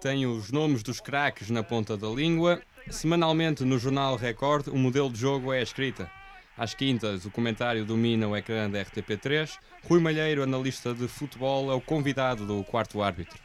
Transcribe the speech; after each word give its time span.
Tem 0.00 0.26
os 0.26 0.52
nomes 0.52 0.82
dos 0.82 1.00
craques 1.00 1.50
na 1.50 1.62
ponta 1.62 1.96
da 1.96 2.08
língua. 2.08 2.60
Semanalmente 2.90 3.64
no 3.64 3.78
jornal 3.78 4.16
Record, 4.16 4.68
o 4.68 4.76
modelo 4.76 5.10
de 5.10 5.18
jogo 5.18 5.52
é 5.52 5.60
a 5.60 5.62
escrita. 5.62 6.10
Às 6.56 6.74
quintas, 6.74 7.24
o 7.24 7.30
comentário 7.30 7.84
domina 7.84 8.28
o 8.28 8.36
ecrã 8.36 8.70
da 8.70 8.78
RTP3. 8.84 9.58
Rui 9.88 10.00
Malheiro, 10.00 10.42
analista 10.42 10.94
de 10.94 11.08
futebol, 11.08 11.70
é 11.70 11.74
o 11.74 11.80
convidado 11.80 12.46
do 12.46 12.62
quarto 12.62 13.02
árbitro. 13.02 13.38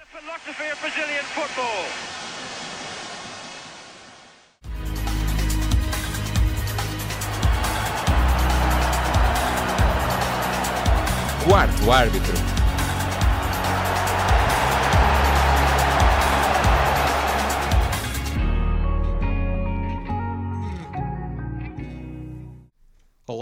Quarto 11.47 11.91
árbitro. 11.91 12.48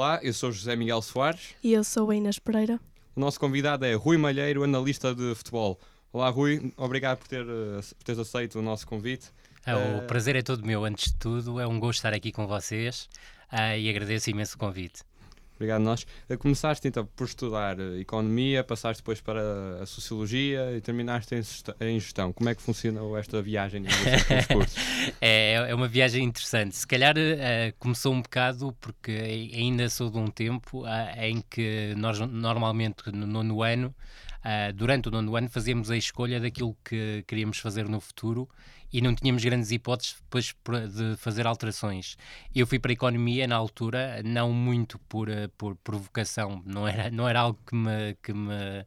Olá, 0.08 0.22
eu 0.24 0.34
sou 0.34 0.54
José 0.54 0.74
Miguel 0.74 1.02
Soares. 1.02 1.54
E 1.62 1.74
eu 1.74 1.84
sou 1.84 2.10
a 2.10 2.16
Inês 2.16 2.40
Pereira. 2.40 2.80
O 3.14 3.20
nosso 3.20 3.38
convidado 3.38 3.84
é 3.84 3.94
Rui 3.94 4.18
Malheiro, 4.18 4.64
analista 4.64 5.14
de 5.14 5.36
futebol. 5.36 5.78
Olá, 6.14 6.30
Rui, 6.30 6.72
obrigado 6.78 7.18
por, 7.18 7.28
ter, 7.28 7.42
eh, 7.42 7.82
por 7.82 8.04
teres 8.06 8.18
aceito 8.18 8.58
o 8.58 8.62
nosso 8.62 8.88
convite. 8.88 9.28
É, 9.66 9.76
o 9.76 9.98
uh... 9.98 10.08
prazer 10.08 10.38
é 10.38 10.42
todo 10.42 10.66
meu, 10.66 10.86
antes 10.86 11.12
de 11.12 11.18
tudo. 11.18 11.60
É 11.60 11.68
um 11.68 11.78
gosto 11.78 11.98
estar 11.98 12.14
aqui 12.14 12.32
com 12.32 12.48
vocês 12.48 13.10
uh, 13.52 13.78
e 13.78 13.90
agradeço 13.90 14.30
imenso 14.30 14.56
o 14.56 14.58
convite. 14.58 15.02
Obrigado, 15.58 15.82
nós. 15.82 16.06
Eh, 16.30 16.38
começaste 16.38 16.88
então 16.88 17.06
por 17.16 17.26
estudar 17.26 17.80
economia, 18.00 18.64
passaste 18.64 19.02
depois 19.02 19.20
para 19.20 19.82
a 19.82 19.86
sociologia 19.88 20.72
e 20.78 20.82
terminaste 20.82 21.34
em 21.82 22.00
gestão. 22.00 22.32
Como 22.32 22.48
é 22.48 22.54
que 22.54 22.62
funcionou 22.62 23.18
esta 23.18 23.42
viagem 23.42 23.84
é, 25.20 25.54
é 25.54 25.76
uma 25.76 25.88
viagem 25.88 26.24
interessante. 26.24 26.76
Se 26.76 26.86
calhar 26.86 27.16
uh, 27.18 27.74
começou 27.80 28.14
um 28.14 28.22
bocado 28.22 28.72
porque 28.80 29.12
ainda 29.54 29.90
sou 29.90 30.12
de 30.12 30.18
um 30.20 30.28
tempo 30.28 30.84
uh, 30.84 30.88
em 31.20 31.44
que 31.50 31.96
nós 31.98 32.20
normalmente 32.20 33.12
no 33.12 33.26
nono 33.26 33.64
ano, 33.64 33.96
uh, 34.46 34.72
durante 34.74 35.08
o 35.08 35.12
nono 35.12 35.36
ano, 35.36 35.50
fazíamos 35.50 35.90
a 35.90 35.98
escolha 35.98 36.40
daquilo 36.40 36.78
que 36.86 37.24
queríamos 37.28 37.58
fazer 37.58 37.90
no 37.90 38.00
futuro 38.00 38.48
e 38.92 39.02
não 39.02 39.14
tínhamos 39.14 39.44
grandes 39.44 39.72
hipóteses 39.72 40.16
depois 40.22 40.56
de 40.90 41.18
fazer 41.18 41.46
alterações. 41.46 42.18
Eu 42.54 42.66
fui 42.66 42.80
para 42.80 42.92
a 42.92 42.94
economia 42.94 43.48
na 43.48 43.56
altura, 43.56 44.22
não 44.24 44.52
muito 44.54 45.00
por, 45.10 45.30
eh, 45.30 45.48
por 45.58 45.76
provocação, 45.78 46.62
não 46.66 46.88
era, 46.88 47.10
não 47.12 47.28
era 47.28 47.42
algo 47.42 47.60
que 47.66 47.76
me. 47.76 48.16
Que 48.22 48.34
me 48.34 48.86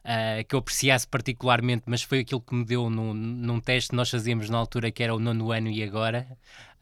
Uh, 0.00 0.42
que 0.48 0.54
eu 0.54 0.60
apreciasse 0.60 1.06
particularmente, 1.06 1.82
mas 1.84 2.02
foi 2.02 2.20
aquilo 2.20 2.40
que 2.40 2.54
me 2.54 2.64
deu 2.64 2.88
num, 2.88 3.12
num 3.12 3.60
teste 3.60 3.90
que 3.90 3.96
nós 3.96 4.08
fazíamos 4.08 4.48
na 4.48 4.56
altura, 4.56 4.90
que 4.90 5.02
era 5.02 5.14
o 5.14 5.18
nono 5.18 5.52
ano 5.52 5.68
e 5.68 5.82
agora, 5.82 6.26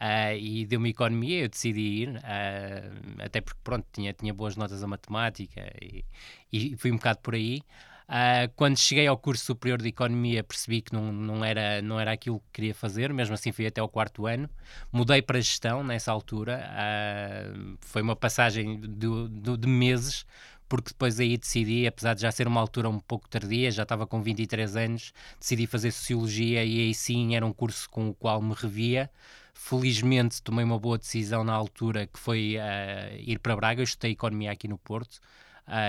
uh, 0.00 0.36
e 0.38 0.64
deu-me 0.64 0.90
economia, 0.90 1.42
eu 1.42 1.48
decidi 1.48 1.80
ir, 1.80 2.10
uh, 2.10 3.22
até 3.24 3.40
porque, 3.40 3.58
pronto, 3.64 3.84
tinha, 3.92 4.12
tinha 4.12 4.32
boas 4.32 4.54
notas 4.54 4.84
a 4.84 4.86
matemática, 4.86 5.68
e, 5.82 6.04
e 6.52 6.76
fui 6.76 6.92
um 6.92 6.96
bocado 6.96 7.18
por 7.18 7.34
aí. 7.34 7.60
Uh, 8.08 8.48
quando 8.56 8.78
cheguei 8.78 9.06
ao 9.06 9.18
curso 9.18 9.44
superior 9.44 9.82
de 9.82 9.88
Economia 9.88 10.42
percebi 10.42 10.80
que 10.80 10.94
não, 10.94 11.12
não, 11.12 11.44
era, 11.44 11.82
não 11.82 12.00
era 12.00 12.10
aquilo 12.10 12.40
que 12.40 12.46
queria 12.54 12.74
fazer, 12.74 13.12
mesmo 13.12 13.34
assim 13.34 13.52
fui 13.52 13.66
até 13.66 13.82
ao 13.82 13.88
quarto 13.88 14.26
ano. 14.26 14.48
Mudei 14.90 15.20
para 15.20 15.38
gestão 15.38 15.84
nessa 15.84 16.10
altura, 16.10 16.64
uh, 16.72 17.76
foi 17.82 18.00
uma 18.00 18.16
passagem 18.16 18.80
de, 18.80 19.68
meses, 19.68 20.24
porque 20.66 20.88
depois 20.88 21.20
aí 21.20 21.36
decidi, 21.36 21.86
apesar 21.86 22.14
de 22.14 22.22
já 22.22 22.32
ser 22.32 22.48
uma 22.48 22.62
altura 22.62 22.88
um 22.88 22.98
pouco 22.98 23.28
tardia, 23.28 23.70
já 23.70 23.82
estava 23.82 24.06
com 24.06 24.22
23 24.22 24.74
anos, 24.76 25.12
decidi 25.38 25.66
fazer 25.66 25.90
Sociologia 25.90 26.64
e 26.64 26.80
aí 26.80 26.94
sim 26.94 27.36
era 27.36 27.44
um 27.44 27.52
curso 27.52 27.90
com 27.90 28.08
o 28.08 28.14
qual 28.14 28.40
me 28.40 28.54
revia. 28.54 29.10
Felizmente 29.52 30.40
tomei 30.42 30.64
uma 30.64 30.78
boa 30.78 30.96
decisão 30.96 31.44
na 31.44 31.52
altura, 31.52 32.06
que 32.06 32.18
foi 32.18 32.56
uh, 32.56 33.16
ir 33.18 33.38
para 33.38 33.54
Braga, 33.54 33.80
eu 33.82 33.84
estudei 33.84 34.12
Economia 34.12 34.50
aqui 34.50 34.66
no 34.66 34.78
Porto, 34.78 35.20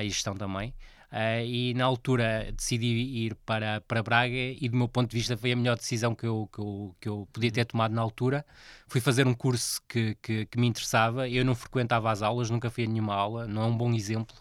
e 0.03 0.09
gestão 0.09 0.35
também. 0.35 0.73
Uh, 1.11 1.43
e 1.43 1.73
na 1.73 1.85
altura 1.85 2.51
decidi 2.55 2.85
ir 2.85 3.33
para, 3.43 3.81
para 3.81 4.03
Braga 4.03 4.35
e 4.35 4.69
do 4.69 4.77
meu 4.77 4.87
ponto 4.87 5.09
de 5.09 5.17
vista 5.17 5.35
foi 5.35 5.51
a 5.51 5.55
melhor 5.55 5.75
decisão 5.75 6.13
que 6.13 6.27
eu, 6.27 6.47
que 6.53 6.59
eu, 6.59 6.95
que 7.01 7.09
eu 7.09 7.27
podia 7.33 7.51
ter 7.51 7.65
tomado 7.65 7.93
na 7.93 8.01
altura. 8.01 8.45
Fui 8.87 9.01
fazer 9.01 9.25
um 9.25 9.33
curso 9.33 9.81
que, 9.87 10.15
que, 10.21 10.45
que 10.45 10.59
me 10.59 10.67
interessava, 10.67 11.27
eu 11.27 11.43
não 11.43 11.55
frequentava 11.55 12.11
as 12.11 12.21
aulas, 12.21 12.51
nunca 12.51 12.69
fui 12.69 12.83
a 12.83 12.87
nenhuma 12.87 13.15
aula, 13.15 13.47
não 13.47 13.63
é 13.63 13.65
um 13.65 13.75
bom 13.75 13.91
exemplo. 13.93 14.35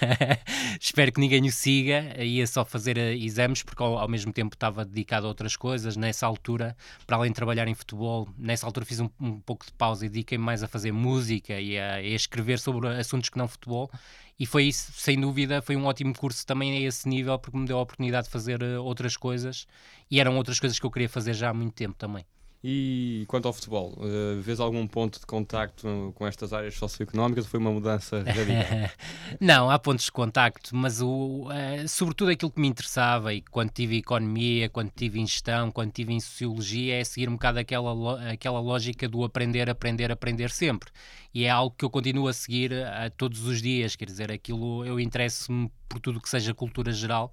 Espero 0.80 1.12
que 1.12 1.20
ninguém 1.20 1.46
o 1.46 1.52
siga, 1.52 2.22
ia 2.22 2.46
só 2.46 2.64
fazer 2.64 2.96
eh, 2.96 3.14
exames 3.16 3.62
porque 3.62 3.82
ao, 3.82 3.98
ao, 3.98 4.08
mesmo 4.08 4.32
tempo 4.32 4.54
estava 4.54 4.84
dedicado 4.84 5.26
a 5.26 5.28
outras 5.28 5.56
coisas. 5.56 5.96
Nessa 5.96 6.26
altura, 6.26 6.76
para 7.06 7.16
além 7.16 7.30
de 7.30 7.36
trabalhar 7.36 7.68
em 7.68 7.74
futebol, 7.74 8.28
nessa 8.38 8.66
altura 8.66 8.86
fiz 8.86 9.00
um, 9.00 9.10
um 9.20 9.40
pouco 9.40 9.66
de 9.66 9.72
pausa 9.72 10.06
e 10.06 10.08
dediquei-me 10.08 10.44
mais 10.44 10.62
a 10.62 10.68
fazer 10.68 10.92
música 10.92 11.60
e 11.60 11.78
a, 11.78 11.94
a 11.94 12.02
escrever 12.02 12.58
sobre 12.58 12.88
assuntos 12.88 13.28
que 13.28 13.38
não 13.38 13.48
futebol 13.48 13.90
e 14.38 14.46
foi 14.46 14.64
isso, 14.64 14.92
sem 14.92 15.20
dúvida, 15.20 15.62
foi 15.62 15.76
um 15.76 15.84
ótimo 15.84 16.12
curso 16.16 16.44
também 16.44 16.76
a 16.76 16.88
esse 16.88 17.08
nível, 17.08 17.38
porque 17.38 17.56
me 17.56 17.66
deu 17.66 17.78
a 17.78 17.82
oportunidade 17.82 18.26
de 18.26 18.32
fazer 18.32 18.62
uh, 18.62 18.82
outras 18.82 19.16
coisas 19.16 19.66
e 20.10 20.20
eram 20.20 20.36
outras 20.36 20.58
coisas 20.58 20.78
que 20.78 20.84
eu 20.84 20.90
queria 20.90 21.08
fazer 21.08 21.34
já 21.34 21.50
há 21.50 21.54
muito 21.54 21.74
tempo 21.74 21.94
também. 21.96 22.24
E 22.66 23.26
quanto 23.28 23.46
ao 23.46 23.52
futebol, 23.52 23.92
uh, 23.98 24.40
vês 24.40 24.58
algum 24.58 24.86
ponto 24.86 25.20
de 25.20 25.26
contacto 25.26 26.14
com 26.14 26.26
estas 26.26 26.50
áreas 26.50 26.74
socioeconómicas 26.76 27.44
ou 27.44 27.50
foi 27.50 27.60
uma 27.60 27.70
mudança 27.70 28.22
radical? 28.22 28.90
Não, 29.38 29.70
há 29.70 29.78
pontos 29.78 30.06
de 30.06 30.12
contacto, 30.12 30.74
mas 30.74 31.02
o, 31.02 31.46
uh, 31.50 31.86
sobretudo 31.86 32.30
aquilo 32.30 32.50
que 32.50 32.58
me 32.58 32.66
interessava 32.66 33.34
e 33.34 33.42
quando 33.42 33.68
tive 33.68 33.98
economia, 33.98 34.70
quando 34.70 34.90
tive 34.96 35.20
em 35.20 35.26
gestão, 35.26 35.70
quando 35.70 35.92
tive 35.92 36.14
em 36.14 36.20
sociologia, 36.20 37.00
é 37.00 37.04
seguir 37.04 37.28
um 37.28 37.32
bocado 37.32 37.58
aquela, 37.58 38.30
aquela 38.30 38.60
lógica 38.60 39.06
do 39.06 39.24
aprender, 39.24 39.68
aprender, 39.68 40.10
aprender 40.10 40.50
sempre. 40.50 40.90
E 41.34 41.44
é 41.44 41.50
algo 41.50 41.76
que 41.76 41.84
eu 41.84 41.90
continuo 41.90 42.28
a 42.28 42.32
seguir 42.32 42.72
a, 42.72 43.10
todos 43.10 43.46
os 43.46 43.60
dias, 43.60 43.94
quer 43.94 44.06
dizer, 44.06 44.32
aquilo 44.32 44.86
eu 44.86 44.98
interesso-me 44.98 45.70
por 45.86 46.00
tudo 46.00 46.18
que 46.18 46.30
seja 46.30 46.54
cultura 46.54 46.92
geral, 46.92 47.30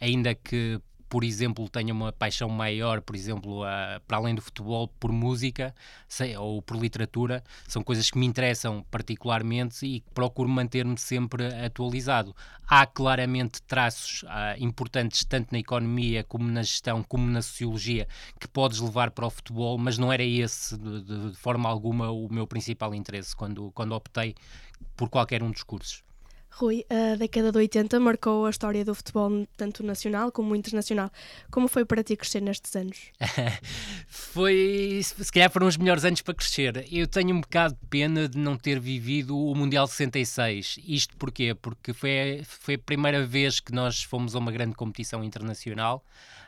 ainda 0.00 0.34
que 0.34 0.80
por 1.10 1.24
exemplo, 1.24 1.68
tenha 1.68 1.92
uma 1.92 2.12
paixão 2.12 2.48
maior, 2.48 3.02
por 3.02 3.16
exemplo, 3.16 3.62
para 4.06 4.16
além 4.16 4.34
do 4.34 4.40
futebol, 4.40 4.86
por 4.86 5.10
música 5.10 5.74
sei, 6.08 6.36
ou 6.36 6.62
por 6.62 6.76
literatura, 6.76 7.42
são 7.66 7.82
coisas 7.82 8.10
que 8.10 8.16
me 8.16 8.26
interessam 8.26 8.84
particularmente 8.90 9.84
e 9.84 10.00
procuro 10.14 10.48
manter-me 10.48 10.96
sempre 10.96 11.46
atualizado. 11.64 12.34
Há 12.66 12.86
claramente 12.86 13.60
traços 13.62 14.22
uh, 14.22 14.28
importantes, 14.58 15.24
tanto 15.24 15.50
na 15.50 15.58
economia 15.58 16.22
como 16.22 16.48
na 16.48 16.62
gestão, 16.62 17.02
como 17.02 17.26
na 17.26 17.42
sociologia, 17.42 18.06
que 18.38 18.46
podes 18.46 18.78
levar 18.78 19.10
para 19.10 19.26
o 19.26 19.30
futebol, 19.30 19.76
mas 19.78 19.98
não 19.98 20.12
era 20.12 20.22
esse, 20.22 20.78
de, 20.78 21.30
de 21.30 21.36
forma 21.36 21.68
alguma, 21.68 22.10
o 22.10 22.32
meu 22.32 22.46
principal 22.46 22.94
interesse 22.94 23.34
quando, 23.34 23.72
quando 23.72 23.92
optei 23.92 24.36
por 24.96 25.08
qualquer 25.08 25.42
um 25.42 25.50
dos 25.50 25.64
cursos. 25.64 26.04
Rui, 26.52 26.84
a 26.90 27.16
década 27.16 27.52
de 27.52 27.58
80 27.58 27.98
marcou 28.00 28.44
a 28.44 28.50
história 28.50 28.84
do 28.84 28.94
futebol 28.94 29.46
tanto 29.56 29.82
nacional 29.82 30.30
como 30.32 30.54
internacional. 30.54 31.10
Como 31.50 31.68
foi 31.68 31.84
para 31.84 32.02
ti 32.02 32.16
crescer 32.16 32.42
nestes 32.42 32.74
anos? 32.76 32.98
foi, 34.06 35.00
se 35.02 35.32
calhar 35.32 35.50
foram 35.50 35.68
os 35.68 35.76
melhores 35.76 36.04
anos 36.04 36.20
para 36.20 36.34
crescer. 36.34 36.86
Eu 36.90 37.06
tenho 37.06 37.34
um 37.34 37.40
bocado 37.40 37.74
de 37.74 37.86
pena 37.88 38.28
de 38.28 38.36
não 38.36 38.56
ter 38.56 38.78
vivido 38.80 39.38
o 39.38 39.54
Mundial 39.54 39.86
66. 39.86 40.80
Isto 40.86 41.16
porquê? 41.16 41.54
Porque 41.54 41.92
foi, 41.92 42.42
foi 42.44 42.74
a 42.74 42.78
primeira 42.78 43.24
vez 43.24 43.60
que 43.60 43.72
nós 43.72 44.02
fomos 44.02 44.34
a 44.34 44.38
uma 44.38 44.52
grande 44.52 44.74
competição 44.74 45.24
internacional 45.24 46.04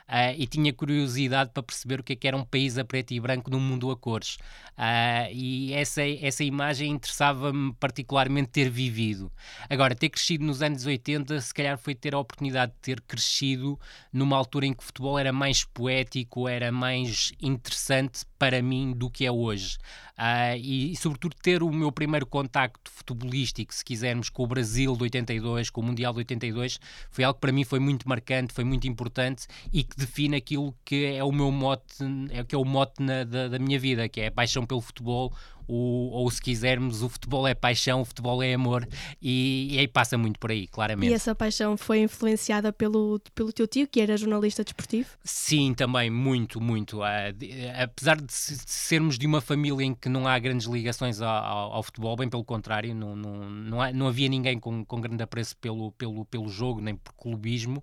uh, 0.07 0.35
e 0.37 0.45
tinha 0.47 0.73
curiosidade 0.73 1.51
para 1.53 1.63
perceber 1.63 1.99
o 1.99 2.03
que, 2.03 2.13
é 2.13 2.15
que 2.15 2.27
era 2.27 2.37
um 2.37 2.45
país 2.45 2.77
a 2.77 2.85
preto 2.85 3.13
e 3.13 3.19
branco 3.19 3.49
num 3.49 3.59
mundo 3.59 3.91
a 3.91 3.97
cores. 3.97 4.37
Uh, 4.77 5.31
e 5.31 5.73
essa, 5.73 6.01
essa 6.01 6.43
imagem 6.43 6.91
interessava-me 6.91 7.73
particularmente 7.73 8.49
ter 8.49 8.69
vivido. 8.69 9.31
Agora, 9.69 9.95
ter 9.95 10.09
crescido 10.09 10.43
nos 10.43 10.61
anos 10.61 10.85
80, 10.85 11.39
se 11.41 11.53
calhar 11.53 11.77
foi 11.77 11.93
ter 11.95 12.13
a 12.13 12.19
oportunidade 12.19 12.71
de 12.73 12.79
ter 12.79 13.01
crescido 13.01 13.79
numa 14.11 14.37
altura 14.37 14.65
em 14.65 14.73
que 14.73 14.83
o 14.83 14.85
futebol 14.85 15.17
era 15.17 15.31
mais 15.31 15.63
poético, 15.63 16.47
era 16.47 16.71
mais 16.71 17.31
interessante 17.41 18.25
para 18.37 18.61
mim 18.61 18.93
do 18.93 19.09
que 19.09 19.25
é 19.25 19.31
hoje. 19.31 19.77
Uh, 20.13 20.55
e, 20.57 20.91
e, 20.91 20.95
sobretudo, 20.95 21.35
ter 21.41 21.63
o 21.63 21.71
meu 21.71 21.91
primeiro 21.91 22.25
contacto 22.25 22.91
futebolístico, 22.91 23.73
se 23.73 23.83
quisermos, 23.83 24.29
com 24.29 24.43
o 24.43 24.47
Brasil 24.47 24.95
de 24.95 25.03
82, 25.03 25.69
com 25.69 25.81
o 25.81 25.83
Mundial 25.83 26.13
de 26.13 26.19
82, 26.19 26.79
foi 27.09 27.23
algo 27.23 27.35
que 27.35 27.41
para 27.41 27.51
mim 27.51 27.63
foi 27.63 27.79
muito 27.79 28.07
marcante, 28.07 28.53
foi 28.53 28.63
muito 28.63 28.87
importante 28.87 29.47
e 29.71 29.83
que 29.83 29.92
define 29.97 30.37
aquilo 30.37 30.75
que 30.83 31.05
é 31.05 31.23
o 31.23 31.31
meu 31.31 31.51
mote, 31.51 32.03
é, 32.31 32.43
que 32.43 32.55
é 32.55 32.57
o 32.57 32.65
mote 32.65 33.01
na, 33.01 33.23
da, 33.23 33.47
da, 33.47 33.59
minha 33.59 33.79
vida, 33.79 34.07
que 34.09 34.21
é 34.21 34.27
a 34.27 34.31
paixão 34.31 34.65
pelo 34.65 34.81
futebol, 34.81 35.33
o, 35.67 36.09
ou 36.11 36.29
se 36.29 36.41
quisermos, 36.41 37.01
o 37.01 37.09
futebol 37.09 37.47
é 37.47 37.53
paixão, 37.53 38.01
o 38.01 38.05
futebol 38.05 38.41
é 38.43 38.53
amor, 38.53 38.87
e, 39.21 39.69
e 39.71 39.79
aí 39.79 39.87
passa 39.87 40.17
muito 40.17 40.39
por 40.39 40.51
aí, 40.51 40.67
claramente. 40.67 41.11
E 41.11 41.13
essa 41.13 41.33
paixão 41.33 41.77
foi 41.77 41.99
influenciada 41.99 42.73
pelo, 42.73 43.19
pelo 43.33 43.51
teu 43.53 43.67
tio, 43.67 43.87
que 43.87 44.01
era 44.01 44.17
jornalista 44.17 44.63
desportivo? 44.63 45.09
Sim, 45.23 45.73
também, 45.73 46.09
muito, 46.09 46.59
muito. 46.59 46.99
De, 47.35 47.69
apesar 47.69 48.19
de 48.19 48.31
sermos 48.31 49.17
de 49.17 49.25
uma 49.25 49.41
família 49.41 49.85
em 49.85 49.93
que 49.93 50.09
não 50.09 50.27
há 50.27 50.37
grandes 50.39 50.67
ligações 50.67 51.21
ao, 51.21 51.29
ao, 51.29 51.73
ao 51.73 51.83
futebol, 51.83 52.15
bem 52.15 52.29
pelo 52.29 52.43
contrário, 52.43 52.93
não, 52.93 53.15
não, 53.15 53.49
não, 53.49 53.81
há, 53.81 53.91
não 53.91 54.07
havia 54.07 54.27
ninguém 54.27 54.59
com, 54.59 54.83
com 54.83 55.01
grande 55.01 55.23
apreço 55.23 55.55
pelo, 55.57 55.91
pelo, 55.93 56.25
pelo 56.25 56.49
jogo, 56.49 56.81
nem 56.81 56.95
por 56.95 57.13
clubismo. 57.13 57.77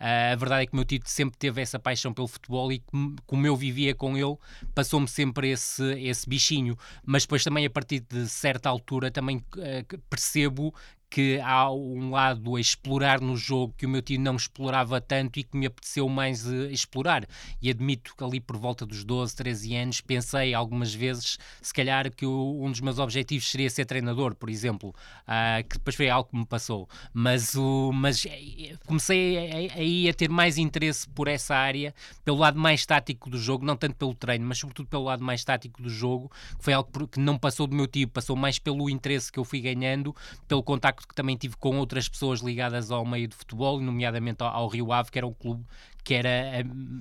Uh, 0.00 0.32
a 0.32 0.36
verdade 0.36 0.62
é 0.62 0.66
que 0.66 0.72
o 0.72 0.76
meu 0.76 0.84
tio 0.84 1.00
sempre 1.04 1.36
teve 1.38 1.60
essa 1.60 1.78
paixão 1.78 2.12
pelo 2.12 2.28
futebol 2.28 2.72
e 2.72 2.82
como 3.26 3.46
eu 3.46 3.56
vivia 3.56 3.94
com 3.94 4.16
ele, 4.16 4.36
passou-me 4.74 5.08
sempre 5.08 5.50
esse, 5.50 5.84
esse 6.00 6.28
bichinho. 6.28 6.76
Mas 7.04 7.25
depois 7.26 7.42
também 7.42 7.66
a 7.66 7.70
partir 7.70 8.00
de 8.00 8.28
certa 8.28 8.68
altura 8.68 9.10
também 9.10 9.38
uh, 9.38 9.98
percebo 10.08 10.72
que 11.08 11.40
há 11.40 11.70
um 11.70 12.10
lado 12.10 12.56
a 12.56 12.60
explorar 12.60 13.20
no 13.20 13.36
jogo 13.36 13.74
que 13.76 13.86
o 13.86 13.88
meu 13.88 14.02
tio 14.02 14.20
não 14.20 14.36
explorava 14.36 15.00
tanto 15.00 15.38
e 15.38 15.44
que 15.44 15.56
me 15.56 15.66
apeteceu 15.66 16.08
mais 16.08 16.46
uh, 16.46 16.66
explorar. 16.66 17.26
E 17.62 17.70
admito 17.70 18.14
que 18.16 18.24
ali 18.24 18.40
por 18.40 18.56
volta 18.56 18.84
dos 18.84 19.04
12, 19.04 19.34
13 19.36 19.76
anos 19.76 20.00
pensei 20.00 20.52
algumas 20.52 20.92
vezes, 20.92 21.38
se 21.62 21.72
calhar, 21.72 22.10
que 22.10 22.26
um 22.26 22.70
dos 22.70 22.80
meus 22.80 22.98
objetivos 22.98 23.48
seria 23.50 23.70
ser 23.70 23.84
treinador, 23.84 24.34
por 24.34 24.50
exemplo, 24.50 24.90
uh, 25.22 25.66
que 25.68 25.78
depois 25.78 25.94
foi 25.94 26.10
algo 26.10 26.28
que 26.30 26.36
me 26.36 26.46
passou. 26.46 26.88
Mas, 27.14 27.54
o, 27.54 27.92
mas 27.92 28.26
eh, 28.26 28.76
comecei 28.86 29.70
aí 29.74 30.08
a, 30.08 30.10
a, 30.10 30.14
ter 30.14 30.28
mais 30.28 30.58
interesse 30.58 31.08
por 31.08 31.28
essa 31.28 31.54
área, 31.54 31.94
pelo 32.24 32.38
lado 32.38 32.58
mais 32.58 32.84
tático 32.84 33.30
do 33.30 33.38
jogo, 33.38 33.64
não 33.64 33.76
tanto 33.76 33.94
pelo 33.94 34.14
treino, 34.14 34.44
mas 34.44 34.58
sobretudo 34.58 34.88
pelo 34.88 35.04
lado 35.04 35.22
mais 35.22 35.44
tático 35.44 35.80
do 35.82 35.88
jogo, 35.88 36.30
que 36.58 36.64
foi 36.64 36.72
algo 36.72 36.90
que 37.08 37.20
não 37.20 37.38
passou 37.38 37.66
do 37.66 37.76
meu 37.76 37.86
tio, 37.86 38.08
passou 38.08 38.36
mais 38.36 38.58
pelo 38.58 38.90
interesse 38.90 39.30
que 39.30 39.38
eu 39.38 39.44
fui 39.44 39.60
ganhando, 39.60 40.14
pelo 40.48 40.62
contacto 40.62 40.95
contacto 40.96 41.08
que 41.08 41.14
também 41.14 41.36
tive 41.36 41.56
com 41.56 41.76
outras 41.78 42.08
pessoas 42.08 42.40
ligadas 42.40 42.90
ao 42.90 43.04
meio 43.04 43.28
de 43.28 43.36
futebol, 43.36 43.80
nomeadamente 43.80 44.42
ao, 44.42 44.48
ao 44.48 44.68
Rio 44.68 44.92
Ave, 44.92 45.10
que 45.10 45.18
era 45.18 45.26
um 45.26 45.34
clube 45.34 45.64
que 46.02 46.14
era 46.14 46.28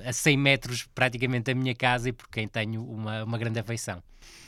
a, 0.04 0.10
a 0.10 0.14
100 0.14 0.38
metros 0.38 0.88
praticamente 0.94 1.46
da 1.46 1.56
minha 1.56 1.76
casa 1.76 2.10
e 2.10 2.12
por 2.12 2.28
quem 2.28 2.48
tenho 2.48 2.84
uma, 2.84 3.24
uma 3.24 3.38
grande 3.38 3.60
afeição. 3.60 4.02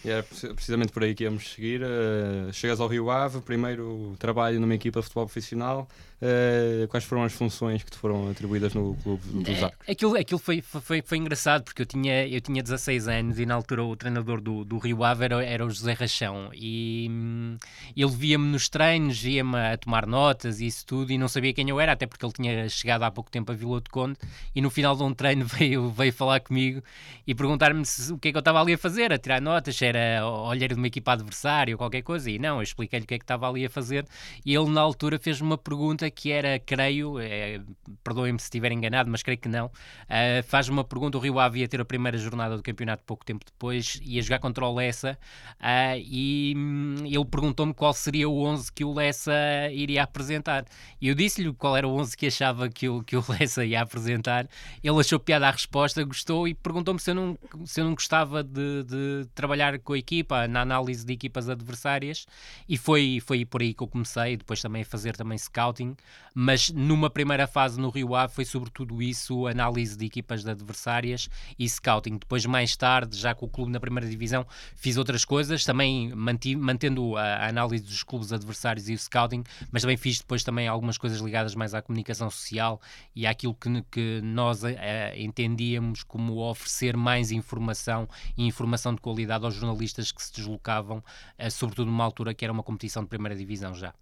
E 0.06 0.10
era 0.10 0.24
precisamente 0.24 0.92
por 0.92 1.04
aí 1.04 1.14
que 1.14 1.24
íamos 1.24 1.52
seguir. 1.52 1.82
Uh, 1.82 2.54
chegas 2.54 2.80
ao 2.80 2.88
Rio 2.88 3.10
Ave, 3.10 3.42
primeiro 3.42 4.16
trabalho 4.20 4.60
numa 4.60 4.76
equipa 4.76 5.00
de 5.00 5.06
futebol 5.06 5.26
profissional. 5.26 5.88
Uh, 6.20 6.88
quais 6.88 7.04
foram 7.04 7.24
as 7.24 7.34
funções 7.34 7.84
que 7.84 7.92
te 7.92 7.98
foram 7.98 8.32
atribuídas 8.32 8.74
no 8.74 8.96
clube 9.04 9.22
dos 9.44 9.62
Arcos? 9.62 9.88
É, 9.88 9.92
aquilo, 9.92 10.18
aquilo 10.18 10.40
foi, 10.40 10.62
foi, 10.62 11.04
foi 11.04 11.18
engraçado 11.20 11.64
porque 11.64 11.84
eu 11.84 11.86
tinha, 11.86 12.28
eu 12.28 12.42
tinha 12.42 12.64
16 12.64 13.08
anos 13.08 13.38
e 13.38 13.46
na 13.46 13.54
altura 13.54 13.84
o 13.84 13.96
treinador 13.96 14.42
do, 14.42 14.66
do 14.66 14.80
Rio 14.80 15.04
Ave 15.04 15.26
era, 15.26 15.46
era 15.46 15.64
o 15.64 15.70
José 15.70 15.94
Rachão 15.94 16.50
e 16.56 17.08
hum, 17.08 17.58
ele 17.96 18.10
via-me 18.10 18.48
nos 18.48 18.68
treinos, 18.68 19.22
via-me 19.22 19.58
a 19.58 19.78
tomar 19.78 20.08
notas 20.08 20.60
e 20.60 20.66
isso 20.66 20.88
tudo 20.88 21.12
e 21.12 21.20
não 21.20 21.28
sabia 21.28 21.54
quem 21.54 21.70
eu 21.70 21.80
era, 21.80 21.92
até 21.92 22.08
porque 22.08 22.26
ele 22.26 22.34
tinha 22.34 22.68
chegado 22.68 23.04
há 23.04 23.12
pouco 23.12 23.30
tempo 23.30 23.52
a 23.52 23.56
Vila 23.56 23.80
de 23.80 23.90
Conde 23.92 24.18
e 24.56 24.62
no 24.62 24.72
final 24.72 24.96
de 24.96 25.04
um 25.04 25.14
treino 25.14 25.46
veio, 25.46 25.92
veio 25.92 26.12
falar 26.12 26.40
comigo 26.40 26.82
e 27.28 27.36
perguntar-me 27.36 27.84
o 28.10 28.18
que 28.18 28.30
é 28.30 28.32
que 28.32 28.38
eu 28.38 28.40
estava 28.40 28.60
ali 28.60 28.74
a 28.74 28.78
fazer, 28.78 29.14
a 29.14 29.20
tirar 29.20 29.40
notas, 29.40 29.67
era 29.82 30.28
olheiro 30.28 30.76
de 30.76 30.80
uma 30.80 30.88
equipa 30.88 31.14
adversária 31.14 31.74
ou 31.74 31.78
qualquer 31.78 32.02
coisa. 32.02 32.30
E 32.30 32.40
não, 32.40 32.58
eu 32.58 32.64
expliquei-lhe 32.64 33.06
o 33.06 33.08
que 33.08 33.16
é 33.16 33.18
que 33.18 33.24
estava 33.24 33.50
ali 33.50 33.66
a 33.66 33.70
fazer 33.70 34.06
e 34.46 34.54
ele 34.56 34.70
na 34.70 34.82
altura 34.82 35.20
fez-me 35.20 35.48
uma 35.48 35.58
pergunta 35.58 36.10
que 36.10 36.32
era, 36.32 36.60
creio, 36.60 37.20
é, 37.20 37.62
perdoem-me 38.04 38.40
se 38.40 38.46
estiver 38.46 38.72
enganado, 38.72 39.10
mas 39.10 39.24
creio 39.24 39.38
que 39.38 39.50
não, 39.50 39.68
uh, 39.68 40.44
faz-me 40.48 40.74
uma 40.74 40.84
pergunta, 40.84 41.18
o 41.18 41.22
Rio 41.22 41.40
Ave 41.40 41.60
ia 41.62 41.68
ter 41.68 41.82
a 41.82 41.86
primeira 41.86 42.18
jornada 42.18 42.56
do 42.56 42.64
campeonato 42.64 43.04
pouco 43.04 43.26
tempo 43.26 43.46
depois, 43.46 44.00
ia 44.04 44.22
jogar 44.22 44.40
contra 44.40 44.66
o 44.66 44.74
Lessa 44.74 45.18
uh, 45.60 45.98
e 45.98 46.54
hum, 46.56 46.96
ele 47.06 47.26
perguntou-me 47.26 47.74
qual 47.74 47.94
seria 47.94 48.30
o 48.30 48.44
11 48.44 48.72
que 48.72 48.84
o 48.84 48.94
Lessa 48.94 49.34
iria 49.72 50.04
apresentar. 50.04 50.66
E 51.02 51.08
eu 51.08 51.16
disse-lhe 51.16 51.52
qual 51.54 51.76
era 51.76 51.88
o 51.88 51.92
11 51.92 52.16
que 52.16 52.28
achava 52.28 52.70
que 52.70 52.88
o, 52.88 53.04
que 53.04 53.16
o 53.16 53.24
Lessa 53.30 53.66
ia 53.66 53.82
apresentar. 53.82 54.48
Ele 54.84 55.00
achou 55.00 55.20
piada 55.20 55.48
a 55.48 55.52
resposta, 55.52 56.04
gostou 56.04 56.48
e 56.48 56.54
perguntou-me 56.54 57.00
se 57.00 57.12
eu 57.12 57.16
não, 57.16 57.38
se 57.66 57.82
eu 57.82 57.86
não 57.86 57.94
gostava 57.94 58.44
de, 58.44 58.84
de 58.84 59.28
trabalhar 59.34 59.57
com 59.84 59.94
a 59.94 59.98
equipa, 59.98 60.48
na 60.48 60.62
análise 60.62 61.06
de 61.06 61.14
equipas 61.14 61.50
adversárias 61.50 62.26
e 62.68 62.78
foi, 62.78 63.20
foi 63.26 63.46
por 63.46 63.62
aí 63.62 63.74
que 63.74 63.84
eu 63.84 63.88
comecei, 63.88 64.38
depois 64.38 64.62
também 64.62 64.82
a 64.82 64.86
fazer 64.86 65.16
também 65.16 65.38
scouting, 65.38 65.96
mas 66.34 66.70
numa 66.70 67.10
primeira 67.10 67.48
fase 67.48 67.80
no 67.80 67.90
Rio 67.90 68.16
Ave 68.16 68.34
foi 68.34 68.46
sobretudo 68.46 69.02
isso, 69.02 69.48
análise 69.48 69.98
de 69.98 70.06
equipas 70.06 70.46
adversárias 70.46 71.30
e 71.58 71.68
scouting. 71.68 72.18
Depois 72.18 72.46
mais 72.46 72.76
tarde, 72.76 73.18
já 73.18 73.34
com 73.34 73.46
o 73.46 73.50
clube 73.50 73.72
na 73.72 73.80
primeira 73.80 74.08
divisão, 74.08 74.46
fiz 74.76 74.98
outras 74.98 75.26
coisas, 75.26 75.64
também 75.64 76.14
manti, 76.16 76.56
mantendo 76.56 77.18
a, 77.18 77.24
a 77.24 77.48
análise 77.50 77.84
dos 77.84 78.04
clubes 78.04 78.32
adversários 78.32 78.88
e 78.88 78.94
o 78.94 78.98
scouting, 78.98 79.44
mas 79.72 79.82
também 79.82 79.98
fiz 79.98 80.20
depois 80.20 80.44
também 80.44 80.68
algumas 80.68 80.98
coisas 80.98 81.20
ligadas 81.20 81.56
mais 81.56 81.74
à 81.74 81.82
comunicação 81.82 82.30
social 82.30 82.80
e 83.16 83.26
àquilo 83.26 83.56
que, 83.56 83.82
que 83.92 84.22
nós 84.22 84.64
eh, 84.64 85.14
entendíamos 85.18 86.04
como 86.04 86.38
oferecer 86.38 86.96
mais 86.96 87.32
informação 87.32 88.08
e 88.38 88.46
informação 88.46 88.94
de 88.94 89.02
qualidade 89.02 89.46
aos 89.48 89.56
jornalistas 89.56 90.12
que 90.12 90.22
se 90.24 90.34
deslocavam, 90.34 91.00
uh, 91.00 91.52
sobretudo 91.52 91.90
numa 91.90 92.04
altura 92.04 92.34
que 92.34 92.46
era 92.46 92.52
uma 92.54 92.64
competição 92.64 93.04
de 93.04 93.10
primeira 93.10 93.36
divisão 93.36 93.74
já. 93.74 93.94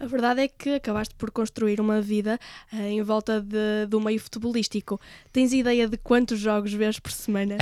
A 0.00 0.06
verdade 0.06 0.40
é 0.40 0.48
que 0.48 0.76
acabaste 0.76 1.14
por 1.14 1.30
construir 1.30 1.78
uma 1.78 2.00
vida 2.00 2.40
uh, 2.72 2.76
em 2.76 3.02
volta 3.02 3.38
de, 3.38 3.84
do 3.86 4.00
meio 4.00 4.18
futebolístico. 4.18 4.98
Tens 5.30 5.52
ideia 5.52 5.86
de 5.86 5.98
quantos 5.98 6.40
jogos 6.40 6.72
vês 6.72 6.98
por 6.98 7.12
semana? 7.12 7.58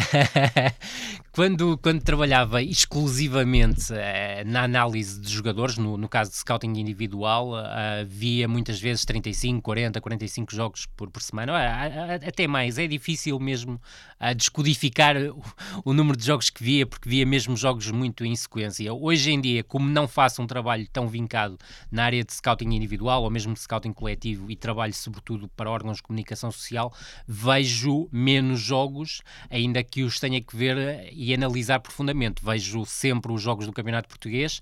quando, 1.32 1.76
quando 1.78 2.00
trabalhava 2.00 2.62
exclusivamente 2.62 3.92
uh, 3.92 4.46
na 4.46 4.62
análise 4.62 5.20
de 5.20 5.28
jogadores, 5.28 5.78
no, 5.78 5.96
no 5.96 6.08
caso 6.08 6.30
de 6.30 6.36
scouting 6.36 6.78
individual, 6.78 7.54
uh, 7.54 8.06
via 8.06 8.46
muitas 8.46 8.80
vezes 8.80 9.04
35, 9.04 9.60
40, 9.60 10.00
45 10.00 10.54
jogos 10.54 10.86
por, 10.96 11.10
por 11.10 11.20
semana, 11.20 11.52
até 12.24 12.46
mais. 12.46 12.78
É 12.78 12.86
difícil 12.86 13.36
mesmo 13.40 13.80
descodificar 14.36 15.16
o, 15.16 15.42
o 15.84 15.92
número 15.92 16.16
de 16.16 16.24
jogos 16.24 16.50
que 16.50 16.62
via, 16.62 16.86
porque 16.86 17.08
via 17.08 17.26
mesmo 17.26 17.56
jogos 17.56 17.90
muito 17.90 18.24
em 18.24 18.36
sequência. 18.36 18.92
Hoje 18.94 19.32
em 19.32 19.40
dia, 19.40 19.64
como 19.64 19.88
não 19.88 20.06
faço 20.06 20.40
um 20.40 20.46
trabalho 20.46 20.86
tão 20.92 21.08
vincado 21.08 21.58
na 21.90 22.04
área 22.04 22.27
de 22.28 22.34
scouting 22.34 22.74
individual 22.74 23.22
ou 23.24 23.30
mesmo 23.30 23.54
de 23.54 23.60
scouting 23.60 23.92
coletivo 23.92 24.50
e 24.50 24.56
trabalho 24.56 24.92
sobretudo 24.92 25.48
para 25.48 25.70
órgãos 25.70 25.96
de 25.96 26.02
comunicação 26.02 26.52
social, 26.52 26.92
vejo 27.26 28.08
menos 28.12 28.60
jogos, 28.60 29.22
ainda 29.50 29.82
que 29.82 30.02
os 30.02 30.20
tenha 30.20 30.40
que 30.40 30.54
ver 30.54 31.08
e 31.12 31.32
analisar 31.32 31.80
profundamente. 31.80 32.44
Vejo 32.44 32.84
sempre 32.84 33.32
os 33.32 33.40
jogos 33.40 33.66
do 33.66 33.72
Campeonato 33.72 34.08
Português, 34.08 34.60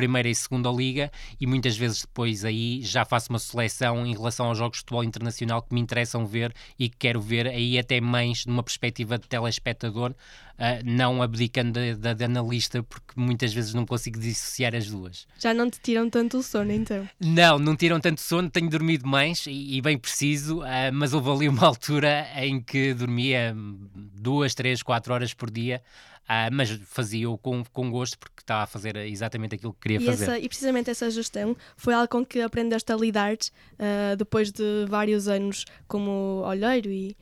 primeira 0.00 0.30
e 0.30 0.34
segunda 0.34 0.70
liga 0.70 1.12
e 1.38 1.46
muitas 1.46 1.76
vezes 1.76 2.00
depois 2.00 2.42
aí 2.42 2.80
já 2.82 3.04
faço 3.04 3.28
uma 3.28 3.38
seleção 3.38 4.06
em 4.06 4.14
relação 4.14 4.46
aos 4.46 4.56
jogos 4.56 4.78
de 4.78 4.80
futebol 4.80 5.04
internacional 5.04 5.60
que 5.60 5.74
me 5.74 5.80
interessam 5.80 6.26
ver 6.26 6.54
e 6.78 6.88
que 6.88 6.96
quero 6.96 7.20
ver 7.20 7.46
aí 7.46 7.78
até 7.78 8.00
mais 8.00 8.46
numa 8.46 8.62
perspectiva 8.62 9.18
de 9.18 9.28
telespectador, 9.28 10.12
uh, 10.12 10.82
não 10.82 11.20
abdicando 11.20 11.78
da 11.98 12.24
analista 12.24 12.82
porque 12.82 13.12
muitas 13.14 13.52
vezes 13.52 13.74
não 13.74 13.84
consigo 13.84 14.18
dissociar 14.18 14.74
as 14.74 14.88
duas. 14.88 15.26
Já 15.38 15.52
não 15.52 15.68
te 15.68 15.78
tiram 15.80 16.08
tanto 16.08 16.38
o 16.38 16.42
sono 16.42 16.72
então? 16.72 17.06
Não, 17.20 17.58
não 17.58 17.76
tiram 17.76 18.00
tanto 18.00 18.22
sono, 18.22 18.48
tenho 18.48 18.70
dormido 18.70 19.06
mais 19.06 19.44
e, 19.46 19.76
e 19.76 19.82
bem 19.82 19.98
preciso, 19.98 20.60
uh, 20.60 20.90
mas 20.94 21.12
houve 21.12 21.30
ali 21.30 21.48
uma 21.48 21.66
altura 21.66 22.26
em 22.36 22.58
que 22.58 22.94
dormia 22.94 23.54
duas, 23.94 24.54
três, 24.54 24.82
quatro 24.82 25.12
horas 25.12 25.34
por 25.34 25.50
dia 25.50 25.82
Uh, 26.30 26.46
mas 26.52 26.70
fazia-o 26.84 27.36
com, 27.36 27.64
com 27.72 27.90
gosto 27.90 28.16
porque 28.16 28.40
estava 28.40 28.62
a 28.62 28.66
fazer 28.66 28.94
exatamente 28.98 29.56
aquilo 29.56 29.74
que 29.74 29.80
queria 29.80 30.00
e 30.00 30.06
fazer. 30.06 30.24
Essa, 30.26 30.38
e 30.38 30.46
precisamente 30.46 30.88
essa 30.88 31.10
gestão 31.10 31.56
foi 31.76 31.92
algo 31.92 32.06
com 32.06 32.24
que 32.24 32.40
aprendeste 32.40 32.92
a 32.92 32.96
lidar 32.96 33.34
uh, 33.34 34.16
depois 34.16 34.52
de 34.52 34.86
vários 34.88 35.26
anos 35.26 35.64
como 35.88 36.44
olheiro 36.46 36.88
e 36.88 37.16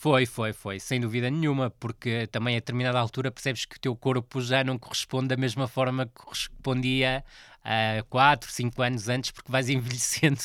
foi, 0.00 0.24
foi, 0.24 0.54
foi, 0.54 0.80
sem 0.80 0.98
dúvida 0.98 1.30
nenhuma, 1.30 1.68
porque 1.78 2.26
também 2.28 2.56
a 2.56 2.58
determinada 2.58 2.98
altura 2.98 3.30
percebes 3.30 3.66
que 3.66 3.76
o 3.76 3.80
teu 3.80 3.94
corpo 3.94 4.40
já 4.40 4.64
não 4.64 4.78
corresponde 4.78 5.28
da 5.28 5.36
mesma 5.36 5.68
forma 5.68 6.06
que 6.06 6.12
correspondia 6.14 7.22
uh, 7.64 8.04
4, 8.08 8.50
5 8.50 8.82
anos 8.82 9.08
antes, 9.08 9.30
porque 9.30 9.50
vais 9.50 9.68
envelhecendo 9.70 10.40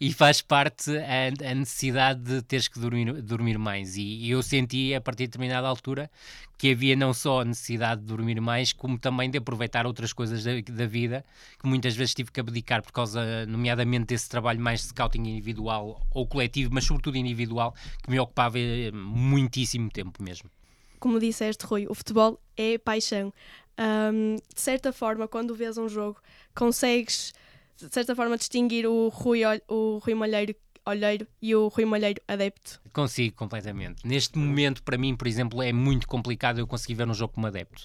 e 0.00 0.12
faz 0.12 0.40
parte 0.40 0.90
a, 0.96 1.50
a 1.50 1.54
necessidade 1.54 2.20
de 2.20 2.42
teres 2.42 2.68
que 2.68 2.78
dormir, 2.78 3.20
dormir 3.22 3.58
mais. 3.58 3.96
E, 3.96 4.02
e, 4.02 4.30
eu 4.30 4.42
senti 4.42 4.94
a 4.94 5.00
partir 5.00 5.24
de 5.24 5.28
determinada 5.28 5.66
altura 5.66 6.10
que 6.58 6.72
havia 6.72 6.94
não 6.94 7.14
só 7.14 7.40
a 7.40 7.44
necessidade 7.44 8.02
de 8.02 8.06
dormir 8.06 8.38
mais, 8.40 8.72
como 8.72 8.98
também 8.98 9.30
de 9.30 9.38
aproveitar 9.38 9.86
outras 9.86 10.12
coisas 10.12 10.44
da, 10.44 10.52
da 10.60 10.86
vida, 10.86 11.24
que 11.58 11.66
muitas 11.66 11.96
vezes 11.96 12.14
tive 12.14 12.30
que 12.30 12.38
abdicar 12.38 12.82
por 12.82 12.92
causa, 12.92 13.46
nomeadamente, 13.46 14.06
desse 14.06 14.28
trabalho 14.28 14.60
mais 14.60 14.80
de 14.80 14.88
scouting 14.88 15.22
individual 15.26 16.06
ou 16.10 16.26
coletivo, 16.26 16.70
mas 16.72 16.84
sobretudo 16.84 17.16
individual, 17.16 17.74
que 18.02 18.10
me 18.10 18.20
ocupava 18.20 18.58
eh, 18.58 18.90
muitíssimo 18.92 19.88
tempo 19.88 20.22
mesmo. 20.22 20.50
Como 20.98 21.18
disseste, 21.18 21.64
Rui, 21.64 21.86
o 21.88 21.94
futebol 21.94 22.38
é 22.58 22.76
paixão. 22.76 23.32
Um, 23.80 24.36
de 24.36 24.60
certa 24.60 24.92
forma, 24.92 25.26
quando 25.26 25.54
vês 25.54 25.78
um 25.78 25.88
jogo, 25.88 26.20
consegues, 26.54 27.32
de 27.78 27.92
certa 27.92 28.14
forma, 28.14 28.36
distinguir 28.36 28.86
o 28.86 29.08
Rui, 29.08 29.40
o 29.66 29.98
Rui 30.04 30.14
Malheiro 30.14 30.54
olheiro 30.84 31.26
e 31.40 31.54
o 31.54 31.68
Rui 31.68 31.84
Malheiro 31.84 32.20
adepto? 32.28 32.80
Consigo 32.92 33.36
completamente. 33.36 34.06
Neste 34.06 34.38
momento, 34.38 34.82
para 34.82 34.98
mim, 34.98 35.16
por 35.16 35.26
exemplo, 35.26 35.62
é 35.62 35.72
muito 35.72 36.06
complicado 36.06 36.58
eu 36.58 36.66
conseguir 36.66 36.94
ver 36.94 37.08
um 37.08 37.14
jogo 37.14 37.34
como 37.34 37.46
adepto. 37.46 37.84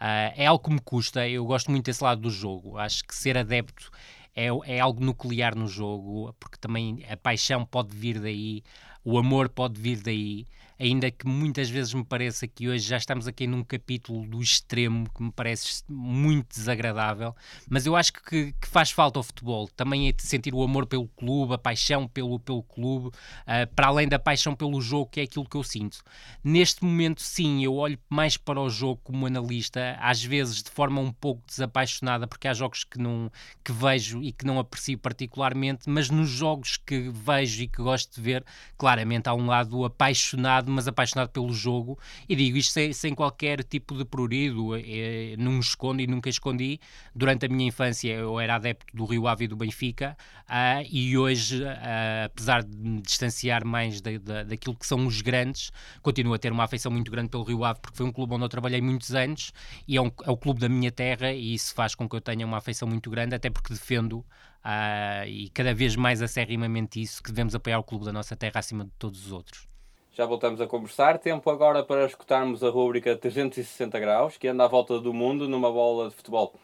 Uh, 0.00 0.32
é 0.36 0.46
algo 0.46 0.62
que 0.62 0.70
me 0.70 0.80
custa, 0.80 1.28
eu 1.28 1.44
gosto 1.44 1.70
muito 1.70 1.86
desse 1.86 2.02
lado 2.02 2.20
do 2.20 2.30
jogo. 2.30 2.76
Acho 2.76 3.04
que 3.04 3.14
ser 3.14 3.38
adepto 3.38 3.90
é, 4.34 4.48
é 4.66 4.80
algo 4.80 5.02
nuclear 5.02 5.56
no 5.56 5.66
jogo, 5.66 6.34
porque 6.38 6.58
também 6.58 7.04
a 7.08 7.16
paixão 7.16 7.64
pode 7.64 7.96
vir 7.96 8.20
daí, 8.20 8.62
o 9.02 9.16
amor 9.18 9.48
pode 9.48 9.80
vir 9.80 10.02
daí 10.02 10.46
ainda 10.78 11.10
que 11.10 11.26
muitas 11.26 11.68
vezes 11.70 11.94
me 11.94 12.04
pareça 12.04 12.46
que 12.46 12.68
hoje 12.68 12.86
já 12.86 12.96
estamos 12.96 13.26
aqui 13.26 13.46
num 13.46 13.62
capítulo 13.62 14.26
do 14.26 14.42
extremo 14.42 15.08
que 15.10 15.22
me 15.22 15.32
parece 15.32 15.82
muito 15.88 16.48
desagradável, 16.54 17.34
mas 17.68 17.86
eu 17.86 17.96
acho 17.96 18.12
que, 18.12 18.52
que 18.52 18.68
faz 18.68 18.90
falta 18.90 19.18
ao 19.18 19.22
futebol 19.22 19.68
também 19.68 20.08
é 20.08 20.14
sentir 20.18 20.54
o 20.54 20.62
amor 20.62 20.86
pelo 20.86 21.08
clube, 21.08 21.54
a 21.54 21.58
paixão 21.58 22.06
pelo, 22.06 22.38
pelo 22.38 22.62
clube, 22.62 23.08
uh, 23.08 23.74
para 23.74 23.88
além 23.88 24.08
da 24.08 24.18
paixão 24.18 24.54
pelo 24.54 24.80
jogo, 24.80 25.10
que 25.10 25.20
é 25.20 25.22
aquilo 25.24 25.48
que 25.48 25.56
eu 25.56 25.62
sinto. 25.62 26.02
Neste 26.42 26.84
momento, 26.84 27.22
sim, 27.22 27.64
eu 27.64 27.74
olho 27.74 27.98
mais 28.08 28.36
para 28.36 28.60
o 28.60 28.68
jogo 28.68 29.00
como 29.02 29.26
analista, 29.26 29.96
às 30.00 30.22
vezes 30.22 30.62
de 30.62 30.70
forma 30.70 31.00
um 31.00 31.12
pouco 31.12 31.42
desapaixonada, 31.46 32.26
porque 32.26 32.48
há 32.48 32.54
jogos 32.54 32.84
que, 32.84 32.98
não, 32.98 33.30
que 33.64 33.72
vejo 33.72 34.22
e 34.22 34.32
que 34.32 34.44
não 34.44 34.58
aprecio 34.58 34.98
particularmente, 34.98 35.88
mas 35.88 36.10
nos 36.10 36.28
jogos 36.28 36.76
que 36.76 37.10
vejo 37.10 37.62
e 37.62 37.68
que 37.68 37.82
gosto 37.82 38.14
de 38.14 38.20
ver, 38.20 38.44
claramente 38.76 39.28
há 39.28 39.34
um 39.34 39.46
lado 39.46 39.84
apaixonado 39.84 40.65
apaixonado, 40.66 40.70
mas 40.70 40.88
apaixonado 40.88 41.28
pelo 41.30 41.52
jogo, 41.52 41.98
e 42.28 42.34
digo 42.34 42.56
isto 42.56 42.72
sem, 42.72 42.92
sem 42.92 43.14
qualquer 43.14 43.62
tipo 43.62 43.96
de 43.96 44.04
prurido, 44.04 44.74
é, 44.74 45.36
não 45.38 45.52
me 45.52 45.60
escondo 45.60 46.02
e 46.02 46.06
nunca 46.06 46.28
escondi. 46.28 46.80
Durante 47.14 47.46
a 47.46 47.48
minha 47.48 47.68
infância 47.68 48.12
eu 48.12 48.38
era 48.40 48.56
adepto 48.56 48.94
do 48.94 49.04
Rio 49.04 49.26
Ave 49.26 49.44
e 49.44 49.48
do 49.48 49.56
Benfica, 49.56 50.16
uh, 50.48 50.86
e 50.90 51.16
hoje, 51.16 51.62
uh, 51.62 52.26
apesar 52.26 52.62
de 52.62 52.76
me 52.76 53.00
distanciar 53.00 53.64
mais 53.64 54.00
da, 54.00 54.18
da, 54.18 54.42
daquilo 54.42 54.74
que 54.74 54.86
são 54.86 55.06
os 55.06 55.20
grandes, 55.20 55.70
continuo 56.02 56.34
a 56.34 56.38
ter 56.38 56.52
uma 56.52 56.64
afeição 56.64 56.90
muito 56.90 57.10
grande 57.10 57.30
pelo 57.30 57.44
Rio 57.44 57.64
Ave, 57.64 57.80
porque 57.80 57.96
foi 57.96 58.06
um 58.06 58.12
clube 58.12 58.34
onde 58.34 58.44
eu 58.44 58.48
trabalhei 58.48 58.80
muitos 58.80 59.14
anos, 59.14 59.52
e 59.86 59.96
é, 59.96 60.02
um, 60.02 60.10
é 60.24 60.30
o 60.30 60.36
clube 60.36 60.60
da 60.60 60.68
minha 60.68 60.90
terra, 60.90 61.32
e 61.32 61.54
isso 61.54 61.74
faz 61.74 61.94
com 61.94 62.08
que 62.08 62.16
eu 62.16 62.20
tenha 62.20 62.44
uma 62.46 62.58
afeição 62.58 62.88
muito 62.88 63.10
grande, 63.10 63.34
até 63.34 63.50
porque 63.50 63.72
defendo 63.72 64.24
Uh, 64.66 65.24
e 65.28 65.48
cada 65.50 65.72
vez 65.72 65.94
mais 65.94 66.20
acerrimamente 66.20 67.00
isso, 67.00 67.22
que 67.22 67.30
devemos 67.30 67.54
apoiar 67.54 67.78
o 67.78 67.84
clube 67.84 68.04
da 68.04 68.12
nossa 68.12 68.34
terra 68.34 68.58
acima 68.58 68.84
de 68.84 68.90
todos 68.98 69.26
os 69.26 69.30
outros. 69.30 69.68
Já 70.16 70.24
voltamos 70.24 70.62
a 70.62 70.66
conversar. 70.66 71.18
Tempo 71.18 71.50
agora 71.50 71.84
para 71.84 72.06
escutarmos 72.06 72.64
a 72.64 72.70
rúbrica 72.70 73.14
360 73.14 74.00
graus, 74.00 74.38
que 74.38 74.48
anda 74.48 74.64
à 74.64 74.66
volta 74.66 74.98
do 74.98 75.12
mundo 75.12 75.46
numa 75.46 75.70
bola 75.70 76.08
de 76.08 76.14
futebol. 76.14 76.54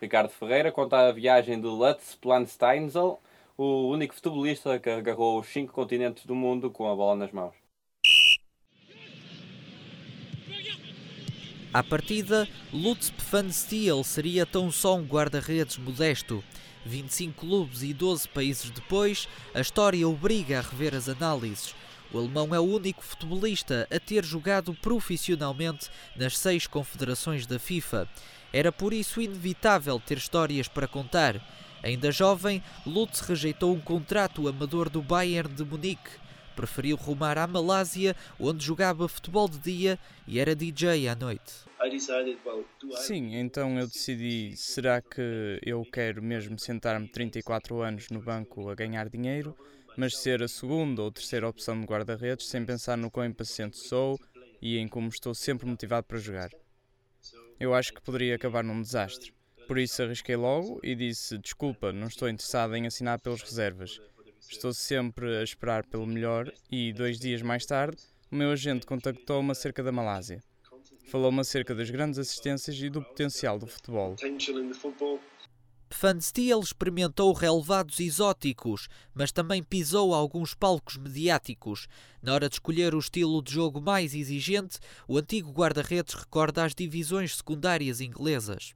Ricardo 0.00 0.30
Ferreira 0.30 0.72
conta 0.72 1.08
a 1.08 1.12
viagem 1.12 1.60
de 1.60 1.66
Lutz 1.66 2.14
Plansteinsel, 2.14 3.20
o 3.54 3.88
único 3.88 4.14
futebolista 4.14 4.78
que 4.78 4.88
agarrou 4.88 5.38
os 5.40 5.46
cinco 5.48 5.74
continentes 5.74 6.24
do 6.24 6.34
mundo 6.34 6.70
com 6.70 6.90
a 6.90 6.96
bola 6.96 7.16
nas 7.16 7.30
mãos. 7.32 7.52
À 11.70 11.82
partida, 11.82 12.48
Lutz 12.72 13.10
Pfannstiel 13.10 14.02
seria 14.04 14.46
tão 14.46 14.70
só 14.70 14.96
um 14.96 15.04
guarda-redes 15.04 15.76
modesto. 15.76 16.42
25 16.86 17.46
clubes 17.46 17.82
e 17.82 17.92
12 17.92 18.26
países 18.28 18.70
depois, 18.70 19.28
a 19.54 19.60
história 19.60 20.08
obriga 20.08 20.60
a 20.60 20.62
rever 20.62 20.94
as 20.94 21.10
análises. 21.10 21.74
O 22.12 22.18
alemão 22.18 22.54
é 22.54 22.60
o 22.60 22.64
único 22.64 23.02
futebolista 23.02 23.88
a 23.90 23.98
ter 23.98 24.22
jogado 24.22 24.74
profissionalmente 24.74 25.88
nas 26.14 26.36
seis 26.36 26.66
confederações 26.66 27.46
da 27.46 27.58
FIFA. 27.58 28.06
Era 28.52 28.70
por 28.70 28.92
isso 28.92 29.18
inevitável 29.18 29.98
ter 29.98 30.18
histórias 30.18 30.68
para 30.68 30.86
contar. 30.86 31.40
Ainda 31.82 32.12
jovem, 32.12 32.62
Lutz 32.86 33.20
rejeitou 33.20 33.74
um 33.74 33.80
contrato 33.80 34.46
amador 34.46 34.90
do 34.90 35.00
Bayern 35.00 35.54
de 35.54 35.64
Munique. 35.64 36.20
Preferiu 36.54 36.96
rumar 36.96 37.38
à 37.38 37.46
Malásia, 37.46 38.14
onde 38.38 38.62
jogava 38.62 39.08
futebol 39.08 39.48
de 39.48 39.58
dia 39.58 39.98
e 40.28 40.38
era 40.38 40.54
DJ 40.54 41.08
à 41.08 41.14
noite. 41.14 41.64
Sim, 42.98 43.34
então 43.36 43.78
eu 43.78 43.86
decidi: 43.86 44.54
será 44.54 45.00
que 45.00 45.58
eu 45.64 45.82
quero 45.90 46.22
mesmo 46.22 46.58
sentar-me 46.58 47.08
34 47.08 47.80
anos 47.80 48.10
no 48.10 48.20
banco 48.20 48.68
a 48.68 48.74
ganhar 48.74 49.08
dinheiro? 49.08 49.56
Mas 49.96 50.16
ser 50.16 50.42
a 50.42 50.48
segunda 50.48 51.02
ou 51.02 51.10
terceira 51.10 51.48
opção 51.48 51.80
de 51.80 51.86
guarda-redes 51.86 52.46
sem 52.46 52.64
pensar 52.64 52.96
no 52.96 53.10
quão 53.10 53.26
impaciente 53.26 53.76
sou 53.76 54.18
e 54.60 54.78
em 54.78 54.88
como 54.88 55.08
estou 55.08 55.34
sempre 55.34 55.66
motivado 55.66 56.06
para 56.06 56.18
jogar. 56.18 56.50
Eu 57.58 57.74
acho 57.74 57.92
que 57.92 58.02
poderia 58.02 58.34
acabar 58.34 58.64
num 58.64 58.80
desastre. 58.80 59.32
Por 59.66 59.78
isso 59.78 60.02
arrisquei 60.02 60.36
logo 60.36 60.80
e 60.82 60.94
disse: 60.94 61.38
Desculpa, 61.38 61.92
não 61.92 62.08
estou 62.08 62.28
interessado 62.28 62.74
em 62.74 62.86
assinar 62.86 63.20
pelas 63.20 63.42
reservas. 63.42 64.00
Estou 64.50 64.74
sempre 64.74 65.38
a 65.38 65.42
esperar 65.42 65.86
pelo 65.86 66.06
melhor 66.06 66.52
e, 66.70 66.92
dois 66.92 67.18
dias 67.18 67.42
mais 67.42 67.64
tarde, 67.64 67.96
o 68.30 68.36
meu 68.36 68.50
agente 68.50 68.84
contactou-me 68.84 69.50
acerca 69.50 69.82
da 69.82 69.92
Malásia. 69.92 70.42
Falou-me 71.10 71.40
acerca 71.40 71.74
das 71.74 71.90
grandes 71.90 72.18
assistências 72.18 72.76
e 72.78 72.88
do 72.88 73.02
potencial 73.02 73.58
do 73.58 73.66
futebol. 73.66 74.16
Van 76.00 76.20
Steel 76.20 76.60
experimentou 76.60 77.32
relevados 77.32 78.00
exóticos, 78.00 78.88
mas 79.14 79.30
também 79.30 79.62
pisou 79.62 80.14
alguns 80.14 80.54
palcos 80.54 80.96
mediáticos. 80.96 81.86
Na 82.22 82.34
hora 82.34 82.48
de 82.48 82.56
escolher 82.56 82.94
o 82.94 82.98
estilo 82.98 83.42
de 83.42 83.52
jogo 83.52 83.80
mais 83.80 84.14
exigente, 84.14 84.78
o 85.06 85.18
antigo 85.18 85.52
guarda-redes 85.52 86.14
recorda 86.14 86.64
as 86.64 86.74
divisões 86.74 87.36
secundárias 87.36 88.00
inglesas. 88.00 88.74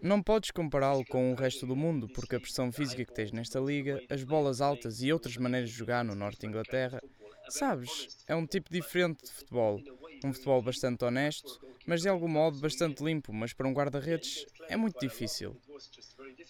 Não 0.00 0.22
podes 0.22 0.50
compará-lo 0.50 1.04
com 1.06 1.32
o 1.32 1.34
resto 1.34 1.66
do 1.66 1.74
mundo, 1.74 2.08
porque 2.08 2.36
a 2.36 2.40
pressão 2.40 2.70
física 2.70 3.04
que 3.04 3.12
tens 3.12 3.32
nesta 3.32 3.58
liga, 3.58 4.00
as 4.08 4.22
bolas 4.22 4.60
altas 4.60 5.02
e 5.02 5.12
outras 5.12 5.36
maneiras 5.36 5.70
de 5.70 5.76
jogar 5.76 6.04
no 6.04 6.14
norte 6.14 6.40
de 6.40 6.46
Inglaterra, 6.46 7.02
sabes, 7.48 8.24
é 8.28 8.36
um 8.36 8.46
tipo 8.46 8.70
diferente 8.70 9.24
de 9.24 9.32
futebol. 9.32 9.80
Um 10.22 10.32
futebol 10.32 10.60
bastante 10.60 11.04
honesto, 11.04 11.60
mas 11.86 12.02
de 12.02 12.08
algum 12.08 12.28
modo 12.28 12.58
bastante 12.58 13.02
limpo, 13.02 13.32
mas 13.32 13.52
para 13.52 13.66
um 13.66 13.72
guarda-redes 13.72 14.44
é 14.68 14.76
muito 14.76 15.00
difícil. 15.00 15.56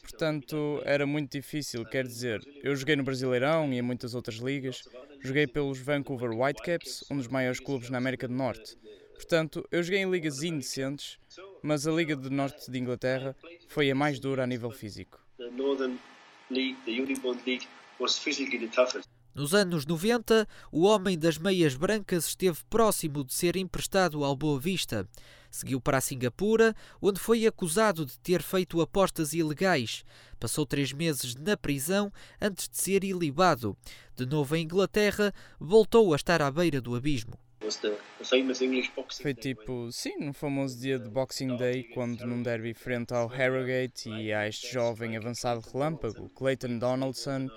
Portanto, 0.02 0.82
era 0.84 1.06
muito 1.06 1.32
difícil, 1.32 1.84
quer 1.84 2.06
dizer, 2.06 2.40
eu 2.62 2.74
joguei 2.74 2.96
no 2.96 3.04
Brasileirão 3.04 3.72
e 3.72 3.78
em 3.78 3.82
muitas 3.82 4.14
outras 4.14 4.36
ligas, 4.36 4.82
joguei 5.22 5.46
pelos 5.46 5.78
Vancouver 5.78 6.30
Whitecaps, 6.30 7.04
um 7.10 7.16
dos 7.16 7.28
maiores 7.28 7.60
clubes 7.60 7.90
na 7.90 7.98
América 7.98 8.26
do 8.26 8.34
Norte. 8.34 8.76
Portanto, 9.14 9.66
eu 9.70 9.82
joguei 9.82 10.00
em 10.00 10.10
ligas 10.10 10.42
indecentes, 10.42 11.18
mas 11.62 11.86
a 11.86 11.92
Liga 11.92 12.16
do 12.16 12.30
Norte 12.30 12.70
de 12.70 12.78
Inglaterra 12.78 13.36
foi 13.68 13.90
a 13.90 13.94
mais 13.94 14.18
dura 14.18 14.42
a 14.42 14.46
nível 14.46 14.70
físico. 14.70 15.20
Nos 19.32 19.54
anos 19.54 19.86
90, 19.86 20.46
o 20.72 20.82
homem 20.82 21.16
das 21.16 21.38
meias 21.38 21.76
brancas 21.76 22.26
esteve 22.26 22.58
próximo 22.68 23.24
de 23.24 23.32
ser 23.32 23.56
emprestado 23.56 24.24
ao 24.24 24.34
Boa 24.34 24.58
Vista. 24.58 25.08
Seguiu 25.48 25.80
para 25.80 25.98
a 25.98 26.00
Singapura, 26.00 26.74
onde 27.00 27.20
foi 27.20 27.46
acusado 27.46 28.04
de 28.04 28.18
ter 28.18 28.42
feito 28.42 28.80
apostas 28.80 29.32
ilegais. 29.32 30.04
Passou 30.38 30.66
três 30.66 30.92
meses 30.92 31.36
na 31.36 31.56
prisão 31.56 32.12
antes 32.40 32.68
de 32.68 32.76
ser 32.78 33.04
ilibado. 33.04 33.76
De 34.16 34.26
novo 34.26 34.56
em 34.56 34.64
Inglaterra, 34.64 35.32
voltou 35.58 36.12
a 36.12 36.16
estar 36.16 36.42
à 36.42 36.50
beira 36.50 36.80
do 36.80 36.96
abismo. 36.96 37.38
Foi 39.22 39.34
tipo, 39.34 39.92
sim, 39.92 40.16
no 40.18 40.32
famoso 40.32 40.80
dia 40.80 40.98
de 40.98 41.08
Boxing 41.08 41.56
Day, 41.56 41.84
quando 41.94 42.26
num 42.26 42.42
derby 42.42 42.74
frente 42.74 43.12
ao 43.14 43.28
Harrogate 43.28 44.08
e 44.08 44.32
a 44.32 44.48
este 44.48 44.72
jovem 44.72 45.16
avançado 45.16 45.60
relâmpago, 45.72 46.28
Clayton 46.30 46.78
Donaldson, 46.78 47.48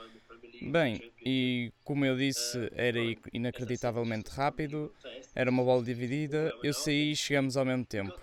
Bem, 0.72 1.12
e 1.26 1.72
como 1.84 2.06
eu 2.06 2.16
disse, 2.16 2.70
era 2.74 3.00
inacreditavelmente 3.34 4.30
rápido, 4.30 4.94
era 5.36 5.50
uma 5.50 5.64
bola 5.64 5.84
dividida, 5.84 6.54
eu 6.64 6.74
saí 6.74 7.12
e 7.12 7.16
chegamos 7.16 7.58
ao 7.58 7.66
mesmo 7.66 7.86
tempo. 7.86 8.14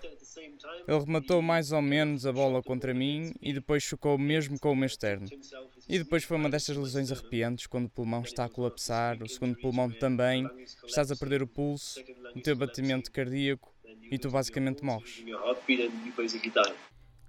Ele 0.87 0.99
rematou 0.99 1.41
mais 1.41 1.71
ou 1.71 1.81
menos 1.81 2.25
a 2.25 2.31
bola 2.31 2.61
contra 2.63 2.93
mim 2.93 3.33
e 3.41 3.53
depois 3.53 3.83
chocou 3.83 4.17
mesmo 4.17 4.59
com 4.59 4.71
o 4.71 4.75
meu 4.75 4.87
externo. 4.87 5.27
E 5.87 5.99
depois 5.99 6.23
foi 6.23 6.37
uma 6.37 6.49
destas 6.49 6.77
lesões 6.77 7.11
arrepiantes, 7.11 7.67
quando 7.67 7.85
o 7.85 7.89
pulmão 7.89 8.21
está 8.21 8.45
a 8.45 8.49
colapsar, 8.49 9.21
o 9.21 9.29
segundo 9.29 9.55
pulmão 9.57 9.89
também, 9.91 10.49
estás 10.85 11.11
a 11.11 11.15
perder 11.15 11.43
o 11.43 11.47
pulso, 11.47 12.03
o 12.35 12.41
teu 12.41 12.55
batimento 12.55 13.11
cardíaco 13.11 13.73
e 14.11 14.17
tu 14.17 14.29
basicamente 14.29 14.83
morres. 14.83 15.23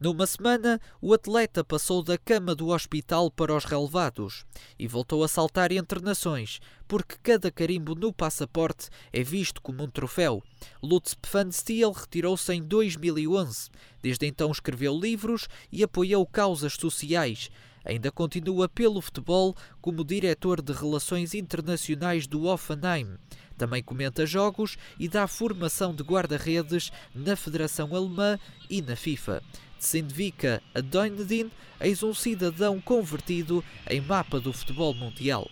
Numa 0.02 0.26
semana, 0.26 0.80
o 1.00 1.14
atleta 1.14 1.62
passou 1.62 2.02
da 2.02 2.18
cama 2.18 2.56
do 2.56 2.70
hospital 2.70 3.30
para 3.30 3.54
os 3.54 3.64
relevados 3.64 4.44
e 4.76 4.88
voltou 4.88 5.22
a 5.22 5.28
saltar 5.28 5.70
entre 5.70 6.00
nações, 6.00 6.58
porque 6.88 7.14
cada 7.22 7.52
carimbo 7.52 7.94
no 7.94 8.12
passaporte 8.12 8.88
é 9.12 9.22
visto 9.22 9.62
como 9.62 9.84
um 9.84 9.88
troféu. 9.88 10.42
Lutz 10.82 11.14
Pfannstiel 11.14 11.92
retirou-se 11.92 12.52
em 12.52 12.60
2011. 12.60 13.70
Desde 14.02 14.26
então 14.26 14.50
escreveu 14.50 14.98
livros 14.98 15.46
e 15.70 15.84
apoiou 15.84 16.26
causas 16.26 16.72
sociais. 16.72 17.48
Ainda 17.84 18.10
continua 18.10 18.68
pelo 18.68 19.00
futebol 19.00 19.54
como 19.80 20.04
diretor 20.04 20.60
de 20.60 20.72
relações 20.72 21.32
internacionais 21.32 22.26
do 22.26 22.46
Offenheim. 22.46 23.18
Também 23.56 23.84
comenta 23.84 24.26
jogos 24.26 24.76
e 24.98 25.08
dá 25.08 25.28
formação 25.28 25.94
de 25.94 26.02
guarda-redes 26.02 26.90
na 27.14 27.36
Federação 27.36 27.94
Alemã 27.94 28.36
e 28.68 28.82
na 28.82 28.96
FIFA. 28.96 29.40
Sindvika 29.82 30.62
Adoinedin, 30.72 31.50
eis 31.80 32.04
um 32.04 32.14
cidadão 32.14 32.80
convertido 32.80 33.64
em 33.90 34.00
mapa 34.00 34.38
do 34.38 34.52
futebol 34.52 34.94
mundial. 34.94 35.50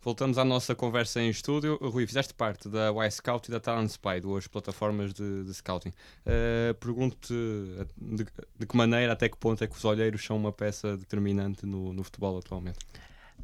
Voltamos 0.00 0.38
à 0.38 0.44
nossa 0.44 0.76
conversa 0.76 1.20
em 1.20 1.28
estúdio. 1.28 1.76
Rui, 1.82 2.06
fizeste 2.06 2.32
parte 2.32 2.68
da 2.68 2.90
Y-Scout 2.90 3.48
e 3.48 3.50
da 3.50 3.58
Talent 3.58 3.90
Spy, 3.90 4.20
duas 4.22 4.46
plataformas 4.46 5.12
de, 5.12 5.44
de 5.44 5.52
scouting. 5.52 5.90
Uh, 5.90 6.72
Pergunto-te 6.78 7.34
de, 7.96 8.26
de, 8.58 8.66
que 8.66 8.76
maneira, 8.76 9.12
até 9.12 9.28
que 9.28 9.36
ponto 9.36 9.62
é 9.62 9.66
que 9.66 9.76
os 9.76 9.84
olheiros 9.84 10.24
são 10.24 10.36
uma 10.36 10.52
peça 10.52 10.96
determinante 10.96 11.66
no, 11.66 11.92
no 11.92 12.04
futebol 12.04 12.38
atualmente? 12.38 12.78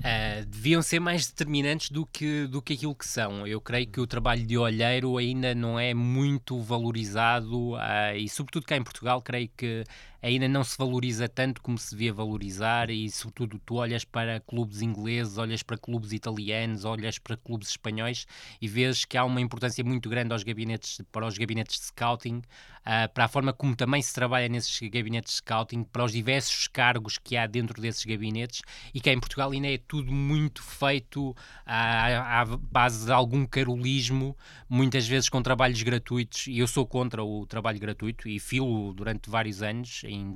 Uh, 0.01 0.45
deviam 0.47 0.83
ser 0.83 1.01
mais 1.01 1.27
determinantes 1.27 1.89
do 1.89 2.05
que, 2.05 2.47
do 2.47 2.61
que 2.61 2.75
aquilo 2.75 2.95
que 2.95 3.07
são. 3.07 3.47
Eu 3.47 3.61
creio 3.61 3.87
que 3.87 4.01
o 4.01 4.07
trabalho 4.07 4.45
de 4.45 4.59
olheiro 4.59 5.17
ainda 5.17 5.55
não 5.55 5.79
é 5.79 5.95
muito 5.95 6.61
valorizado 6.61 7.73
uh, 7.73 8.15
e, 8.15 8.29
sobretudo 8.29 8.67
cá 8.67 8.77
em 8.77 8.83
Portugal, 8.83 9.23
creio 9.23 9.49
que 9.57 9.85
ainda 10.21 10.49
não 10.49 10.65
se 10.65 10.77
valoriza 10.77 11.29
tanto 11.29 11.61
como 11.63 11.79
se 11.79 11.91
devia 11.91 12.13
valorizar 12.13 12.91
e, 12.91 13.11
sobretudo, 13.11 13.59
tu 13.65 13.77
olhas 13.77 14.05
para 14.05 14.41
clubes 14.41 14.83
ingleses, 14.83 15.39
olhas 15.39 15.63
para 15.63 15.77
clubes 15.77 16.13
italianos, 16.13 16.85
olhas 16.85 17.19
para 17.19 17.37
clubes 17.37 17.69
espanhóis 17.69 18.27
e 18.61 18.67
vês 18.67 19.05
que 19.05 19.17
há 19.17 19.25
uma 19.25 19.41
importância 19.41 19.85
muito 19.85 20.09
grande 20.09 20.33
aos 20.33 20.43
gabinetes, 20.43 21.01
para 21.13 21.27
os 21.27 21.39
gabinetes 21.39 21.79
de 21.79 21.87
scouting, 21.87 22.43
uh, 22.87 23.13
para 23.13 23.25
a 23.25 23.29
forma 23.29 23.53
como 23.53 23.75
também 23.75 24.01
se 24.03 24.13
trabalha 24.15 24.49
nesses 24.49 24.79
gabinetes 24.89 25.33
de 25.33 25.37
scouting, 25.39 25.85
para 25.85 26.05
os 26.05 26.13
diversos 26.13 26.67
cargos 26.69 27.19
que 27.19 27.37
há 27.37 27.47
dentro 27.47 27.81
desses 27.81 28.05
gabinetes 28.05 28.63
e 28.93 29.01
que 29.01 29.11
em 29.11 29.19
Portugal 29.19 29.51
ainda 29.51 29.69
é 29.69 29.79
tudo 29.79 30.13
muito 30.13 30.63
feito 30.63 31.35
à, 31.65 32.41
à 32.41 32.45
base 32.45 33.07
de 33.07 33.13
algum 33.13 33.47
carolismo, 33.47 34.37
muitas 34.69 35.07
vezes 35.07 35.29
com 35.29 35.43
trabalhos 35.43 35.83
gratuitos, 35.83 36.47
e 36.47 36.59
eu 36.59 36.67
sou 36.67 36.87
contra 36.87 37.23
o 37.23 37.47
trabalho 37.47 37.79
gratuito 37.79 38.29
e 38.29 38.39
filo 38.39 38.93
durante 38.93 39.31
vários 39.31 39.63
anos 39.63 40.03
em 40.05 40.35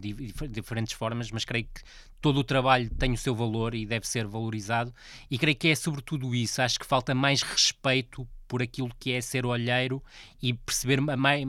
diferentes 0.50 0.92
formas, 0.92 1.30
mas 1.30 1.44
creio 1.44 1.64
que 1.64 1.82
todo 2.20 2.40
o 2.40 2.44
trabalho 2.44 2.90
tem 2.90 3.12
o 3.12 3.16
seu 3.16 3.34
valor 3.34 3.74
e 3.74 3.86
deve 3.86 4.06
ser 4.06 4.26
valorizado. 4.26 4.92
E 5.30 5.38
creio 5.38 5.56
que 5.56 5.68
é 5.68 5.74
sobretudo 5.74 6.34
isso. 6.34 6.60
Acho 6.60 6.78
que 6.78 6.86
falta 6.86 7.14
mais 7.14 7.42
respeito 7.42 8.28
por 8.48 8.62
aquilo 8.62 8.90
que 8.98 9.12
é 9.12 9.20
ser 9.20 9.44
olheiro 9.44 10.02
e 10.42 10.54
perceber 10.54 11.00
mais, 11.00 11.44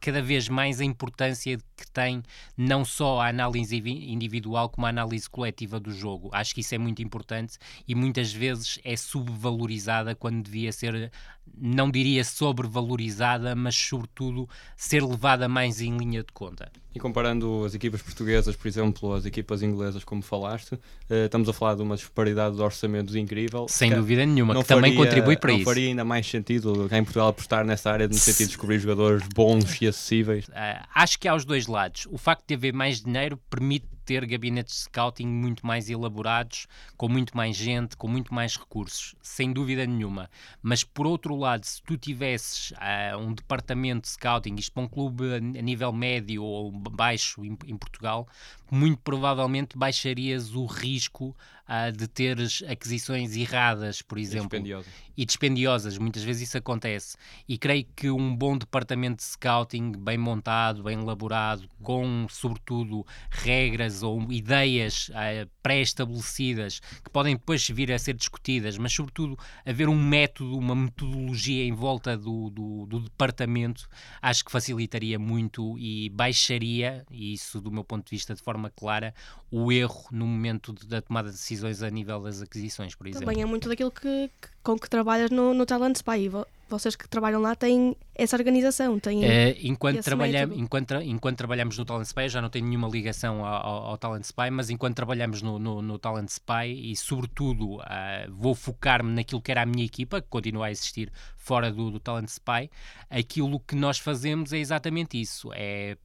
cada 0.00 0.22
vez 0.22 0.48
mais 0.48 0.80
a 0.80 0.84
importância 0.84 1.58
que 1.76 1.90
tem 1.90 2.22
não 2.56 2.84
só 2.84 3.20
a 3.20 3.28
análise 3.28 3.76
individual 3.76 4.68
como 4.68 4.86
a 4.86 4.90
análise 4.90 5.28
coletiva 5.28 5.80
do 5.80 5.90
jogo. 5.90 6.28
Acho 6.32 6.54
que 6.54 6.60
isso 6.60 6.74
é 6.74 6.78
muito 6.78 7.02
importante 7.02 7.58
e 7.88 7.94
muitas 7.94 8.32
vezes 8.32 8.78
é 8.84 8.96
subvalorizada 8.96 10.14
quando 10.14 10.44
devia 10.44 10.70
ser, 10.72 11.10
não 11.56 11.90
diria 11.90 12.22
sobrevalorizada, 12.22 13.56
mas 13.56 13.74
sobretudo 13.74 14.48
ser 14.76 15.02
levada 15.02 15.48
mais 15.48 15.80
em 15.80 15.96
linha 15.96 16.22
de 16.22 16.32
conta. 16.32 16.70
E 16.94 17.00
comparando 17.00 17.64
as 17.64 17.74
equipas 17.74 18.02
portuguesas, 18.02 18.54
por 18.54 18.68
exemplo, 18.68 19.14
as 19.14 19.24
equipas 19.24 19.62
inglesas, 19.62 20.04
como 20.04 20.20
falaste, 20.20 20.72
uh, 20.72 21.24
estamos 21.24 21.48
a 21.48 21.52
falar 21.52 21.74
de 21.74 21.82
uma 21.82 21.96
disparidade 21.96 22.56
de 22.56 22.62
orçamentos 22.62 23.14
incrível. 23.14 23.66
Sem 23.68 23.90
dúvida 23.90 24.26
nenhuma, 24.26 24.54
que 24.54 24.62
faria, 24.64 24.82
também 24.82 24.94
contribui 24.94 25.36
para 25.36 25.52
não 25.52 25.58
isso. 25.58 25.64
faria 25.64 25.88
ainda 25.88 26.04
mais 26.04 26.26
sentido 26.26 26.86
cá 26.90 26.98
em 26.98 27.04
Portugal 27.04 27.28
apostar 27.28 27.64
nessa 27.64 27.90
área 27.90 28.06
no 28.06 28.14
sentido 28.14 28.46
de 28.46 28.46
descobrir 28.48 28.78
jogadores 28.78 29.26
bons 29.34 29.80
e 29.80 29.86
acessíveis? 29.86 30.46
Uh, 30.48 30.84
acho 30.94 31.18
que 31.18 31.26
há 31.26 31.34
os 31.34 31.44
dois 31.44 31.66
lados. 31.66 32.06
O 32.10 32.18
facto 32.18 32.44
de 32.46 32.54
haver 32.54 32.74
mais 32.74 33.00
dinheiro 33.00 33.38
permite 33.48 33.86
ter 34.04 34.26
gabinetes 34.26 34.74
de 34.74 34.80
scouting 34.82 35.26
muito 35.26 35.66
mais 35.66 35.88
elaborados, 35.88 36.66
com 36.96 37.08
muito 37.08 37.36
mais 37.36 37.56
gente, 37.56 37.96
com 37.96 38.08
muito 38.08 38.34
mais 38.34 38.56
recursos, 38.56 39.14
sem 39.22 39.52
dúvida 39.52 39.86
nenhuma. 39.86 40.30
Mas 40.62 40.84
por 40.84 41.06
outro 41.06 41.36
lado, 41.36 41.64
se 41.64 41.82
tu 41.82 41.96
tivesses 41.96 42.72
uh, 42.72 43.18
um 43.18 43.32
departamento 43.32 44.02
de 44.02 44.08
scouting, 44.08 44.54
isto 44.56 44.72
para 44.72 44.82
um 44.82 44.88
clube 44.88 45.34
a 45.34 45.40
nível 45.40 45.92
médio 45.92 46.42
ou 46.42 46.70
baixo 46.70 47.44
em, 47.44 47.56
em 47.66 47.76
Portugal, 47.76 48.28
muito 48.70 49.00
provavelmente 49.02 49.76
baixarias 49.76 50.54
o 50.54 50.66
risco 50.66 51.36
uh, 51.68 51.92
de 51.92 52.06
teres 52.08 52.62
aquisições 52.68 53.36
erradas, 53.36 54.02
por 54.02 54.18
exemplo. 54.18 54.46
E 54.56 54.60
dispendiosas. 54.60 54.92
E 55.16 55.24
dispendiosas, 55.24 55.98
muitas 55.98 56.22
vezes 56.22 56.48
isso 56.48 56.58
acontece. 56.58 57.16
E 57.48 57.58
creio 57.58 57.86
que 57.94 58.10
um 58.10 58.34
bom 58.34 58.56
departamento 58.56 59.16
de 59.16 59.24
scouting, 59.24 59.92
bem 59.92 60.16
montado, 60.16 60.82
bem 60.82 60.98
elaborado, 60.98 61.68
com, 61.82 62.26
sobretudo, 62.30 63.06
regras 63.30 64.02
ou 64.02 64.32
ideias 64.32 65.08
uh, 65.10 65.48
pré-estabelecidas, 65.62 66.80
que 67.04 67.10
podem 67.10 67.36
depois 67.36 67.68
vir 67.68 67.92
a 67.92 67.98
ser 67.98 68.14
discutidas, 68.14 68.78
mas, 68.78 68.92
sobretudo, 68.92 69.38
haver 69.66 69.88
um 69.88 70.02
método, 70.02 70.56
uma 70.58 70.74
metodologia 70.74 71.64
em 71.64 71.72
volta 71.72 72.16
do, 72.16 72.50
do, 72.50 72.86
do 72.86 73.00
departamento, 73.00 73.88
acho 74.20 74.44
que 74.44 74.50
facilitaria 74.50 75.18
muito 75.18 75.78
e 75.78 76.08
baixaria, 76.10 77.04
e 77.10 77.34
isso, 77.34 77.60
do 77.60 77.70
meu 77.70 77.84
ponto 77.84 78.06
de 78.06 78.10
vista, 78.10 78.34
de 78.34 78.42
forma 78.42 78.70
clara 78.70 79.14
o 79.50 79.70
erro 79.70 80.06
no 80.10 80.26
momento 80.26 80.72
da 80.86 81.02
tomada 81.02 81.30
de 81.30 81.36
decisões 81.62 81.82
a 81.82 81.90
nível 81.90 82.20
das 82.20 82.42
aquisições, 82.42 82.94
por 82.94 83.06
exemplo. 83.06 83.26
Também 83.26 83.42
é 83.42 83.46
muito 83.46 83.68
daquilo 83.68 83.90
que, 83.90 84.28
que 84.40 84.48
com 84.62 84.78
que 84.78 84.88
trabalhas 84.88 85.30
no, 85.30 85.54
no 85.54 85.64
Talent 85.64 85.96
Spy 85.96 86.30
vocês 86.68 86.96
que 86.96 87.06
trabalham 87.06 87.42
lá 87.42 87.54
têm 87.54 87.94
essa 88.14 88.34
organização, 88.34 88.98
têm 88.98 89.20
uh, 89.20 89.56
enquanto, 89.62 90.02
trabalhamos, 90.02 90.56
enquanto, 90.56 90.94
enquanto 91.02 91.36
trabalhamos 91.36 91.76
no 91.76 91.84
Talent 91.84 92.06
Spy, 92.06 92.30
já 92.30 92.40
não 92.40 92.48
tenho 92.48 92.66
nenhuma 92.66 92.88
ligação 92.88 93.44
ao, 93.44 93.66
ao, 93.66 93.82
ao 93.90 93.98
Talent 93.98 94.24
Spy, 94.24 94.50
mas 94.50 94.70
enquanto 94.70 94.96
trabalhamos 94.96 95.42
no, 95.42 95.58
no, 95.58 95.82
no 95.82 95.98
Talent 95.98 96.30
Spy 96.30 96.72
e 96.90 96.96
sobretudo 96.96 97.76
uh, 97.76 97.82
vou 98.30 98.54
focar-me 98.54 99.12
naquilo 99.12 99.42
que 99.42 99.50
era 99.50 99.62
a 99.62 99.66
minha 99.66 99.84
equipa, 99.84 100.22
que 100.22 100.28
continua 100.28 100.66
a 100.66 100.70
existir 100.70 101.12
fora 101.36 101.70
do, 101.70 101.90
do 101.90 102.00
Talent 102.00 102.28
Spy, 102.28 102.70
aquilo 103.10 103.60
que 103.60 103.76
nós 103.76 103.98
fazemos 103.98 104.54
é 104.54 104.58
exatamente 104.58 105.20
isso, 105.20 105.50
é 105.54 105.96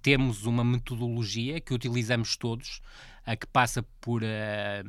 temos 0.00 0.46
uma 0.46 0.64
metodologia 0.64 1.60
que 1.60 1.74
utilizamos 1.74 2.36
todos, 2.36 2.80
a 3.26 3.36
que 3.36 3.46
passa 3.46 3.82
por 4.00 4.22
uh, 4.22 4.26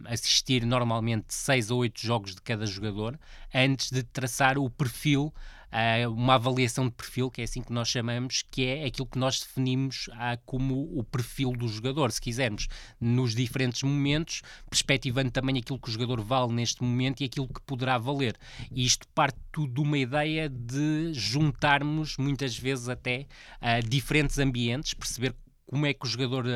assistir 0.05 0.65
normalmente 0.65 1.33
seis 1.33 1.71
ou 1.71 1.79
oito 1.79 1.99
jogos 1.99 2.35
de 2.35 2.41
cada 2.41 2.65
jogador 2.65 3.19
antes 3.53 3.91
de 3.91 4.03
traçar 4.03 4.57
o 4.57 4.69
perfil 4.69 5.33
Uh, 5.67 6.09
uma 6.09 6.35
avaliação 6.35 6.85
de 6.85 6.93
perfil, 6.93 7.29
que 7.29 7.41
é 7.41 7.43
assim 7.43 7.61
que 7.61 7.73
nós 7.73 7.89
chamamos, 7.89 8.41
que 8.41 8.65
é 8.65 8.85
aquilo 8.85 9.05
que 9.05 9.19
nós 9.19 9.41
definimos 9.41 10.07
uh, 10.07 10.39
como 10.45 10.89
o 10.97 11.03
perfil 11.03 11.51
do 11.51 11.67
jogador, 11.67 12.09
se 12.09 12.21
quisermos, 12.21 12.69
nos 13.01 13.35
diferentes 13.35 13.83
momentos, 13.83 14.41
perspectivando 14.69 15.29
também 15.29 15.57
aquilo 15.57 15.77
que 15.77 15.89
o 15.89 15.91
jogador 15.91 16.21
vale 16.21 16.53
neste 16.53 16.81
momento 16.81 17.19
e 17.19 17.25
aquilo 17.25 17.49
que 17.49 17.61
poderá 17.61 17.97
valer. 17.97 18.37
E 18.71 18.85
isto 18.85 19.05
parte 19.09 19.37
tudo 19.51 19.73
de 19.73 19.81
uma 19.81 19.97
ideia 19.97 20.47
de 20.47 21.11
juntarmos, 21.13 22.15
muitas 22.17 22.57
vezes 22.57 22.87
até, 22.87 23.27
uh, 23.61 23.85
diferentes 23.85 24.39
ambientes, 24.39 24.93
perceber 24.93 25.35
como 25.67 25.85
é 25.85 25.93
que 25.93 26.05
o 26.05 26.09
jogador 26.09 26.45
uh, 26.45 26.49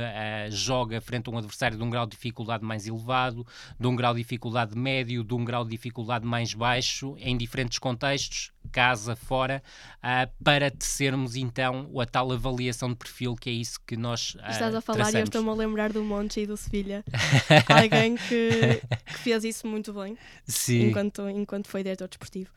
joga 0.49 1.01
frente 1.01 1.29
a 1.29 1.31
um 1.31 1.37
adversário 1.37 1.77
de 1.77 1.83
um 1.83 1.89
grau 1.89 2.05
de 2.05 2.11
dificuldade 2.11 2.63
mais 2.63 2.87
elevado, 2.87 3.45
de 3.77 3.85
um 3.85 3.95
grau 3.95 4.13
de 4.13 4.21
dificuldade 4.21 4.75
médio, 4.77 5.23
de 5.23 5.33
um 5.33 5.43
grau 5.43 5.65
de 5.65 5.71
dificuldade 5.71 6.25
mais 6.25 6.53
baixo, 6.53 7.15
em 7.19 7.37
diferentes 7.37 7.77
contextos, 7.77 8.51
casa, 8.71 9.15
fora, 9.15 9.61
uh, 9.97 10.31
para 10.41 10.71
tecermos 10.71 11.35
então 11.35 11.89
a 11.99 12.05
tal 12.05 12.31
avaliação 12.31 12.89
de 12.89 12.95
perfil, 12.95 13.35
que 13.35 13.49
é 13.49 13.53
isso 13.53 13.79
que 13.85 13.97
nós. 13.97 14.35
Uh, 14.35 14.49
Estás 14.49 14.73
a 14.73 14.81
falar 14.81 14.97
traçamos. 14.97 15.13
e 15.13 15.19
eu 15.19 15.23
estou-me 15.25 15.49
a 15.49 15.53
lembrar 15.53 15.91
do 15.91 16.03
Monte 16.03 16.39
e 16.39 16.47
do 16.47 16.55
Sevilha. 16.55 17.03
Alguém 17.67 18.15
que, 18.15 18.81
que, 19.05 19.17
fez 19.17 19.43
isso 19.43 19.67
muito 19.67 19.93
bem 19.93 20.17
Sim. 20.45 20.89
Enquanto, 20.89 21.29
enquanto 21.29 21.67
foi 21.67 21.83
diretor 21.83 22.07
desportivo. 22.07 22.49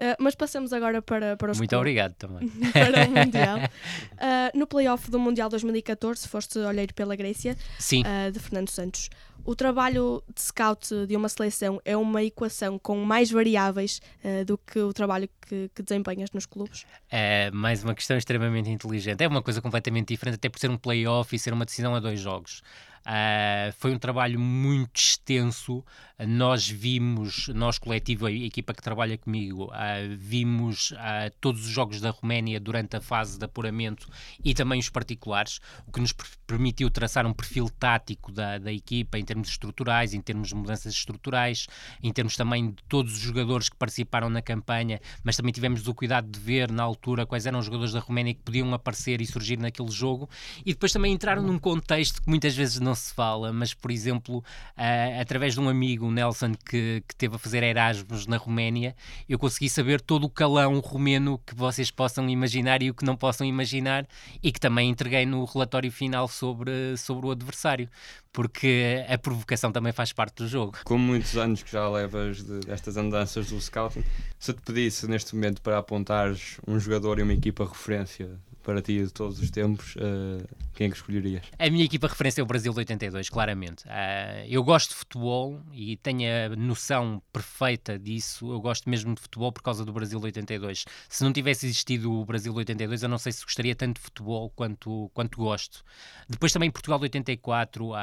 Uh, 0.00 0.16
mas 0.18 0.34
passamos 0.34 0.72
agora 0.72 1.02
para, 1.02 1.36
para 1.36 1.52
os 1.52 1.58
Muito 1.58 1.76
obrigado 1.76 2.14
também. 2.14 2.48
para 2.72 3.06
o 3.06 3.10
Mundial. 3.10 3.58
Uh, 3.58 4.56
no 4.58 4.66
playoff 4.66 5.10
do 5.10 5.18
Mundial 5.18 5.50
2014, 5.50 6.26
foste 6.26 6.58
olheiro 6.58 6.94
pela 6.94 7.14
Grécia, 7.14 7.54
uh, 7.54 8.32
de 8.32 8.40
Fernando 8.40 8.70
Santos. 8.70 9.10
O 9.44 9.54
trabalho 9.54 10.22
de 10.34 10.40
scout 10.40 11.06
de 11.06 11.16
uma 11.16 11.28
seleção 11.28 11.80
é 11.84 11.94
uma 11.96 12.22
equação 12.22 12.78
com 12.78 13.02
mais 13.04 13.30
variáveis 13.30 13.98
do 14.46 14.58
que 14.58 14.78
o 14.78 14.92
trabalho 14.92 15.30
que, 15.40 15.70
que, 15.74 15.82
desempenhas 15.82 16.30
nos 16.32 16.44
clubes? 16.44 16.84
É 17.10 17.50
mais 17.50 17.82
uma 17.82 17.94
questão 17.94 18.18
extremamente 18.18 18.68
inteligente. 18.68 19.24
É 19.24 19.26
uma 19.26 19.40
coisa 19.40 19.62
completamente 19.62 20.08
diferente, 20.08 20.34
até 20.34 20.50
por 20.50 20.60
ser 20.60 20.68
um 20.68 20.76
playoff 20.76 21.34
e 21.34 21.38
ser 21.38 21.54
uma 21.54 21.64
decisão 21.64 21.94
a 21.94 22.00
dois 22.00 22.20
jogos. 22.20 22.62
Uh, 23.00 23.72
foi 23.78 23.92
um 23.92 23.98
trabalho 23.98 24.38
muito 24.38 24.96
extenso. 24.96 25.84
Nós 26.28 26.68
vimos, 26.68 27.48
nós 27.48 27.78
coletivo, 27.78 28.26
a 28.26 28.30
equipa 28.30 28.74
que 28.74 28.82
trabalha 28.82 29.16
comigo, 29.16 29.64
uh, 29.64 30.16
vimos 30.16 30.90
uh, 30.90 31.32
todos 31.40 31.64
os 31.64 31.70
jogos 31.70 31.98
da 32.00 32.10
Roménia 32.10 32.60
durante 32.60 32.96
a 32.96 33.00
fase 33.00 33.38
de 33.38 33.44
apuramento 33.44 34.06
e 34.44 34.52
também 34.52 34.78
os 34.78 34.90
particulares, 34.90 35.60
o 35.86 35.92
que 35.92 35.98
nos 35.98 36.12
permitiu 36.46 36.90
traçar 36.90 37.26
um 37.26 37.32
perfil 37.32 37.70
tático 37.70 38.30
da, 38.30 38.58
da 38.58 38.70
equipa 38.70 39.18
em 39.18 39.24
termos 39.24 39.48
estruturais, 39.48 40.12
em 40.12 40.20
termos 40.20 40.48
de 40.48 40.54
mudanças 40.54 40.92
estruturais, 40.92 41.66
em 42.02 42.12
termos 42.12 42.36
também 42.36 42.70
de 42.70 42.82
todos 42.86 43.14
os 43.14 43.20
jogadores 43.20 43.70
que 43.70 43.76
participaram 43.76 44.28
na 44.28 44.42
campanha, 44.42 45.00
mas 45.24 45.36
também 45.36 45.52
tivemos 45.52 45.86
o 45.88 45.94
cuidado 45.94 46.28
de 46.28 46.38
ver 46.38 46.70
na 46.70 46.82
altura 46.82 47.24
quais 47.24 47.46
eram 47.46 47.60
os 47.60 47.64
jogadores 47.64 47.94
da 47.94 48.00
Roménia 48.00 48.34
que 48.34 48.42
podiam 48.42 48.72
aparecer 48.74 49.22
e 49.22 49.26
surgir 49.26 49.58
naquele 49.58 49.90
jogo 49.90 50.28
e 50.66 50.72
depois 50.72 50.92
também 50.92 51.14
entraram 51.14 51.42
num 51.42 51.58
contexto 51.58 52.22
que 52.22 52.28
muitas 52.28 52.54
vezes 52.54 52.78
não 52.80 52.89
não 52.90 52.94
se 52.94 53.14
fala, 53.14 53.52
mas 53.52 53.72
por 53.72 53.90
exemplo, 53.90 54.38
uh, 54.38 55.20
através 55.20 55.54
de 55.54 55.60
um 55.60 55.68
amigo, 55.68 56.10
Nelson, 56.10 56.54
que, 56.54 57.02
que 57.06 57.14
teve 57.14 57.36
a 57.36 57.38
fazer 57.38 57.62
Erasmus 57.62 58.26
na 58.26 58.36
Roménia, 58.36 58.96
eu 59.28 59.38
consegui 59.38 59.70
saber 59.70 60.00
todo 60.00 60.24
o 60.24 60.30
calão 60.30 60.80
romeno 60.80 61.40
que 61.46 61.54
vocês 61.54 61.90
possam 61.90 62.28
imaginar 62.28 62.82
e 62.82 62.90
o 62.90 62.94
que 62.94 63.04
não 63.04 63.16
possam 63.16 63.46
imaginar, 63.46 64.06
e 64.42 64.50
que 64.50 64.58
também 64.58 64.90
entreguei 64.90 65.24
no 65.24 65.44
relatório 65.44 65.90
final 65.92 66.26
sobre, 66.26 66.96
sobre 66.96 67.26
o 67.26 67.30
adversário 67.30 67.88
porque 68.32 69.04
a 69.08 69.18
provocação 69.18 69.72
também 69.72 69.92
faz 69.92 70.12
parte 70.12 70.36
do 70.36 70.48
jogo. 70.48 70.78
Com 70.84 70.96
muitos 70.96 71.36
anos 71.36 71.62
que 71.64 71.72
já 71.72 71.88
levas 71.88 72.42
de, 72.44 72.60
destas 72.60 72.96
andanças 72.96 73.50
do 73.50 73.60
scouting, 73.60 74.04
se 74.38 74.52
eu 74.52 74.54
te 74.54 74.62
pedisse 74.62 75.08
neste 75.08 75.34
momento 75.34 75.60
para 75.60 75.78
apontares 75.78 76.58
um 76.66 76.78
jogador 76.78 77.18
e 77.18 77.22
uma 77.22 77.32
equipa 77.32 77.64
referência 77.64 78.38
para 78.62 78.82
ti 78.82 78.98
de 78.98 79.10
todos 79.10 79.38
os 79.40 79.50
tempos, 79.50 79.96
uh, 79.96 80.46
quem 80.74 80.86
é 80.86 80.90
que 80.90 80.96
escolherias? 80.96 81.44
A 81.58 81.68
minha 81.70 81.84
equipa 81.84 82.06
referência 82.06 82.40
é 82.40 82.44
o 82.44 82.46
Brasil 82.46 82.72
de 82.72 82.78
82, 82.78 83.28
claramente. 83.28 83.84
Uh, 83.84 84.46
eu 84.48 84.62
gosto 84.62 84.90
de 84.90 84.96
futebol 84.96 85.60
e 85.72 85.96
tenho 85.96 86.28
a 86.46 86.56
noção 86.56 87.22
perfeita 87.32 87.98
disso. 87.98 88.50
Eu 88.50 88.60
gosto 88.60 88.88
mesmo 88.88 89.14
de 89.14 89.20
futebol 89.20 89.52
por 89.52 89.62
causa 89.62 89.84
do 89.84 89.92
Brasil 89.92 90.18
de 90.18 90.26
82. 90.26 90.84
Se 91.08 91.24
não 91.24 91.32
tivesse 91.32 91.66
existido 91.66 92.12
o 92.12 92.24
Brasil 92.24 92.52
de 92.52 92.58
82, 92.58 93.02
eu 93.02 93.08
não 93.08 93.18
sei 93.18 93.32
se 93.32 93.44
gostaria 93.44 93.74
tanto 93.74 93.96
de 93.96 94.02
futebol 94.02 94.50
quanto, 94.50 95.10
quanto 95.12 95.36
gosto. 95.38 95.82
Depois 96.28 96.52
também 96.52 96.70
Portugal 96.70 96.98
de 96.98 97.04
84, 97.04 97.90
uh, 97.90 97.94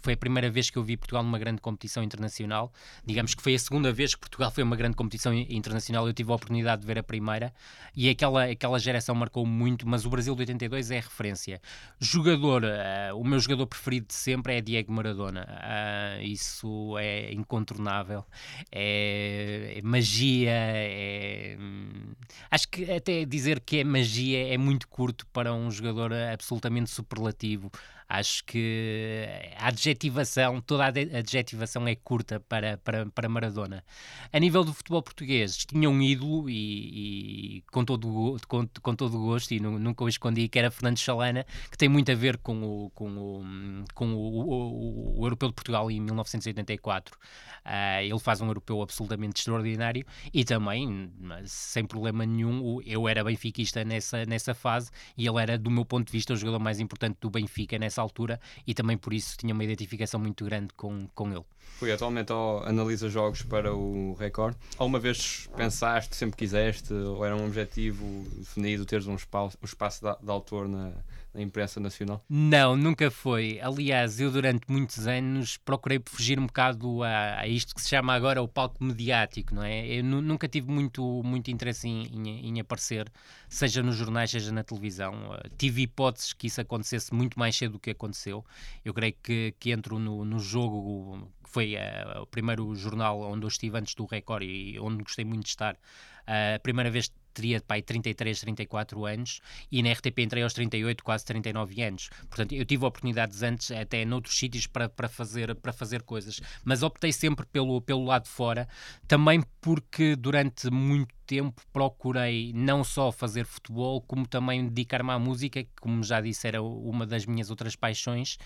foi 0.00 0.14
a 0.14 0.16
primeira 0.16 0.50
vez 0.50 0.70
que 0.70 0.78
eu 0.78 0.82
vi 0.82 0.96
Portugal 0.96 1.22
numa 1.22 1.38
grande 1.38 1.60
competição 1.60 2.02
internacional. 2.02 2.72
Digamos 3.04 3.34
que 3.34 3.42
foi 3.42 3.54
a 3.54 3.58
segunda 3.58 3.92
vez 3.92 4.14
que 4.14 4.20
Portugal 4.20 4.50
foi 4.50 4.64
uma 4.64 4.76
grande 4.76 4.96
competição 4.96 5.32
internacional. 5.34 6.06
Eu 6.06 6.12
tive 6.12 6.30
a 6.32 6.34
oportunidade 6.34 6.80
de 6.80 6.86
ver 6.86 6.98
a 6.98 7.02
primeira 7.02 7.52
e 7.94 8.08
aquela, 8.08 8.44
aquela 8.44 8.78
geração 8.78 9.14
marcou 9.14 9.46
muito, 9.46 9.88
mas 9.88 9.97
o 10.04 10.10
Brasil 10.10 10.34
de 10.34 10.42
82 10.42 10.90
é 10.90 10.96
referência. 10.96 11.60
Jogador, 12.00 12.64
uh, 12.64 13.16
o 13.16 13.24
meu 13.24 13.38
jogador 13.38 13.66
preferido 13.66 14.08
de 14.08 14.14
sempre 14.14 14.56
é 14.56 14.60
Diego 14.60 14.92
Maradona. 14.92 15.46
Uh, 15.48 16.22
isso 16.22 16.96
é 16.98 17.32
incontornável. 17.32 18.24
É, 18.70 19.74
é 19.76 19.82
magia. 19.82 20.50
É, 20.50 21.56
hum, 21.58 22.12
acho 22.50 22.68
que 22.68 22.90
até 22.90 23.24
dizer 23.24 23.60
que 23.60 23.78
é 23.78 23.84
magia 23.84 24.54
é 24.54 24.58
muito 24.58 24.88
curto 24.88 25.26
para 25.28 25.52
um 25.52 25.70
jogador 25.70 26.12
absolutamente 26.12 26.90
superlativo. 26.90 27.70
Acho 28.08 28.42
que 28.44 29.28
a 29.58 29.68
adjetivação, 29.68 30.62
toda 30.62 30.84
a 30.84 30.88
adjetivação 30.88 31.86
é 31.86 31.94
curta 31.94 32.40
para, 32.40 32.78
para, 32.78 33.04
para 33.04 33.28
Maradona. 33.28 33.84
A 34.32 34.38
nível 34.38 34.64
do 34.64 34.72
futebol 34.72 35.02
português, 35.02 35.56
tinha 35.66 35.90
um 35.90 36.00
ídolo 36.00 36.48
e, 36.48 37.58
e 37.58 37.62
com, 37.70 37.84
todo, 37.84 38.38
com, 38.48 38.66
com 38.80 38.94
todo 38.94 39.14
o 39.18 39.26
gosto, 39.26 39.52
e 39.52 39.60
nunca 39.60 40.04
o 40.04 40.08
escondi, 40.08 40.48
que 40.48 40.58
era 40.58 40.70
Fernando 40.70 40.96
Chalana, 40.98 41.44
que 41.70 41.76
tem 41.76 41.88
muito 41.88 42.10
a 42.10 42.14
ver 42.14 42.38
com 42.38 42.62
o, 42.62 42.90
com 42.94 43.10
o, 43.10 43.44
com 43.92 44.14
o, 44.14 44.18
o, 44.18 45.20
o 45.20 45.26
Europeu 45.26 45.50
de 45.50 45.54
Portugal 45.54 45.90
em 45.90 46.00
1984. 46.00 47.14
Uh, 47.14 47.18
ah, 47.66 48.02
ele 48.02 48.18
faz 48.18 48.40
um 48.40 48.46
europeu 48.46 48.80
absolutamente 48.80 49.40
extraordinário 49.40 50.06
e 50.32 50.44
também, 50.44 51.12
sem 51.44 51.84
problema 51.84 52.24
nenhum, 52.24 52.80
eu 52.86 53.06
era 53.06 53.22
benfiquista 53.22 53.84
nessa, 53.84 54.24
nessa 54.24 54.54
fase 54.54 54.90
e 55.16 55.26
ele 55.26 55.38
era, 55.38 55.58
do 55.58 55.70
meu 55.70 55.84
ponto 55.84 56.06
de 56.06 56.12
vista, 56.12 56.32
o 56.32 56.36
jogador 56.36 56.58
mais 56.58 56.80
importante 56.80 57.18
do 57.20 57.28
Benfica 57.28 57.78
nessa 57.78 57.97
altura 58.02 58.40
e 58.66 58.74
também 58.74 58.96
por 58.96 59.12
isso 59.12 59.36
tinha 59.36 59.54
uma 59.54 59.64
identificação 59.64 60.20
muito 60.20 60.44
grande 60.44 60.72
com, 60.74 61.06
com 61.14 61.32
ele. 61.32 61.44
Foi 61.78 61.92
atualmente 61.92 62.32
ao, 62.32 62.64
analisa 62.66 63.08
jogos 63.08 63.42
para 63.42 63.74
o 63.74 64.14
Record. 64.14 64.56
Alguma 64.76 64.98
vez 64.98 65.48
pensaste, 65.56 66.16
sempre 66.16 66.36
quiseste, 66.36 66.92
ou 66.92 67.24
era 67.24 67.36
um 67.36 67.46
objetivo 67.46 68.26
definido 68.36 68.84
teres 68.84 69.06
um 69.06 69.14
espaço, 69.14 69.56
um 69.62 69.64
espaço 69.64 70.04
de, 70.04 70.24
de 70.24 70.30
autor 70.30 70.68
na, 70.68 70.92
na 71.32 71.42
imprensa 71.42 71.78
nacional? 71.78 72.24
Não, 72.28 72.76
nunca 72.76 73.10
foi. 73.10 73.60
Aliás, 73.60 74.20
eu 74.20 74.30
durante 74.30 74.64
muitos 74.68 75.06
anos 75.06 75.56
procurei 75.56 76.00
fugir 76.04 76.38
um 76.38 76.46
bocado 76.46 77.02
a, 77.02 77.40
a 77.40 77.46
isto 77.46 77.74
que 77.74 77.80
se 77.80 77.88
chama 77.88 78.12
agora 78.12 78.42
o 78.42 78.48
palco 78.48 78.82
mediático, 78.82 79.54
não 79.54 79.62
é? 79.62 79.86
Eu 79.86 80.04
nunca 80.04 80.48
tive 80.48 80.70
muito, 80.70 81.22
muito 81.22 81.50
interesse 81.50 81.86
em, 81.88 82.06
em, 82.06 82.48
em, 82.48 82.60
aparecer, 82.60 83.10
seja 83.48 83.82
nos 83.82 83.96
jornais, 83.96 84.30
seja 84.30 84.52
na 84.52 84.64
televisão. 84.64 85.14
Uh, 85.14 85.48
tive 85.56 85.82
hipóteses 85.82 86.32
que 86.32 86.46
isso 86.48 86.60
acontecesse 86.60 87.14
muito 87.14 87.38
mais 87.38 87.56
cedo 87.56 87.72
do 87.72 87.78
que 87.78 87.90
aconteceu. 87.90 88.44
Eu 88.84 88.92
creio 88.92 89.14
que, 89.22 89.54
que 89.60 89.70
entro 89.70 89.98
no, 89.98 90.24
no 90.24 90.38
jogo 90.40 91.28
que 91.48 91.52
foi 91.52 91.74
uh, 91.74 92.22
o 92.22 92.26
primeiro 92.26 92.74
jornal 92.74 93.20
onde 93.22 93.44
eu 93.44 93.48
estive 93.48 93.78
antes 93.78 93.94
do 93.94 94.04
Record 94.04 94.42
e 94.42 94.78
onde 94.78 95.02
gostei 95.02 95.24
muito 95.24 95.44
de 95.44 95.48
estar. 95.48 95.74
Uh, 95.74 96.56
a 96.56 96.58
primeira 96.58 96.90
vez 96.90 97.10
teria 97.32 97.60
pai 97.60 97.80
33, 97.80 98.40
34 98.40 99.06
anos 99.06 99.40
e 99.72 99.82
na 99.82 99.92
RTP 99.92 100.18
entrei 100.18 100.42
aos 100.42 100.52
38, 100.52 101.02
quase 101.02 101.24
39 101.24 101.82
anos. 101.82 102.10
Portanto, 102.28 102.54
eu 102.54 102.64
tive 102.64 102.84
oportunidades 102.84 103.42
antes, 103.42 103.70
até 103.70 104.04
noutros 104.04 104.36
sítios, 104.36 104.66
para, 104.66 104.88
para, 104.88 105.08
fazer, 105.08 105.54
para 105.54 105.72
fazer 105.72 106.02
coisas. 106.02 106.40
Mas 106.64 106.82
optei 106.82 107.12
sempre 107.12 107.46
pelo, 107.46 107.80
pelo 107.80 108.04
lado 108.04 108.28
fora, 108.28 108.68
também 109.06 109.42
porque 109.60 110.14
durante 110.16 110.70
muito 110.70 111.17
tempo 111.28 111.60
procurei 111.70 112.52
não 112.54 112.82
só 112.82 113.12
fazer 113.12 113.44
futebol, 113.44 114.00
como 114.00 114.26
também 114.26 114.66
dedicar-me 114.66 115.10
à 115.10 115.18
música, 115.18 115.62
que, 115.62 115.70
como 115.78 116.02
já 116.02 116.22
disse, 116.22 116.48
era 116.48 116.62
uma 116.62 117.06
das 117.06 117.26
minhas 117.26 117.50
outras 117.50 117.76
paixões, 117.76 118.38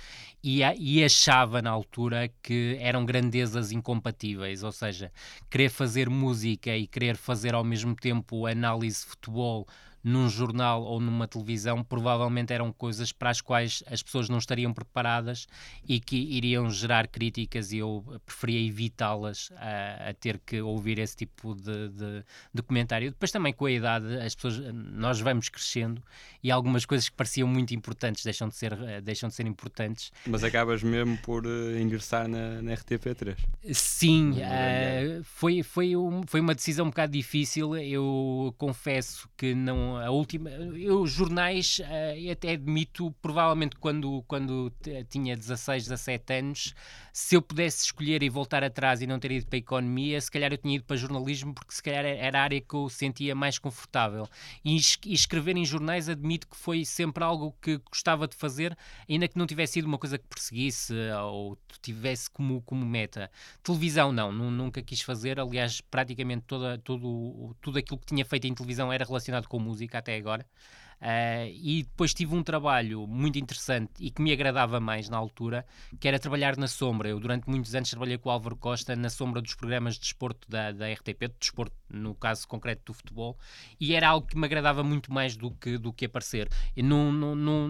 e, 0.42 0.62
e 0.78 1.04
achava 1.04 1.62
na 1.62 1.70
altura 1.70 2.28
que 2.42 2.76
eram 2.80 3.06
grandezas 3.06 3.70
incompatíveis, 3.70 4.64
ou 4.64 4.72
seja, 4.72 5.12
querer 5.48 5.70
fazer 5.70 6.10
música 6.10 6.76
e 6.76 6.88
querer 6.88 7.16
fazer 7.16 7.54
ao 7.54 7.62
mesmo 7.62 7.94
tempo 7.94 8.46
análise 8.46 9.02
de 9.02 9.06
futebol 9.06 9.66
num 10.02 10.28
jornal 10.28 10.82
ou 10.82 11.00
numa 11.00 11.28
televisão 11.28 11.82
provavelmente 11.82 12.52
eram 12.52 12.72
coisas 12.72 13.12
para 13.12 13.30
as 13.30 13.40
quais 13.40 13.82
as 13.86 14.02
pessoas 14.02 14.28
não 14.28 14.38
estariam 14.38 14.72
preparadas 14.72 15.46
e 15.88 16.00
que 16.00 16.16
iriam 16.16 16.70
gerar 16.70 17.06
críticas 17.08 17.72
e 17.72 17.78
eu 17.78 18.04
preferia 18.26 18.66
evitá-las 18.66 19.50
a, 19.56 20.10
a, 20.10 20.14
ter 20.14 20.38
que 20.38 20.60
ouvir 20.60 20.98
esse 20.98 21.16
tipo 21.16 21.54
de, 21.54 21.88
de, 21.88 22.24
de, 22.52 22.62
comentário. 22.62 23.10
Depois 23.10 23.30
também 23.30 23.52
com 23.52 23.66
a 23.66 23.72
idade 23.72 24.18
as 24.20 24.34
pessoas, 24.34 24.58
nós 24.74 25.20
vamos 25.20 25.48
crescendo 25.48 26.02
e 26.42 26.50
algumas 26.50 26.84
coisas 26.84 27.08
que 27.08 27.16
pareciam 27.16 27.48
muito 27.48 27.74
importantes 27.74 28.24
deixam 28.24 28.48
de 28.48 28.56
ser, 28.56 28.76
deixam 29.02 29.28
de 29.28 29.34
ser 29.34 29.46
importantes. 29.46 30.12
Mas 30.26 30.44
acabas 30.44 30.82
mesmo 30.82 31.16
por 31.18 31.46
uh, 31.46 31.78
ingressar 31.78 32.28
na, 32.28 32.60
na 32.60 32.72
RTP3? 32.72 33.36
Sim, 33.72 34.32
uh, 34.32 35.22
foi, 35.24 35.62
foi, 35.62 35.96
um, 35.96 36.22
foi 36.26 36.40
uma 36.40 36.54
decisão 36.54 36.82
um 36.82 36.90
bocado 36.90 37.12
difícil. 37.12 37.76
Eu 37.76 38.54
confesso 38.58 39.28
que 39.36 39.54
a 39.96 40.10
última. 40.10 40.50
Eu, 40.50 41.06
jornais, 41.06 41.80
uh, 41.80 42.30
até 42.30 42.52
admito, 42.52 43.14
provavelmente 43.22 43.76
quando, 43.76 44.22
quando 44.26 44.72
tinha 45.08 45.36
16, 45.36 45.84
17 45.84 46.32
anos, 46.34 46.74
se 47.12 47.36
eu 47.36 47.42
pudesse 47.42 47.84
escolher 47.84 48.22
e 48.22 48.28
voltar 48.28 48.64
atrás 48.64 49.02
e 49.02 49.06
não 49.06 49.18
ter 49.18 49.32
ido 49.32 49.46
para 49.46 49.56
a 49.56 49.58
economia, 49.58 50.20
se 50.20 50.30
calhar 50.30 50.52
eu 50.52 50.58
tinha 50.58 50.76
ido 50.76 50.84
para 50.84 50.96
jornalismo, 50.96 51.52
porque 51.52 51.74
se 51.74 51.82
calhar 51.82 52.04
era 52.04 52.38
a 52.38 52.42
área 52.42 52.60
que 52.60 52.74
eu 52.74 52.88
sentia 52.88 53.34
mais 53.34 53.58
confortável. 53.58 54.26
E, 54.64 54.76
e 54.76 55.12
escrever 55.12 55.56
em 55.56 55.64
jornais, 55.64 56.08
admito 56.08 56.48
que 56.48 56.56
foi 56.56 56.84
sempre 56.84 57.22
algo 57.22 57.54
que 57.60 57.78
gostava 57.90 58.26
de 58.26 58.34
fazer, 58.34 58.76
ainda 59.08 59.28
que 59.28 59.38
não 59.38 59.46
tivesse 59.46 59.74
sido 59.74 59.86
uma 59.86 59.98
coisa 59.98 60.16
que 60.16 60.26
perseguisse 60.26 60.94
ou 61.22 61.58
tivesse 61.82 62.30
como, 62.30 62.62
como 62.62 62.86
meta. 62.86 63.30
Televisão, 63.62 64.12
não, 64.12 64.32
nunca 64.32 64.82
quis 64.82 65.02
fazer. 65.02 65.38
Aliás, 65.38 65.80
praticamente 65.80 66.44
toda, 66.46 66.78
todo, 66.78 67.54
tudo 67.60 67.78
aquilo 67.78 67.98
que 67.98 68.06
tinha 68.06 68.24
feito 68.24 68.46
em 68.46 68.54
televisão 68.54 68.92
era 68.92 69.04
relacionado 69.04 69.48
com 69.48 69.58
música 69.58 69.81
música 69.82 69.98
até 69.98 70.16
agora. 70.16 70.46
Uh, 71.02 71.50
e 71.52 71.82
depois 71.82 72.14
tive 72.14 72.32
um 72.32 72.44
trabalho 72.44 73.08
muito 73.08 73.36
interessante 73.36 73.90
e 73.98 74.08
que 74.08 74.22
me 74.22 74.32
agradava 74.32 74.78
mais 74.78 75.08
na 75.08 75.16
altura, 75.16 75.66
que 75.98 76.06
era 76.06 76.16
trabalhar 76.16 76.56
na 76.56 76.68
sombra. 76.68 77.08
Eu 77.08 77.18
durante 77.18 77.50
muitos 77.50 77.74
anos 77.74 77.90
trabalhei 77.90 78.16
com 78.16 78.28
o 78.28 78.32
Álvaro 78.32 78.54
Costa 78.54 78.94
na 78.94 79.10
sombra 79.10 79.42
dos 79.42 79.56
programas 79.56 79.94
de 79.94 80.02
desporto 80.02 80.48
da, 80.48 80.70
da 80.70 80.92
RTP, 80.92 81.26
de 81.26 81.34
desporto 81.40 81.74
no 81.90 82.14
caso 82.14 82.46
concreto 82.46 82.82
do 82.86 82.94
futebol, 82.94 83.36
e 83.80 83.94
era 83.94 84.08
algo 84.08 84.26
que 84.26 84.38
me 84.38 84.46
agradava 84.46 84.84
muito 84.84 85.12
mais 85.12 85.36
do 85.36 85.50
que, 85.50 85.76
do 85.76 85.92
que 85.92 86.04
aparecer. 86.04 86.48
Não, 86.76 87.12
não, 87.12 87.34
não, 87.34 87.68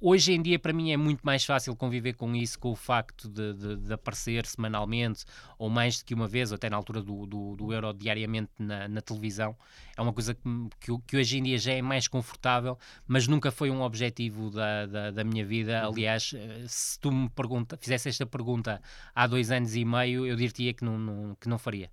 hoje 0.00 0.32
em 0.32 0.40
dia 0.40 0.58
para 0.58 0.72
mim 0.72 0.92
é 0.92 0.96
muito 0.96 1.22
mais 1.22 1.44
fácil 1.44 1.74
conviver 1.74 2.14
com 2.14 2.34
isso, 2.36 2.58
com 2.58 2.70
o 2.70 2.76
facto 2.76 3.28
de, 3.28 3.52
de, 3.52 3.76
de 3.78 3.92
aparecer 3.92 4.46
semanalmente, 4.46 5.24
ou 5.58 5.68
mais 5.68 5.98
do 5.98 6.04
que 6.04 6.14
uma 6.14 6.28
vez, 6.28 6.52
ou 6.52 6.54
até 6.54 6.70
na 6.70 6.76
altura 6.76 7.02
do, 7.02 7.26
do, 7.26 7.56
do 7.56 7.72
Euro 7.72 7.92
diariamente 7.92 8.52
na, 8.58 8.86
na 8.86 9.00
televisão. 9.00 9.56
É 9.96 10.00
uma 10.00 10.12
coisa 10.12 10.34
que, 10.34 10.42
que, 10.80 10.98
que 11.06 11.16
hoje 11.16 11.38
em 11.38 11.42
dia 11.42 11.58
já 11.58 11.72
é 11.72 11.82
mais 11.82 12.08
confortável 12.08 12.43
confortável, 12.44 12.78
mas 13.06 13.26
nunca 13.26 13.50
foi 13.50 13.70
um 13.70 13.80
objetivo 13.80 14.50
da, 14.50 14.86
da, 14.86 15.10
da 15.10 15.24
minha 15.24 15.44
vida. 15.44 15.82
Uhum. 15.82 15.92
Aliás, 15.92 16.32
eh, 16.36 16.64
se 16.68 16.98
tu 17.00 17.10
me 17.10 17.28
pergunta, 17.30 17.76
fizesse 17.76 18.08
esta 18.08 18.26
pergunta 18.26 18.80
há 19.14 19.26
dois 19.26 19.50
anos 19.50 19.74
e 19.74 19.84
meio, 19.84 20.26
eu 20.26 20.36
diria 20.36 20.74
que 20.74 20.84
não, 20.84 20.98
não, 20.98 21.36
que 21.40 21.48
não 21.48 21.58
faria. 21.58 21.90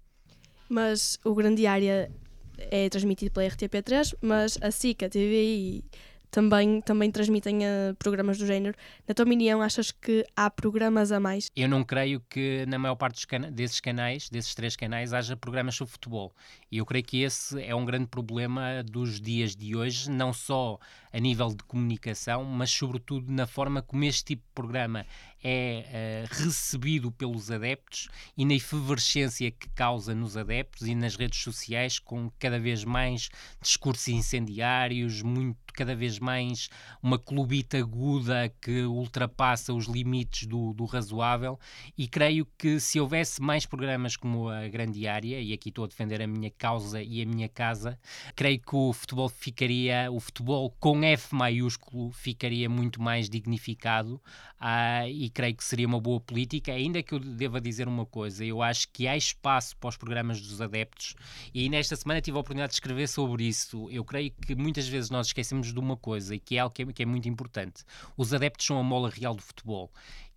Mas 0.70 1.18
o 1.24 1.34
Grande 1.34 1.66
Área 1.66 2.12
é 2.58 2.90
transmitido 2.90 3.32
pela 3.32 3.48
RTP3, 3.48 4.16
mas 4.22 4.58
a 4.62 4.72
SICA, 4.72 5.10
TVI 5.10 5.84
também, 6.32 6.82
também 6.82 7.12
transmitem 7.12 7.60
uh, 7.60 7.96
programas 8.00 8.38
do 8.38 8.46
género. 8.46 8.76
Na 9.08 9.14
tua 9.14 9.26
opinião, 9.26 9.62
achas 9.62 9.92
que 9.92 10.26
há 10.36 10.50
programas 10.50 11.12
a 11.12 11.20
mais? 11.20 11.52
Eu 11.56 11.68
não 11.68 11.84
creio 11.84 12.22
que 12.30 12.66
na 12.68 12.80
maior 12.80 12.96
parte 12.96 13.28
cana 13.28 13.52
desses 13.52 13.82
canais, 13.82 14.30
desses 14.30 14.56
três 14.56 14.76
canais, 14.76 15.14
haja 15.14 15.36
programas 15.36 15.76
sobre 15.76 15.92
futebol. 15.92 16.34
E 16.72 16.78
eu 16.78 16.86
creio 16.86 17.04
que 17.04 17.22
esse 17.22 17.62
é 17.62 17.76
um 17.76 17.86
grande 17.86 18.08
problema 18.08 18.82
dos 18.84 19.20
dias 19.20 19.56
de 19.56 19.76
hoje, 19.76 20.10
não 20.10 20.32
só 20.32 20.80
a 21.12 21.20
nível 21.20 21.50
de 21.50 21.64
comunicação, 21.66 22.46
mas 22.46 22.72
sobretudo 22.72 23.32
na 23.32 23.46
forma 23.46 23.82
como 23.82 24.06
este 24.06 24.24
tipo 24.24 24.44
de 24.44 24.54
programa 24.56 25.06
é 25.44 26.26
uh, 26.30 26.44
recebido 26.44 27.12
pelos 27.12 27.50
adeptos 27.50 28.08
e 28.38 28.46
na 28.46 28.54
efervescência 28.54 29.50
que 29.52 29.70
causa 29.70 30.14
nos 30.14 30.38
adeptos 30.38 30.88
e 30.88 30.96
nas 30.96 31.16
redes 31.16 31.42
sociais, 31.42 32.00
com 32.00 32.32
cada 32.38 32.60
vez 32.60 32.84
mais 32.84 33.30
discursos 33.62 34.08
incendiários, 34.10 35.22
muito 35.22 35.58
cada 35.74 35.96
vez 35.96 36.20
mais 36.20 36.70
uma 37.02 37.18
clubita 37.18 37.78
aguda 37.78 38.54
que 38.62 38.84
ultrapassa 38.84 39.74
os 39.74 39.86
limites 39.86 40.48
do, 40.48 40.74
do 40.74 40.86
razoável. 40.86 41.60
E 41.98 42.08
creio 42.08 42.46
que 42.58 42.80
se 42.80 43.00
houvesse 43.00 43.42
mais 43.42 43.66
programas 43.66 44.16
como 44.16 44.50
a 44.50 44.68
Grande 44.68 45.08
Área, 45.08 45.40
e 45.40 45.54
aqui 45.54 45.70
estou 45.70 45.86
a 45.86 45.88
defender 45.88 46.22
a 46.22 46.28
minha 46.28 46.52
causa 46.52 47.02
e 47.02 47.22
a 47.22 47.26
minha 47.26 47.50
casa, 47.50 47.98
creio 48.36 48.60
que 48.60 48.76
o 48.76 48.94
futebol 48.94 49.30
ficaria, 49.30 50.12
o 50.12 50.20
futebol 50.20 50.70
com 50.80 51.04
F 51.04 51.34
maiúsculo, 51.34 52.12
ficaria 52.12 52.70
muito 52.70 53.02
mais 53.02 53.30
dignificado 53.30 54.22
uh, 54.60 55.08
e 55.08 55.30
creio 55.32 55.56
que 55.56 55.64
seria 55.64 55.88
uma 55.88 56.00
boa 56.00 56.20
política. 56.20 56.72
Ainda 56.72 57.02
que 57.02 57.14
eu 57.14 57.20
deva 57.20 57.60
dizer 57.60 57.88
uma 57.88 58.06
coisa, 58.06 58.44
eu 58.46 58.62
acho 58.62 58.88
que 58.92 59.08
há 59.08 59.16
espaço 59.16 59.76
para 59.78 59.90
os 59.90 59.98
programas 59.98 60.42
dos 60.42 60.62
adeptos 60.62 61.16
e 61.54 61.70
nesta 61.70 61.96
semana 61.96 62.22
tive 62.22 62.38
a 62.38 62.42
oportunidade 62.42 62.72
de 62.72 62.76
escrever 62.76 63.08
sobre 63.08 63.46
isso. 63.46 63.90
Eu 63.90 64.04
creio 64.04 64.32
que 64.32 64.56
muitas 64.56 64.88
vezes 64.88 65.10
nós 65.10 65.28
esquecemos 65.28 65.74
de 65.74 65.80
uma 65.80 65.98
coisa 65.98 66.36
e 66.36 66.40
que 66.40 66.58
é 66.58 66.60
algo 66.60 66.74
que 66.74 66.84
é, 66.84 66.86
que 66.86 67.04
é 67.04 67.06
muito 67.06 67.28
importante. 67.28 67.84
Os 68.16 68.34
adeptos 68.34 68.66
são 68.66 68.78
a 68.80 68.84
mola 68.84 69.10
real 69.10 69.34
do 69.34 69.42
futebol 69.42 69.92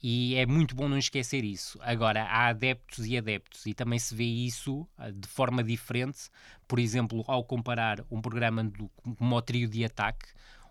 e 0.06 0.34
é 0.34 0.44
muito 0.44 0.74
bom 0.74 0.86
não 0.86 0.98
esquecer 0.98 1.44
isso. 1.44 1.78
Agora, 1.80 2.24
há 2.24 2.48
adeptos 2.48 3.06
e 3.06 3.16
adeptos, 3.16 3.64
e 3.64 3.72
também 3.72 3.98
se 3.98 4.14
vê 4.14 4.24
isso 4.24 4.86
ah, 4.98 5.10
de 5.10 5.26
forma 5.26 5.64
diferente, 5.64 6.28
por 6.68 6.78
exemplo, 6.78 7.24
ao 7.26 7.42
comparar 7.42 8.04
um 8.10 8.20
programa 8.20 8.64
do, 8.64 8.90
como 9.16 9.34
o 9.34 9.40
trio 9.40 9.66
de 9.66 9.82
ataque, 9.82 10.26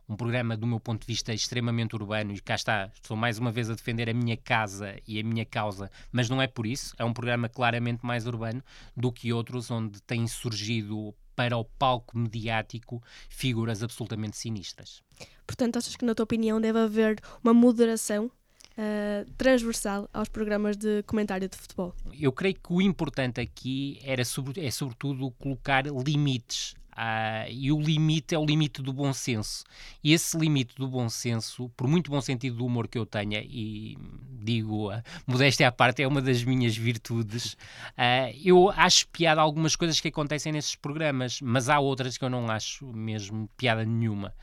um 0.07 0.15
programa, 0.15 0.57
do 0.57 0.67
meu 0.67 0.79
ponto 0.79 1.01
de 1.01 1.07
vista, 1.07 1.33
extremamente 1.33 1.95
urbano, 1.95 2.33
e 2.33 2.39
cá 2.39 2.55
está, 2.55 2.91
estou 2.93 3.15
mais 3.15 3.37
uma 3.37 3.51
vez 3.51 3.69
a 3.69 3.73
defender 3.73 4.09
a 4.09 4.13
minha 4.13 4.37
casa 4.37 4.95
e 5.07 5.19
a 5.19 5.23
minha 5.23 5.45
causa, 5.45 5.89
mas 6.11 6.29
não 6.29 6.41
é 6.41 6.47
por 6.47 6.65
isso, 6.65 6.93
é 6.97 7.03
um 7.05 7.13
programa 7.13 7.47
claramente 7.47 8.05
mais 8.05 8.27
urbano 8.27 8.63
do 8.95 9.11
que 9.11 9.31
outros 9.31 9.71
onde 9.71 10.01
têm 10.01 10.27
surgido 10.27 11.13
para 11.35 11.57
o 11.57 11.65
palco 11.65 12.17
mediático 12.17 13.01
figuras 13.29 13.81
absolutamente 13.81 14.37
sinistras. 14.37 15.01
Portanto, 15.47 15.77
achas 15.77 15.95
que, 15.95 16.05
na 16.05 16.13
tua 16.13 16.23
opinião, 16.23 16.61
deve 16.61 16.79
haver 16.79 17.19
uma 17.43 17.53
moderação 17.53 18.31
Uh, 18.75 19.29
transversal 19.37 20.09
aos 20.11 20.27
programas 20.27 20.75
de 20.75 21.03
comentário 21.03 21.47
de 21.47 21.55
futebol? 21.55 21.93
Eu 22.19 22.31
creio 22.31 22.55
que 22.55 22.73
o 22.73 22.81
importante 22.81 23.39
aqui 23.39 23.99
era 24.01 24.25
sobre, 24.25 24.65
é 24.65 24.71
sobretudo 24.71 25.29
colocar 25.37 25.85
limites 25.85 26.73
Uh, 26.93 27.49
e 27.49 27.71
o 27.71 27.81
limite 27.81 28.35
é 28.35 28.37
o 28.37 28.45
limite 28.45 28.81
do 28.81 28.93
bom 28.93 29.11
senso. 29.13 29.63
E 30.03 30.13
esse 30.13 30.37
limite 30.37 30.75
do 30.75 30.87
bom 30.87 31.09
senso, 31.09 31.69
por 31.75 31.87
muito 31.87 32.11
bom 32.11 32.21
sentido 32.21 32.57
do 32.57 32.65
humor 32.65 32.87
que 32.87 32.97
eu 32.97 33.05
tenha, 33.05 33.41
e 33.41 33.97
digo, 34.43 34.93
uh, 34.93 35.01
modéstia 35.25 35.67
à 35.67 35.71
parte, 35.71 36.03
é 36.03 36.07
uma 36.07 36.21
das 36.21 36.43
minhas 36.43 36.77
virtudes, 36.77 37.53
uh, 37.97 38.35
eu 38.43 38.69
acho 38.69 39.07
piada 39.07 39.41
algumas 39.41 39.75
coisas 39.75 39.99
que 39.99 40.09
acontecem 40.09 40.51
nesses 40.51 40.75
programas, 40.75 41.41
mas 41.41 41.67
há 41.67 41.79
outras 41.79 42.17
que 42.17 42.25
eu 42.25 42.29
não 42.29 42.49
acho 42.49 42.85
mesmo 42.93 43.49
piada 43.57 43.83
nenhuma. 43.83 44.33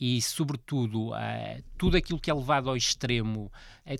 E, 0.00 0.22
sobretudo, 0.22 1.10
uh, 1.10 1.62
tudo 1.76 1.96
aquilo 1.96 2.20
que 2.20 2.30
é 2.30 2.34
levado 2.34 2.70
ao 2.70 2.76
extremo, 2.76 3.52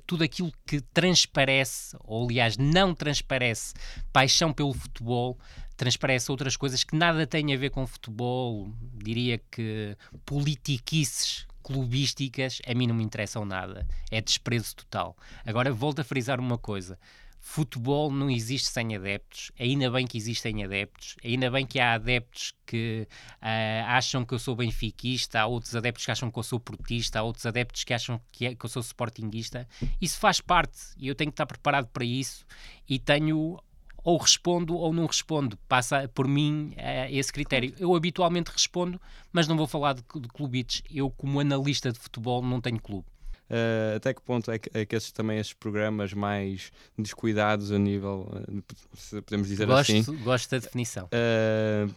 tudo 0.06 0.22
aquilo 0.22 0.52
que 0.64 0.80
transparece, 0.80 1.96
ou 2.04 2.24
aliás, 2.24 2.56
não 2.56 2.94
transparece 2.94 3.74
paixão 4.12 4.52
pelo 4.52 4.72
futebol, 4.72 5.36
transparece 5.78 6.30
outras 6.30 6.56
coisas 6.56 6.82
que 6.84 6.96
nada 6.96 7.26
têm 7.26 7.54
a 7.54 7.56
ver 7.56 7.70
com 7.70 7.86
futebol, 7.86 8.68
diria 8.92 9.40
que 9.50 9.96
politiquices 10.26 11.46
clubísticas, 11.62 12.60
a 12.66 12.74
mim 12.74 12.88
não 12.88 12.94
me 12.94 13.04
interessam 13.04 13.44
nada. 13.44 13.86
É 14.10 14.20
desprezo 14.20 14.74
total. 14.74 15.16
Agora 15.46 15.72
volto 15.72 16.00
a 16.00 16.04
frisar 16.04 16.40
uma 16.40 16.58
coisa. 16.58 16.98
Futebol 17.40 18.10
não 18.10 18.28
existe 18.28 18.68
sem 18.68 18.96
adeptos, 18.96 19.52
ainda 19.58 19.88
bem 19.90 20.06
que 20.06 20.18
existem 20.18 20.64
adeptos, 20.64 21.14
ainda 21.24 21.48
bem 21.48 21.64
que 21.64 21.78
há 21.78 21.94
adeptos 21.94 22.52
que 22.66 23.06
uh, 23.40 23.86
acham 23.86 24.24
que 24.24 24.34
eu 24.34 24.38
sou 24.40 24.56
benfiquista, 24.56 25.40
há 25.40 25.46
outros 25.46 25.76
adeptos 25.76 26.04
que 26.04 26.10
acham 26.10 26.30
que 26.30 26.38
eu 26.38 26.42
sou 26.42 26.58
portista, 26.58 27.20
há 27.20 27.22
outros 27.22 27.46
adeptos 27.46 27.84
que 27.84 27.94
acham 27.94 28.20
que, 28.32 28.46
é, 28.46 28.54
que 28.56 28.64
eu 28.64 28.68
sou 28.68 28.82
sportinguista. 28.82 29.68
Isso 30.00 30.18
faz 30.18 30.40
parte 30.40 30.78
e 30.96 31.06
eu 31.06 31.14
tenho 31.14 31.30
que 31.30 31.34
estar 31.34 31.46
preparado 31.46 31.86
para 31.86 32.04
isso 32.04 32.44
e 32.88 32.98
tenho 32.98 33.58
ou 34.02 34.16
respondo 34.16 34.76
ou 34.76 34.92
não 34.92 35.06
respondo. 35.06 35.58
Passa 35.68 36.08
por 36.08 36.26
mim 36.26 36.74
uh, 36.76 37.10
esse 37.10 37.32
critério. 37.32 37.74
Eu 37.78 37.94
habitualmente 37.94 38.50
respondo, 38.50 39.00
mas 39.32 39.46
não 39.46 39.56
vou 39.56 39.66
falar 39.66 39.94
de, 39.94 40.02
de 40.02 40.28
clubites. 40.28 40.82
Eu, 40.90 41.10
como 41.10 41.40
analista 41.40 41.92
de 41.92 41.98
futebol, 41.98 42.42
não 42.42 42.60
tenho 42.60 42.80
clube. 42.80 43.06
Uh, 43.50 43.96
até 43.96 44.12
que 44.12 44.20
ponto 44.20 44.50
é 44.50 44.58
que, 44.58 44.70
é 44.74 44.84
que 44.84 44.94
esses, 44.94 45.10
também 45.10 45.38
esses 45.38 45.54
programas 45.54 46.12
mais 46.12 46.70
descuidados 46.98 47.72
a 47.72 47.78
nível, 47.78 48.30
se 48.92 49.22
podemos 49.22 49.48
dizer 49.48 49.66
gosto, 49.66 49.90
assim... 49.90 50.16
Gosto 50.22 50.50
da 50.50 50.58
definição. 50.58 51.06
Uh, 51.06 51.90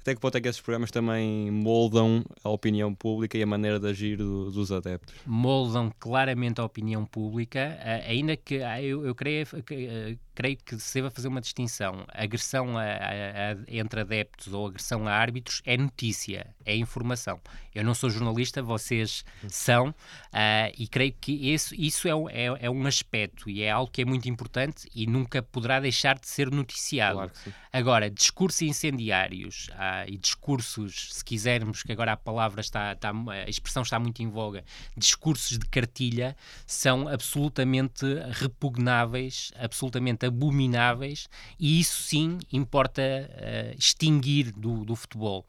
até 0.00 0.14
que 0.14 0.20
ponto 0.20 0.38
é 0.38 0.40
que 0.40 0.48
esses 0.48 0.60
programas 0.60 0.90
também 0.90 1.50
moldam 1.50 2.24
a 2.42 2.48
opinião 2.48 2.94
pública 2.94 3.36
e 3.36 3.42
a 3.42 3.46
maneira 3.46 3.80
de 3.80 3.86
agir 3.88 4.16
do, 4.16 4.50
dos 4.50 4.72
adeptos? 4.72 5.14
Moldam 5.26 5.92
claramente 5.98 6.60
a 6.60 6.64
opinião 6.64 7.04
pública, 7.04 7.78
ainda 8.08 8.34
que 8.34 8.60
eu, 8.80 9.04
eu 9.04 9.14
creio 9.14 9.46
que 9.62 10.16
creio 10.40 10.56
que 10.56 10.78
se 10.78 10.94
deva 10.94 11.10
fazer 11.10 11.28
uma 11.28 11.40
distinção. 11.40 12.06
Agressão 12.14 12.78
a, 12.78 12.82
a, 12.82 12.86
a, 12.86 13.56
entre 13.68 14.00
adeptos 14.00 14.54
ou 14.54 14.68
agressão 14.68 15.06
a 15.06 15.12
árbitros 15.12 15.60
é 15.66 15.76
notícia, 15.76 16.46
é 16.64 16.74
informação. 16.74 17.38
Eu 17.74 17.84
não 17.84 17.92
sou 17.92 18.08
jornalista, 18.08 18.62
vocês 18.62 19.22
são, 19.48 19.90
uh, 19.90 20.72
e 20.78 20.88
creio 20.88 21.12
que 21.20 21.52
isso, 21.52 21.74
isso 21.74 22.08
é, 22.08 22.12
é, 22.32 22.46
é, 22.60 22.70
um 22.70 22.86
aspecto 22.86 23.50
e 23.50 23.62
é 23.62 23.70
algo 23.70 23.92
que 23.92 24.00
é 24.00 24.04
muito 24.06 24.30
importante 24.30 24.88
e 24.94 25.06
nunca 25.06 25.42
poderá 25.42 25.78
deixar 25.78 26.18
de 26.18 26.26
ser 26.26 26.50
noticiado. 26.50 27.18
Claro 27.18 27.32
agora, 27.72 28.10
discursos 28.10 28.62
incendiários 28.62 29.68
uh, 29.68 30.08
e 30.08 30.16
discursos, 30.16 31.14
se 31.14 31.24
quisermos, 31.24 31.82
que 31.82 31.92
agora 31.92 32.12
a 32.12 32.16
palavra 32.16 32.60
está, 32.60 32.92
está, 32.92 33.10
a 33.10 33.48
expressão 33.48 33.82
está 33.82 33.98
muito 33.98 34.22
em 34.22 34.28
voga, 34.28 34.64
discursos 34.96 35.58
de 35.58 35.66
cartilha 35.66 36.36
são 36.66 37.08
absolutamente 37.08 38.04
repugnáveis, 38.32 39.52
absolutamente 39.56 40.26
abomináveis, 40.30 41.28
e 41.58 41.78
isso 41.80 42.02
sim 42.02 42.38
importa 42.52 43.02
uh, 43.02 43.78
extinguir 43.78 44.50
do, 44.52 44.84
do 44.84 44.96
futebol. 44.96 45.46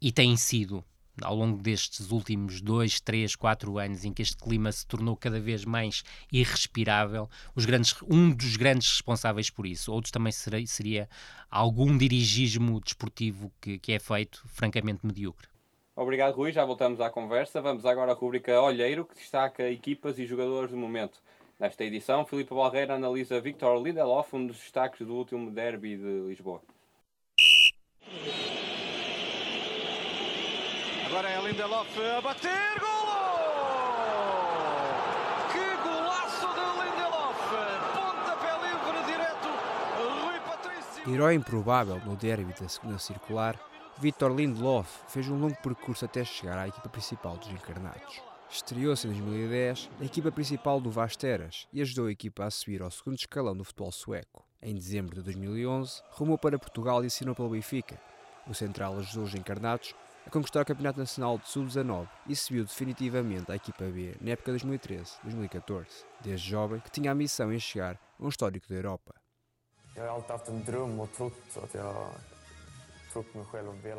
E 0.00 0.10
tem 0.10 0.36
sido 0.36 0.82
ao 1.22 1.34
longo 1.34 1.62
destes 1.62 2.10
últimos 2.10 2.60
dois, 2.60 3.00
três, 3.00 3.36
quatro 3.36 3.78
anos 3.78 4.04
em 4.04 4.12
que 4.12 4.22
este 4.22 4.36
clima 4.36 4.72
se 4.72 4.86
tornou 4.86 5.16
cada 5.16 5.38
vez 5.38 5.64
mais 5.64 6.02
irrespirável, 6.32 7.28
grandes, 7.56 7.94
um 8.08 8.30
dos 8.30 8.56
grandes 8.56 8.90
responsáveis 8.90 9.50
por 9.50 9.66
isso, 9.66 9.92
outros 9.92 10.10
também 10.10 10.32
seria, 10.32 10.66
seria 10.66 11.08
algum 11.50 11.96
dirigismo 11.98 12.80
desportivo 12.80 13.52
que, 13.60 13.78
que 13.78 13.92
é 13.92 13.98
feito 13.98 14.42
francamente 14.46 15.04
medíocre. 15.04 15.48
Obrigado, 15.94 16.34
Rui. 16.34 16.50
Já 16.50 16.64
voltamos 16.64 16.98
à 16.98 17.10
conversa. 17.10 17.60
Vamos 17.60 17.84
agora 17.84 18.12
à 18.12 18.14
rubrica 18.14 18.58
Olheiro, 18.62 19.04
que 19.04 19.14
destaca 19.16 19.68
equipas 19.68 20.18
e 20.18 20.24
jogadores 20.24 20.70
do 20.70 20.76
momento. 20.76 21.20
Nesta 21.60 21.84
edição, 21.84 22.24
Filipe 22.24 22.54
Balreira 22.54 22.94
analisa 22.94 23.38
Victor 23.38 23.82
Lindelof, 23.82 24.34
um 24.34 24.46
dos 24.46 24.56
destaques 24.56 25.06
do 25.06 25.14
último 25.14 25.50
derby 25.50 25.94
de 25.94 26.20
Lisboa. 26.26 26.62
Agora 31.04 31.28
é 31.28 31.38
Lindelof 31.42 32.00
a 32.00 32.20
bater, 32.22 32.80
golo! 32.80 33.10
Que 35.52 35.76
golaço 35.86 36.48
de 36.48 36.64
Lindelof! 36.80 37.38
Pontapé 37.92 38.52
livre 38.66 39.04
direto, 39.12 39.48
Rui 39.98 40.40
Patrício! 40.40 41.14
Herói 41.14 41.34
improvável 41.34 42.00
no 42.06 42.16
derby 42.16 42.54
da 42.58 42.70
segunda 42.70 42.98
circular, 42.98 43.60
Victor 43.98 44.34
Lindelof 44.34 44.88
fez 45.08 45.28
um 45.28 45.38
longo 45.38 45.60
percurso 45.60 46.06
até 46.06 46.24
chegar 46.24 46.56
à 46.56 46.68
equipa 46.68 46.88
principal 46.88 47.36
dos 47.36 47.50
encarnados. 47.50 48.29
Estreou-se 48.50 49.06
em 49.06 49.10
2010 49.10 49.90
na 50.00 50.06
equipa 50.06 50.32
principal 50.32 50.80
do 50.80 50.90
Vasteras 50.90 51.68
e 51.72 51.80
ajudou 51.80 52.06
a 52.06 52.10
equipa 52.10 52.44
a 52.44 52.50
subir 52.50 52.82
ao 52.82 52.90
segundo 52.90 53.16
escalão 53.16 53.56
do 53.56 53.64
futebol 53.64 53.92
sueco. 53.92 54.44
Em 54.60 54.74
dezembro 54.74 55.14
de 55.14 55.22
2011, 55.22 56.02
rumou 56.10 56.36
para 56.36 56.58
Portugal 56.58 57.04
e 57.04 57.06
assinou 57.06 57.34
pelo 57.34 57.50
Benfica. 57.50 58.00
O 58.48 58.54
central 58.54 58.98
ajudou 58.98 59.24
os 59.24 59.34
encarnados 59.34 59.94
a 60.26 60.30
conquistar 60.30 60.62
o 60.62 60.66
Campeonato 60.66 60.98
Nacional 60.98 61.38
de 61.38 61.48
Sub-19 61.48 62.08
e 62.26 62.34
subiu 62.34 62.64
definitivamente 62.64 63.52
à 63.52 63.54
equipa 63.54 63.84
B 63.84 64.16
na 64.20 64.32
época 64.32 64.52
2013-2014, 64.52 65.86
desde 66.20 66.50
jovem 66.50 66.80
que 66.80 66.90
tinha 66.90 67.12
a 67.12 67.14
missão 67.14 67.52
em 67.52 67.60
chegar 67.60 67.98
a 68.18 68.24
um 68.24 68.28
histórico 68.28 68.68
da 68.68 68.74
Europa. 68.74 69.14
Jag 69.94 70.22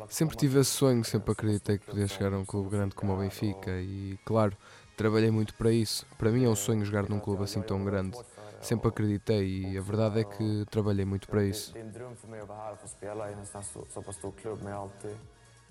Sempre 0.08 0.36
tive 0.36 0.60
esse 0.60 0.70
sonho, 0.70 1.04
sempre 1.04 1.32
acreditei 1.32 1.78
que 1.78 1.86
podia 1.86 2.08
chegar 2.08 2.32
a 2.32 2.38
um 2.38 2.44
clube 2.44 2.70
grande 2.70 2.94
como 2.94 3.12
o 3.14 3.18
Benfica 3.18 3.70
e, 3.80 4.18
claro, 4.24 4.56
trabalhei 4.96 5.30
muito 5.30 5.54
para 5.54 5.70
isso. 5.70 6.06
Para 6.16 6.30
mim 6.30 6.44
é 6.44 6.48
um 6.48 6.56
sonho 6.56 6.84
jogar 6.84 7.08
num 7.08 7.20
clube 7.20 7.44
assim 7.44 7.60
tão 7.60 7.84
grande. 7.84 8.16
Sempre 8.60 8.88
acreditei 8.88 9.72
e 9.72 9.78
a 9.78 9.82
verdade 9.82 10.20
é 10.20 10.24
que 10.24 10.64
trabalhei 10.70 11.04
muito 11.04 11.28
para 11.28 11.44
isso. 11.44 11.74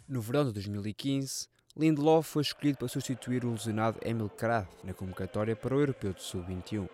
No 0.08 0.22
verão 0.22 0.46
de 0.46 0.52
2015, 0.52 1.48
Lindelof 1.78 2.28
foi 2.28 2.42
escolhido 2.42 2.80
para 2.80 2.90
substituir 2.90 3.46
o 3.46 3.52
lesionado 3.52 3.98
Emil 4.04 4.30
Krath 4.30 4.68
na 4.84 4.94
convocatória 4.94 5.56
para 5.56 5.74
o 5.74 5.80
Europeu 5.80 6.14
de 6.14 6.22
Sub-21. 6.22 6.90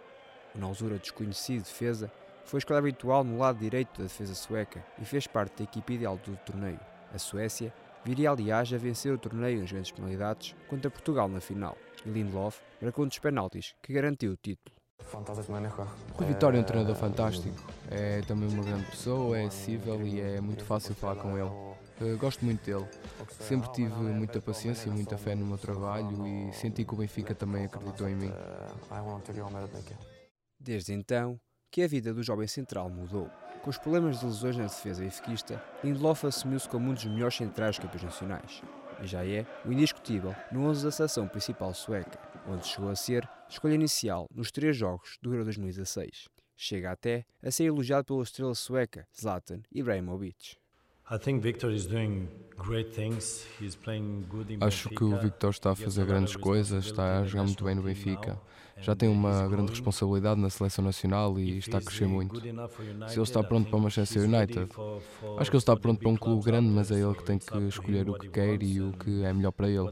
O 0.53 0.57
na 0.59 0.67
altura 0.67 0.99
desconhecido 0.99 1.63
defesa 1.63 2.11
foi 2.47 2.59
escolha 2.59 2.79
habitual 2.79 3.25
no 3.25 3.37
lado 3.37 3.59
direito 3.59 3.97
da 3.97 4.03
defesa 4.03 4.33
sueca 4.33 4.83
e 4.99 5.03
fez 5.03 5.27
parte 5.27 5.57
da 5.57 5.63
equipe 5.65 5.93
ideal 5.93 6.17
do 6.17 6.37
torneio. 6.37 6.79
A 7.13 7.17
Suécia 7.17 7.73
viria 8.05 8.31
aliás 8.31 8.71
a 8.71 8.77
vencer 8.77 9.13
o 9.13 9.17
torneio 9.17 9.59
nas 9.59 9.69
grandes 9.69 9.91
penalidades 9.91 10.55
contra 10.69 10.89
Portugal 10.89 11.27
na 11.27 11.41
final 11.41 11.77
e 12.05 12.09
Lindelof 12.09 12.61
marcou 12.81 13.03
um 13.03 13.07
dos 13.09 13.19
penaltis 13.19 13.75
que 13.83 13.91
garantiu 13.91 14.31
o 14.31 14.37
título. 14.37 14.77
O 16.17 16.23
Vitória 16.23 16.57
é 16.57 16.61
um 16.61 16.63
treinador 16.63 16.95
fantástico, 16.95 17.55
é 17.91 18.21
também 18.21 18.47
uma 18.49 18.63
grande 18.63 18.85
pessoa, 18.85 19.37
é 19.37 19.45
acessível 19.45 20.07
e 20.07 20.21
é 20.21 20.39
muito 20.39 20.63
fácil 20.63 20.95
falar 20.95 21.17
com 21.17 21.37
ele. 21.37 21.51
Eu 21.99 22.17
gosto 22.17 22.45
muito 22.45 22.63
dele. 22.63 22.87
Sempre 23.39 23.71
tive 23.73 23.93
muita 23.93 24.39
paciência 24.39 24.87
e 24.87 24.91
muita 24.91 25.17
fé 25.17 25.35
no 25.35 25.45
meu 25.45 25.57
trabalho 25.57 26.25
e 26.25 26.53
senti 26.53 26.85
que 26.85 26.93
o 26.93 26.97
Benfica 26.97 27.35
também 27.35 27.65
acreditou 27.65 28.07
em 28.07 28.15
mim. 28.15 28.31
Desde 30.59 30.93
então, 30.93 31.39
que 31.71 31.81
a 31.81 31.87
vida 31.87 32.13
do 32.13 32.23
jovem 32.23 32.47
central 32.47 32.89
mudou. 32.89 33.29
Com 33.61 33.69
os 33.69 33.77
problemas 33.77 34.19
de 34.19 34.25
lesões 34.25 34.57
na 34.57 34.63
defesa 34.63 35.03
efequista, 35.03 35.63
Lindelof 35.83 36.25
assumiu-se 36.25 36.69
como 36.69 36.89
um 36.89 36.93
dos 36.93 37.05
melhores 37.05 37.35
centrais 37.35 37.77
campeões 37.77 38.03
nacionais. 38.03 38.61
E 39.01 39.07
já 39.07 39.25
é 39.25 39.45
o 39.65 39.71
indiscutível 39.71 40.35
no 40.51 40.65
11 40.65 40.85
da 40.85 40.91
seleção 40.91 41.27
principal 41.27 41.73
sueca, 41.73 42.19
onde 42.47 42.65
chegou 42.65 42.89
a 42.89 42.95
ser 42.95 43.27
escolha 43.49 43.75
inicial 43.75 44.27
nos 44.33 44.51
três 44.51 44.75
jogos 44.75 45.17
do 45.21 45.33
Euro 45.33 45.43
2016. 45.43 46.27
Chega 46.55 46.91
até 46.91 47.25
a 47.43 47.51
ser 47.51 47.65
elogiado 47.65 48.05
pela 48.05 48.23
estrela 48.23 48.55
sueca 48.55 49.07
Zlatan 49.15 49.61
Ibrahimovic. 49.71 50.57
Acho 54.59 54.89
que 54.89 55.03
o 55.05 55.17
Victor 55.17 55.51
está 55.51 55.71
a 55.71 55.75
fazer 55.75 56.05
grandes 56.05 56.35
coisas, 56.35 56.85
está 56.85 57.19
a 57.19 57.25
jogar 57.25 57.45
muito 57.45 57.63
bem 57.63 57.75
no 57.75 57.81
Benfica. 57.81 58.37
Já 58.81 58.93
tem 58.93 59.07
uma 59.07 59.47
grande 59.47 59.71
responsabilidade 59.71 60.39
na 60.41 60.49
seleção 60.49 60.83
nacional 60.83 61.39
e 61.39 61.59
está 61.59 61.77
a 61.77 61.81
crescer 61.81 62.07
muito. 62.07 62.35
Se 63.07 63.15
ele 63.15 63.23
está 63.23 63.41
pronto 63.41 63.69
para 63.69 63.77
o 63.77 63.81
Manchester 63.81 64.23
United, 64.23 64.69
acho 65.39 65.49
que 65.49 65.55
ele 65.55 65.61
está 65.61 65.77
pronto 65.77 65.99
para 65.99 66.09
um 66.09 66.17
clube 66.17 66.43
grande, 66.43 66.67
mas 66.67 66.91
é 66.91 66.99
ele 66.99 67.15
que 67.15 67.23
tem 67.23 67.39
que 67.39 67.57
escolher 67.67 68.09
o 68.09 68.13
que 68.19 68.27
quer 68.27 68.61
e 68.61 68.81
o 68.81 68.91
que 68.91 69.23
é 69.23 69.31
melhor 69.31 69.51
para 69.53 69.69
ele. 69.69 69.89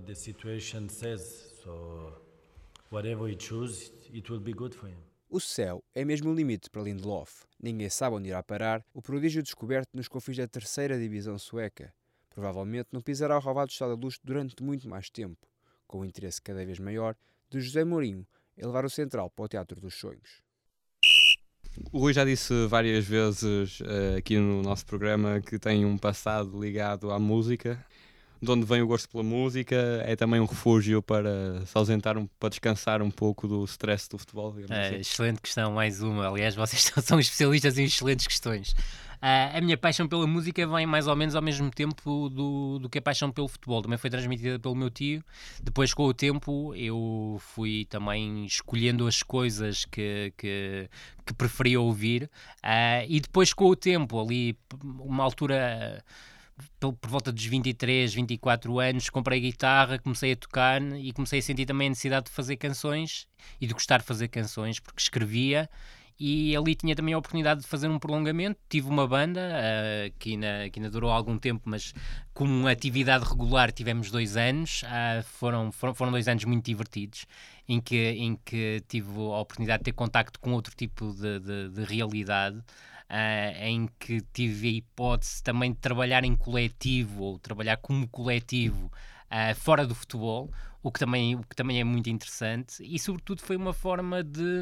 O 5.36 5.40
céu 5.42 5.84
é 5.94 6.06
mesmo 6.06 6.32
o 6.32 6.34
limite 6.34 6.70
para 6.70 6.82
Lindelof. 6.82 7.44
Ninguém 7.62 7.90
sabe 7.90 8.16
onde 8.16 8.30
irá 8.30 8.42
parar 8.42 8.82
o 8.94 9.02
prodígio 9.02 9.44
descoberto 9.44 9.90
nos 9.94 10.08
confins 10.08 10.38
da 10.38 10.48
terceira 10.48 10.98
divisão 10.98 11.38
sueca. 11.38 11.94
Provavelmente 12.30 12.88
não 12.90 13.02
pisará 13.02 13.36
o 13.36 13.42
roubado 13.42 13.70
estado 13.70 13.98
da 13.98 14.02
luz 14.02 14.18
durante 14.24 14.64
muito 14.64 14.88
mais 14.88 15.10
tempo, 15.10 15.46
com 15.86 16.00
o 16.00 16.06
interesse 16.06 16.42
cada 16.42 16.66
vez 16.66 16.80
maior 16.80 17.18
de 17.50 17.60
José 17.60 17.84
Mourinho 17.84 18.26
em 18.58 18.66
levar 18.66 18.86
o 18.86 18.90
Central 18.90 19.30
para 19.30 19.44
o 19.44 19.48
Teatro 19.50 19.82
dos 19.82 19.96
Sonhos. 19.96 20.42
O 21.92 22.00
Rui 22.00 22.14
já 22.14 22.24
disse 22.24 22.66
várias 22.68 23.04
vezes 23.04 23.82
uh, 23.82 24.16
aqui 24.18 24.38
no 24.38 24.62
nosso 24.62 24.86
programa 24.86 25.42
que 25.42 25.60
tem 25.60 25.84
um 25.84 25.98
passado 25.98 26.58
ligado 26.58 27.12
à 27.12 27.20
música 27.20 27.86
de 28.46 28.52
onde 28.52 28.66
vem 28.66 28.82
o 28.82 28.88
gosto 28.88 29.10
pela 29.10 29.24
música, 29.24 29.76
é 30.06 30.16
também 30.16 30.40
um 30.40 30.46
refúgio 30.46 31.02
para 31.02 31.66
se 31.66 31.78
ausentar, 31.78 32.18
um, 32.18 32.28
para 32.40 32.50
descansar 32.50 33.02
um 33.02 33.12
pouco 33.12 33.48
do 33.48 33.64
stress 33.66 34.08
do 34.10 34.18
futebol. 34.18 34.56
É, 34.70 34.88
assim. 34.88 34.96
Excelente 34.98 35.42
questão, 35.42 35.74
mais 35.74 36.02
uma. 36.02 36.30
Aliás, 36.30 36.54
vocês 36.56 36.92
são 37.04 37.20
especialistas 37.20 37.78
em 37.78 37.84
excelentes 37.84 38.28
questões. 38.28 38.76
Uh, 39.16 39.58
a 39.58 39.62
minha 39.62 39.78
paixão 39.78 40.08
pela 40.08 40.28
música 40.28 40.68
vem 40.68 40.86
mais 40.86 41.08
ou 41.08 41.16
menos 41.16 41.36
ao 41.36 41.42
mesmo 41.42 41.72
tempo 41.72 42.30
do, 42.30 42.78
do 42.78 42.90
que 42.90 43.00
a 43.00 43.02
paixão 43.02 43.32
pelo 43.32 43.48
futebol. 43.48 43.82
Também 43.82 43.98
foi 43.98 44.10
transmitida 44.10 44.60
pelo 44.60 44.76
meu 44.76 44.90
tio. 44.90 45.24
Depois, 45.64 45.94
com 45.94 46.04
o 46.04 46.14
tempo, 46.14 46.76
eu 46.76 47.38
fui 47.40 47.86
também 47.90 48.46
escolhendo 48.46 49.08
as 49.08 49.24
coisas 49.24 49.84
que, 49.86 50.32
que, 50.38 50.90
que 51.26 51.34
preferia 51.34 51.82
ouvir. 51.82 52.30
Uh, 52.64 53.06
e 53.08 53.20
depois, 53.20 53.52
com 53.52 53.66
o 53.66 53.76
tempo, 53.76 54.22
ali, 54.22 54.56
uma 54.84 55.24
altura 55.24 56.04
por 56.80 57.10
volta 57.10 57.32
dos 57.32 57.46
23, 57.46 58.14
24 58.14 58.80
anos, 58.80 59.10
comprei 59.10 59.40
guitarra, 59.40 60.00
comecei 60.00 60.32
a 60.32 60.36
tocar 60.36 60.82
e 60.82 61.12
comecei 61.12 61.40
a 61.40 61.42
sentir 61.42 61.66
também 61.66 61.88
a 61.88 61.90
necessidade 61.90 62.28
de 62.28 62.32
fazer 62.32 62.56
canções 62.58 63.28
e 63.60 63.68
de 63.68 63.74
gostar 63.74 63.98
de 63.98 64.06
fazer 64.06 64.28
canções, 64.28 64.80
porque 64.80 65.02
escrevia 65.02 65.70
e 66.18 66.56
ali 66.56 66.76
tinha 66.76 66.96
também 66.96 67.14
a 67.14 67.18
oportunidade 67.18 67.62
de 67.62 67.68
fazer 67.68 67.90
um 67.90 68.00
prolongamento. 68.00 68.58
Tive 68.70 68.88
uma 68.88 69.06
banda 69.06 69.42
uh, 69.42 70.14
que, 70.18 70.32
ainda, 70.32 70.70
que 70.72 70.80
ainda 70.80 70.90
durou 70.90 71.12
algum 71.12 71.38
tempo, 71.38 71.64
mas 71.66 71.94
como 72.34 72.68
atividade 72.68 73.26
regular 73.26 73.72
tivemos 73.72 74.10
dois 74.10 74.38
anos. 74.38 74.84
Uh, 74.84 75.24
foram, 75.24 75.72
foram, 75.74 75.94
foram 75.94 76.12
dois 76.12 76.28
anos 76.30 76.46
muito 76.46 76.64
divertidos, 76.66 77.26
em 77.68 77.82
que, 77.82 78.12
em 78.12 78.40
que 78.46 78.82
tive 78.88 79.10
a 79.10 79.40
oportunidade 79.40 79.80
de 79.80 79.86
ter 79.86 79.92
contacto 79.92 80.40
com 80.40 80.54
outro 80.54 80.74
tipo 80.74 81.14
de, 81.14 81.40
de, 81.40 81.70
de 81.70 81.84
realidade 81.84 82.64
uh, 83.10 83.64
em 83.64 83.88
que 84.00 84.22
tive 84.34 84.68
a 84.68 84.72
hipótese 84.72 85.44
também 85.44 85.72
de 85.72 85.80
trabalhar 85.80 86.24
em 86.24 86.36
coletivo 86.36 87.24
ou 87.24 87.40
trabalhar 87.40 87.78
como 87.78 88.08
coletivo 88.08 88.86
uh, 88.86 89.56
fora 89.56 89.86
do 89.86 89.96
futebol, 89.96 90.52
o 90.82 90.92
que, 90.92 91.00
também, 91.00 91.36
o 91.36 91.44
que 91.44 91.56
também 91.56 91.80
é 91.80 91.84
muito 91.84 92.10
interessante. 92.10 92.84
E, 92.84 93.00
sobretudo, 93.00 93.42
foi 93.42 93.56
uma 93.56 93.74
forma 93.74 94.24
de 94.24 94.62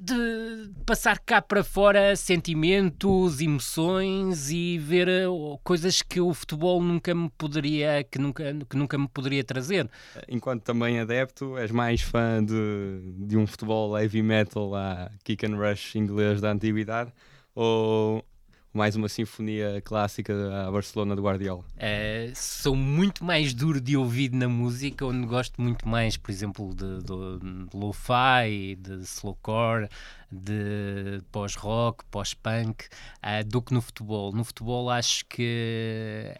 de 0.00 0.70
passar 0.86 1.18
cá 1.18 1.42
para 1.42 1.64
fora 1.64 2.14
sentimentos, 2.14 3.40
emoções 3.40 4.50
e 4.50 4.78
ver 4.78 5.08
eh, 5.08 5.24
coisas 5.64 6.02
que 6.02 6.20
o 6.20 6.32
futebol 6.32 6.80
nunca 6.80 7.14
me 7.14 7.28
poderia 7.30 8.04
que 8.04 8.18
nunca, 8.18 8.44
que 8.68 8.76
nunca 8.76 8.96
me 8.96 9.08
poderia 9.08 9.42
trazer. 9.42 9.90
Enquanto 10.28 10.62
também 10.62 11.00
adepto, 11.00 11.58
és 11.58 11.70
mais 11.72 12.00
fã 12.00 12.44
de, 12.44 13.26
de 13.26 13.36
um 13.36 13.46
futebol 13.46 13.98
heavy 13.98 14.22
metal 14.22 14.74
a 14.74 15.10
kick 15.24 15.44
and 15.44 15.56
rush 15.56 15.96
inglês 15.96 16.40
da 16.40 16.52
antiguidade 16.52 17.12
ou 17.54 18.24
mais 18.72 18.94
uma 18.94 19.08
sinfonia 19.08 19.80
clássica 19.84 20.32
à 20.66 20.70
Barcelona 20.70 21.16
do 21.16 21.22
Guardiola? 21.22 21.64
Uh, 21.76 22.32
sou 22.34 22.76
muito 22.76 23.24
mais 23.24 23.54
duro 23.54 23.80
de 23.80 23.96
ouvido 23.96 24.36
na 24.36 24.48
música, 24.48 25.06
onde 25.06 25.26
gosto 25.26 25.60
muito 25.60 25.88
mais, 25.88 26.16
por 26.16 26.30
exemplo, 26.30 26.74
de, 26.74 26.98
de, 26.98 27.68
de 27.70 27.76
lo-fi, 27.76 28.76
de 28.76 29.02
slowcore, 29.04 29.88
de 30.30 31.22
pós-rock, 31.32 32.04
pós-punk, 32.10 32.84
uh, 33.22 33.44
do 33.46 33.62
que 33.62 33.72
no 33.72 33.80
futebol. 33.80 34.32
No 34.32 34.44
futebol 34.44 34.90
acho 34.90 35.24
que 35.26 36.34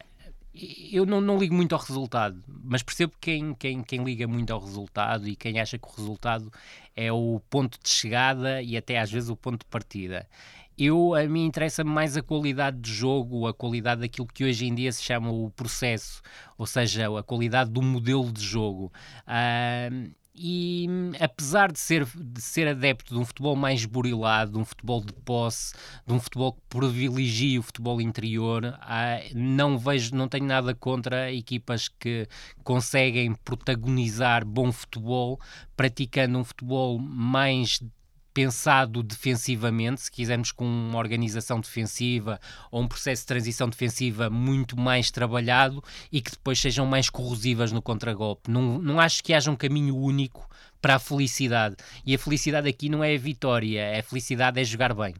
eu 0.91 1.05
não, 1.05 1.21
não, 1.21 1.37
ligo 1.37 1.53
muito 1.53 1.73
ao 1.73 1.81
resultado, 1.81 2.43
mas 2.47 2.83
percebo 2.83 3.13
quem, 3.19 3.53
quem, 3.53 3.83
quem 3.83 4.03
liga 4.03 4.27
muito 4.27 4.51
ao 4.51 4.59
resultado 4.59 5.27
e 5.27 5.35
quem 5.35 5.59
acha 5.59 5.77
que 5.77 5.87
o 5.87 5.95
resultado 5.95 6.51
é 6.95 7.11
o 7.11 7.41
ponto 7.49 7.79
de 7.81 7.89
chegada 7.89 8.61
e 8.61 8.75
até 8.75 8.99
às 8.99 9.11
vezes 9.11 9.29
o 9.29 9.35
ponto 9.35 9.59
de 9.59 9.65
partida 9.65 10.27
eu 10.79 11.13
a 11.13 11.27
mim 11.27 11.45
interessa 11.45 11.83
mais 11.83 12.15
a 12.15 12.21
qualidade 12.21 12.79
de 12.79 12.91
jogo, 12.91 13.45
a 13.47 13.53
qualidade 13.53 14.01
daquilo 14.01 14.27
que 14.27 14.45
hoje 14.45 14.65
em 14.65 14.73
dia 14.73 14.91
se 14.91 15.03
chama 15.03 15.29
o 15.29 15.51
processo, 15.51 16.21
ou 16.57 16.65
seja, 16.65 17.19
a 17.19 17.23
qualidade 17.23 17.69
do 17.69 17.81
modelo 17.81 18.31
de 18.31 18.41
jogo. 18.41 18.91
Uh, 19.27 20.09
e 20.41 20.87
apesar 21.19 21.69
de 21.69 21.77
ser, 21.77 22.05
de 22.05 22.41
ser 22.41 22.65
adepto 22.65 23.13
de 23.13 23.19
um 23.19 23.25
futebol 23.25 23.57
mais 23.57 23.83
burilado, 23.83 24.53
de 24.53 24.57
um 24.57 24.63
futebol 24.63 25.03
de 25.03 25.11
posse, 25.11 25.73
de 26.07 26.13
um 26.13 26.19
futebol 26.19 26.53
que 26.53 26.61
privilegia 26.69 27.59
o 27.59 27.63
futebol 27.63 27.99
interior, 27.99 28.79
não 29.35 29.77
vejo, 29.77 30.15
não 30.15 30.29
tenho 30.29 30.45
nada 30.45 30.73
contra 30.73 31.29
equipas 31.29 31.89
que 31.89 32.25
conseguem 32.63 33.35
protagonizar 33.43 34.45
bom 34.45 34.71
futebol, 34.71 35.41
praticando 35.75 36.37
um 36.37 36.43
futebol 36.45 36.97
mais 36.97 37.81
pensado 38.33 39.03
defensivamente, 39.03 40.01
se 40.01 40.11
quisermos 40.11 40.51
com 40.51 40.65
uma 40.65 40.97
organização 40.97 41.59
defensiva 41.59 42.39
ou 42.71 42.81
um 42.81 42.87
processo 42.87 43.23
de 43.23 43.27
transição 43.27 43.69
defensiva 43.69 44.29
muito 44.29 44.77
mais 44.77 45.11
trabalhado 45.11 45.83
e 46.11 46.21
que 46.21 46.31
depois 46.31 46.59
sejam 46.59 46.85
mais 46.85 47.09
corrosivas 47.09 47.71
no 47.71 47.81
contragolpe. 47.81 48.49
Não, 48.51 48.79
não 48.79 48.99
acho 48.99 49.23
que 49.23 49.33
haja 49.33 49.51
um 49.51 49.55
caminho 49.55 49.95
único 49.95 50.47
para 50.81 50.95
a 50.95 50.99
felicidade. 50.99 51.75
E 52.05 52.15
a 52.15 52.19
felicidade 52.19 52.69
aqui 52.69 52.89
não 52.89 53.03
é 53.03 53.15
a 53.15 53.17
vitória, 53.17 53.99
a 53.99 54.03
felicidade 54.03 54.59
é 54.59 54.63
jogar 54.63 54.93
bem. 54.93 55.15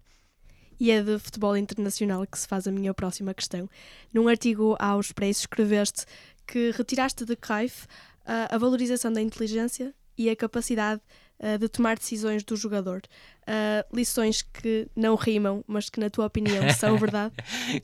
E 0.80 0.92
é 0.92 1.04
de 1.04 1.20
futebol 1.20 1.58
internacional 1.58 2.26
que 2.26 2.40
se 2.40 2.48
faz 2.48 2.66
a 2.66 2.72
minha 2.72 2.94
próxima 2.94 3.34
questão. 3.34 3.70
Num 4.14 4.30
artigo 4.30 4.78
ao 4.80 5.00
Expresso 5.00 5.42
escreveste 5.42 6.06
que 6.48 6.72
retiraste 6.72 7.26
de 7.26 7.36
Cruyff 7.36 7.86
uh, 7.86 8.48
a 8.50 8.58
valorização 8.58 9.12
da 9.12 9.22
inteligência 9.22 9.94
e 10.18 10.30
a 10.30 10.36
capacidade 10.36 11.02
uh, 11.40 11.58
de 11.58 11.68
tomar 11.70 11.98
decisões 11.98 12.44
do 12.44 12.56
jogador. 12.56 13.02
Uh, 13.42 13.96
lições 13.96 14.42
que 14.44 14.88
não 14.96 15.16
rimam, 15.16 15.64
mas 15.68 15.90
que, 15.90 16.00
na 16.00 16.10
tua 16.10 16.28
opinião, 16.28 16.70
são 16.74 16.96
verdade? 17.00 17.34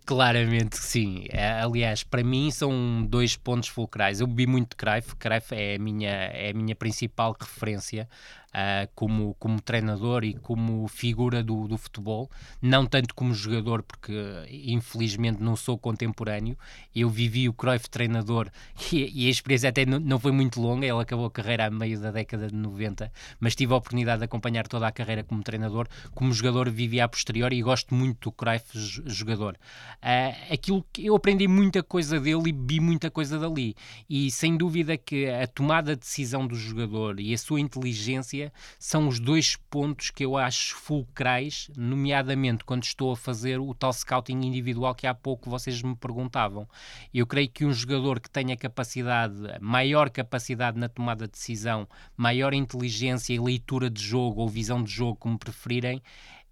Claramente 0.06 0.78
sim. 0.78 1.26
Aliás, 1.62 2.04
para 2.04 2.24
mim 2.24 2.52
são 2.52 3.04
dois 3.08 3.36
pontos 3.36 3.70
fulcrais. 3.70 4.20
Eu 4.20 4.28
bebi 4.28 4.46
muito 4.46 4.70
de 4.70 4.76
Cruyff, 4.76 5.16
Cruyff 5.16 5.56
é 5.56 5.76
a 5.76 5.80
minha, 5.80 6.12
é 6.12 6.52
a 6.52 6.54
minha 6.54 6.76
principal 6.76 7.36
referência 7.40 8.08
uh, 8.56 8.90
como, 8.96 9.36
como 9.38 9.62
treinador 9.62 10.24
e 10.24 10.34
como 10.36 10.88
figura 10.88 11.44
do, 11.44 11.68
do 11.68 11.78
futebol, 11.78 12.32
não 12.62 12.86
tanto 12.86 13.14
como 13.14 13.34
jogador, 13.34 13.84
porque 13.84 14.14
infelizmente 14.50 15.42
não 15.42 15.56
sou 15.56 15.78
contemporâneo. 15.78 16.58
Eu 16.96 17.10
vivi 17.10 17.50
o 17.50 17.54
Cruyff 17.54 17.90
treinador 17.90 18.50
e, 18.92 19.26
e 19.26 19.28
a 19.28 19.30
experiência 19.30 19.70
até 19.70 19.86
não, 19.86 20.00
não, 20.00 20.20
foi 20.20 20.32
muito 20.32 20.62
longa, 20.62 20.86
ele 20.86 21.02
acabou 21.02 21.26
a 21.26 21.32
carreira 21.32 21.66
a 21.66 21.70
meio 21.70 22.00
da 22.00 22.12
década 22.12 22.48
de 22.48 22.56
90, 22.56 23.12
mas 23.40 23.56
tive 23.56 23.74
a 23.74 23.78
oportunidade 23.78 24.20
de 24.20 24.26
acompanhar 24.26 24.68
toda 24.68 24.88
a 24.88 24.92
carreira 24.92 25.24
como 25.24 25.44
treinador. 25.44 25.88
Como 26.14 26.32
jogador, 26.32 26.70
vivi 26.70 27.02
a 27.02 27.08
posteriori 27.08 27.58
e 27.58 27.62
gosto 27.62 27.94
muito 27.94 28.30
do 28.30 28.32
Cruyff 28.32 28.66
jogador. 29.06 29.58
Uh, 29.98 30.54
aquilo 30.54 30.86
que 30.94 31.06
eu 31.06 31.16
aprendi 31.16 31.48
muita 31.48 31.84
coisa 31.84 32.20
dele 32.20 32.50
e 32.50 32.52
vi 32.54 32.80
muita 32.80 33.12
coisa 33.12 33.38
dali. 33.38 33.76
E 34.10 34.32
sem 34.32 34.56
dúvida 34.56 34.98
que 34.98 35.28
a 35.28 35.46
tomada 35.48 35.96
de 35.96 36.02
decisão 36.02 36.48
do 36.48 36.56
jogador 36.56 37.20
e 37.20 37.34
a 37.34 37.38
sua 37.38 37.60
inteligência 37.60 38.45
são 38.80 39.08
os 39.08 39.20
dois 39.20 39.56
pontos 39.56 40.10
que 40.10 40.26
eu 40.26 40.38
acho 40.38 40.76
fulcrais, 40.76 41.70
nomeadamente 41.76 42.64
quando 42.64 42.84
estou 42.84 43.12
a 43.12 43.18
fazer 43.18 43.60
o 43.60 43.74
tal 43.74 43.94
scouting 43.94 44.42
individual 44.42 44.96
que 44.96 45.08
há 45.08 45.14
pouco 45.14 45.50
vocês 45.50 45.82
me 45.82 45.96
perguntavam. 45.96 46.68
Eu 47.14 47.26
creio 47.26 47.50
que 47.50 47.66
um 47.66 47.74
jogador 47.74 48.20
que 48.20 48.30
tenha 48.30 48.56
capacidade, 48.58 49.36
maior 49.60 50.10
capacidade 50.10 50.80
na 50.80 50.90
tomada 50.90 51.26
de 51.26 51.34
decisão, 51.34 51.88
maior 52.16 52.54
inteligência 52.54 53.34
e 53.34 53.40
leitura 53.40 53.90
de 53.90 54.02
jogo 54.02 54.42
ou 54.42 54.50
visão 54.50 54.84
de 54.84 54.92
jogo, 54.92 55.18
como 55.18 55.38
preferirem, 55.38 56.02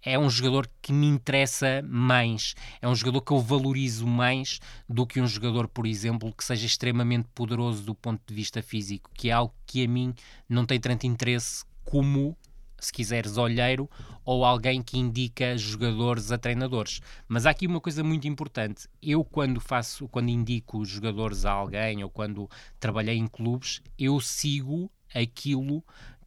é 0.04 0.18
um 0.18 0.28
jogador 0.28 0.68
que 0.82 0.92
me 0.92 1.06
interessa 1.06 1.82
mais, 1.82 2.54
é 2.82 2.86
um 2.86 2.94
jogador 2.94 3.22
que 3.22 3.32
eu 3.32 3.40
valorizo 3.40 4.06
mais 4.06 4.60
do 4.86 5.06
que 5.06 5.20
um 5.20 5.26
jogador, 5.26 5.66
por 5.66 5.86
exemplo, 5.86 6.32
que 6.32 6.44
seja 6.44 6.66
extremamente 6.66 7.26
poderoso 7.34 7.82
do 7.82 7.94
ponto 7.94 8.20
de 8.26 8.34
vista 8.34 8.62
físico, 8.62 9.10
que 9.14 9.30
é 9.30 9.32
algo 9.32 9.54
que 9.66 9.82
a 9.82 9.88
mim 9.88 10.14
não 10.48 10.66
tem 10.66 10.78
tanto 10.78 11.06
interesse 11.06 11.64
como 11.84 12.36
se 12.84 12.92
quiseres, 12.92 13.36
olheiro 13.36 13.88
ou 14.24 14.44
alguém 14.44 14.82
que 14.82 14.98
indica 14.98 15.56
jogadores 15.56 16.30
a 16.30 16.38
treinadores. 16.38 17.00
Mas 17.26 17.46
há 17.46 17.50
aqui 17.50 17.66
uma 17.66 17.80
coisa 17.80 18.02
muito 18.02 18.28
importante. 18.28 18.88
Eu, 19.02 19.24
quando 19.24 19.60
faço, 19.60 20.08
quando 20.08 20.28
indico 20.28 20.84
jogadores 20.84 21.44
a 21.44 21.52
alguém 21.52 22.02
ou 22.02 22.10
quando 22.10 22.48
trabalhei 22.78 23.16
em 23.16 23.26
clubes, 23.26 23.82
eu 23.98 24.20
sigo 24.20 24.90
aquilo 25.14 25.82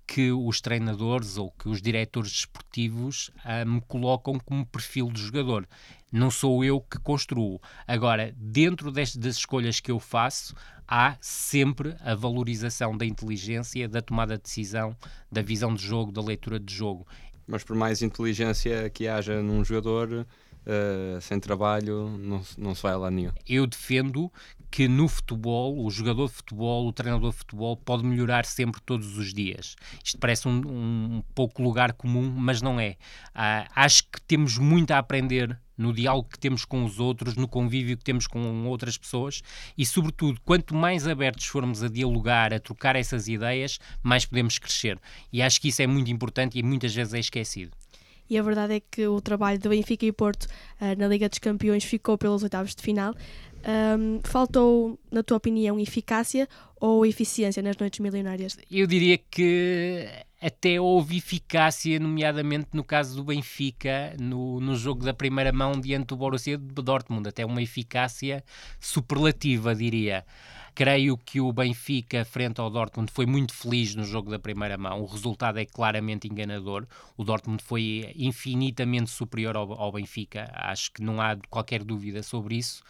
que 0.07 0.31
os 0.31 0.61
treinadores 0.61 1.37
ou 1.37 1.51
que 1.51 1.67
os 1.67 1.81
diretores 1.81 2.31
desportivos 2.31 3.29
ah, 3.43 3.65
me 3.65 3.81
colocam 3.81 4.39
como 4.39 4.65
perfil 4.65 5.11
de 5.11 5.21
jogador. 5.21 5.67
Não 6.09 6.31
sou 6.31 6.63
eu 6.63 6.79
que 6.79 6.97
construo. 6.97 7.59
Agora, 7.85 8.33
dentro 8.37 8.89
destas 8.89 9.21
das 9.21 9.35
escolhas 9.35 9.81
que 9.81 9.91
eu 9.91 9.99
faço, 9.99 10.55
há 10.87 11.17
sempre 11.19 11.95
a 11.99 12.15
valorização 12.15 12.97
da 12.97 13.05
inteligência, 13.05 13.89
da 13.89 14.01
tomada 14.01 14.37
de 14.37 14.43
decisão, 14.43 14.95
da 15.29 15.41
visão 15.41 15.75
de 15.75 15.85
jogo, 15.85 16.11
da 16.11 16.21
leitura 16.21 16.57
de 16.57 16.73
jogo. 16.73 17.05
Mas 17.45 17.63
por 17.63 17.75
mais 17.75 18.01
inteligência 18.01 18.89
que 18.89 19.07
haja 19.07 19.41
num 19.41 19.63
jogador, 19.63 20.25
uh, 20.67 21.21
sem 21.21 21.39
trabalho, 21.39 22.09
não, 22.17 22.41
não 22.57 22.75
se 22.75 22.83
vai 22.83 22.95
lá 22.95 23.09
nenhum. 23.09 23.31
Eu 23.47 23.65
defendo 23.65 24.31
que 24.69 24.87
no 24.87 25.07
futebol, 25.07 25.83
o 25.83 25.89
jogador 25.89 26.27
de 26.27 26.33
futebol, 26.33 26.87
o 26.87 26.93
treinador 26.93 27.31
de 27.31 27.37
futebol 27.37 27.77
pode 27.77 28.05
melhorar 28.05 28.45
sempre 28.45 28.81
todos 28.81 29.17
os 29.17 29.33
dias. 29.33 29.75
Isto 30.03 30.19
parece 30.19 30.47
um, 30.47 30.61
um 30.65 31.23
pouco 31.33 31.63
lugar 31.63 31.93
comum, 31.93 32.29
mas 32.29 32.61
não 32.61 32.79
é. 32.79 32.91
Uh, 33.35 33.67
acho 33.75 34.03
que 34.03 34.21
temos 34.21 34.57
muito 34.57 34.91
a 34.91 34.97
aprender 34.97 35.57
no 35.77 35.93
diálogo 35.93 36.29
que 36.29 36.39
temos 36.39 36.65
com 36.65 36.83
os 36.83 36.99
outros, 36.99 37.35
no 37.35 37.47
convívio 37.47 37.97
que 37.97 38.03
temos 38.03 38.25
com 38.25 38.65
outras 38.65 38.97
pessoas 38.97 39.41
e, 39.77 39.85
sobretudo, 39.85 40.41
quanto 40.43 40.75
mais 40.75 41.07
abertos 41.07 41.45
formos 41.45 41.83
a 41.83 41.87
dialogar, 41.87 42.53
a 42.53 42.59
trocar 42.59 42.95
essas 42.95 43.27
ideias, 43.27 43.79
mais 44.01 44.25
podemos 44.25 44.57
crescer. 44.57 44.99
E 45.31 45.41
acho 45.41 45.61
que 45.61 45.67
isso 45.67 45.81
é 45.81 45.87
muito 45.87 46.09
importante 46.11 46.57
e 46.57 46.63
muitas 46.63 46.93
vezes 46.93 47.13
é 47.13 47.19
esquecido. 47.19 47.71
E 48.29 48.37
a 48.37 48.41
verdade 48.43 48.75
é 48.75 48.79
que 48.79 49.07
o 49.07 49.21
trabalho 49.21 49.57
de 49.57 49.69
Benfica 49.69 50.05
e 50.05 50.11
Porto 50.11 50.43
uh, 50.81 50.97
na 50.97 51.07
Liga 51.07 51.29
dos 51.29 51.39
Campeões 51.39 51.83
ficou 51.83 52.17
pelos 52.17 52.43
oitavos 52.43 52.75
de 52.75 52.81
final. 52.81 53.15
Um, 53.67 54.21
faltou, 54.23 54.97
na 55.11 55.21
tua 55.21 55.35
opinião, 55.35 55.77
eficácia 55.77 56.47
ou 56.79 57.05
eficiência 57.05 57.61
nas 57.61 57.75
noites 57.75 57.99
milionárias? 57.99 58.57
Eu 58.71 58.87
diria 58.87 59.17
que 59.17 60.07
até 60.41 60.79
houve 60.79 61.17
eficácia, 61.17 61.99
nomeadamente 61.99 62.69
no 62.71 62.83
caso 62.83 63.17
do 63.17 63.25
Benfica, 63.25 64.15
no, 64.19 64.61
no 64.61 64.75
jogo 64.75 65.03
da 65.03 65.13
primeira 65.13 65.51
mão 65.51 65.73
diante 65.73 66.07
do 66.07 66.15
Borussia 66.15 66.57
Dortmund, 66.57 67.27
até 67.27 67.45
uma 67.45 67.61
eficácia 67.61 68.41
superlativa, 68.79 69.75
diria. 69.75 70.25
Creio 70.73 71.17
que 71.17 71.41
o 71.41 71.51
Benfica, 71.51 72.23
frente 72.23 72.61
ao 72.61 72.69
Dortmund, 72.69 73.11
foi 73.11 73.25
muito 73.25 73.51
feliz 73.51 73.95
no 73.95 74.03
jogo 74.03 74.29
da 74.29 74.37
primeira 74.37 74.77
mão. 74.77 75.01
O 75.01 75.07
resultado 75.07 75.57
é 75.57 75.65
claramente 75.65 76.27
enganador. 76.27 76.85
O 77.17 77.23
Dortmund 77.23 77.63
foi 77.63 78.13
infinitamente 78.15 79.09
superior 79.09 79.57
ao, 79.57 79.73
ao 79.73 79.91
Benfica. 79.91 80.51
Acho 80.53 80.91
que 80.93 81.01
não 81.01 81.19
há 81.19 81.35
qualquer 81.49 81.83
dúvida 81.83 82.21
sobre 82.21 82.57
isso 82.57 82.83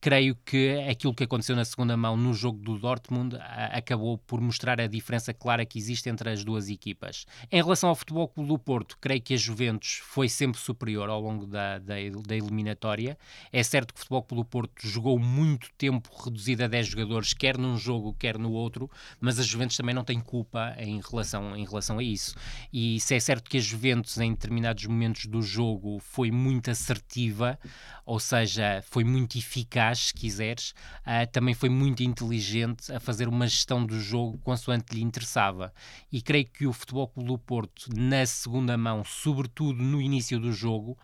creio 0.00 0.36
que 0.44 0.78
aquilo 0.88 1.14
que 1.14 1.24
aconteceu 1.24 1.56
na 1.56 1.64
segunda 1.64 1.96
mão 1.96 2.16
no 2.16 2.32
jogo 2.32 2.58
do 2.58 2.78
Dortmund 2.78 3.36
acabou 3.72 4.18
por 4.18 4.40
mostrar 4.40 4.80
a 4.80 4.86
diferença 4.86 5.34
clara 5.34 5.66
que 5.66 5.78
existe 5.78 6.08
entre 6.08 6.30
as 6.30 6.44
duas 6.44 6.68
equipas. 6.68 7.26
Em 7.50 7.62
relação 7.62 7.88
ao 7.88 7.96
Futebol 7.96 8.28
Clube 8.28 8.48
do 8.48 8.58
Porto, 8.58 8.96
creio 9.00 9.20
que 9.20 9.34
a 9.34 9.36
Juventus 9.36 10.00
foi 10.04 10.28
sempre 10.28 10.60
superior 10.60 11.08
ao 11.08 11.20
longo 11.20 11.46
da, 11.46 11.78
da, 11.78 11.94
da 12.26 12.36
eliminatória. 12.36 13.18
É 13.52 13.62
certo 13.62 13.92
que 13.92 13.98
o 13.98 14.00
Futebol 14.00 14.22
Clube 14.22 14.42
do 14.42 14.48
Porto 14.48 14.86
jogou 14.86 15.18
muito 15.18 15.68
tempo 15.76 16.08
reduzido 16.24 16.64
a 16.64 16.68
10 16.68 16.86
jogadores, 16.86 17.32
quer 17.32 17.58
num 17.58 17.76
jogo, 17.76 18.14
quer 18.14 18.38
no 18.38 18.52
outro, 18.52 18.90
mas 19.20 19.38
a 19.38 19.42
Juventus 19.42 19.76
também 19.76 19.94
não 19.94 20.04
tem 20.04 20.20
culpa 20.20 20.74
em 20.78 21.00
relação, 21.00 21.56
em 21.56 21.64
relação 21.64 21.98
a 21.98 22.02
isso. 22.02 22.34
E 22.72 23.00
se 23.00 23.14
é 23.14 23.20
certo 23.20 23.50
que 23.50 23.58
a 23.58 23.60
Juventus, 23.60 24.18
em 24.18 24.32
determinados 24.32 24.84
momentos 24.86 25.26
do 25.26 25.42
jogo, 25.42 25.98
foi 25.98 26.30
muito 26.30 26.70
assertiva, 26.70 27.58
ou 28.06 28.20
seja, 28.20 28.82
foi 28.88 29.04
muito 29.04 29.36
eficaz, 29.36 29.87
se 29.96 30.12
quiseres, 30.12 30.70
uh, 31.00 31.30
também 31.32 31.54
foi 31.54 31.68
muito 31.68 32.02
inteligente 32.02 32.92
a 32.92 33.00
fazer 33.00 33.28
uma 33.28 33.46
gestão 33.46 33.84
do 33.84 34.00
jogo 34.00 34.38
consoante 34.38 34.94
lhe 34.94 35.02
interessava. 35.02 35.72
E 36.10 36.20
creio 36.20 36.46
que 36.46 36.66
o 36.66 36.72
Futebol 36.72 37.08
Clube 37.08 37.28
do 37.28 37.38
Porto, 37.38 37.88
na 37.96 38.26
segunda 38.26 38.76
mão, 38.76 39.04
sobretudo 39.04 39.82
no 39.82 40.00
início 40.00 40.38
do 40.38 40.52
jogo, 40.52 40.98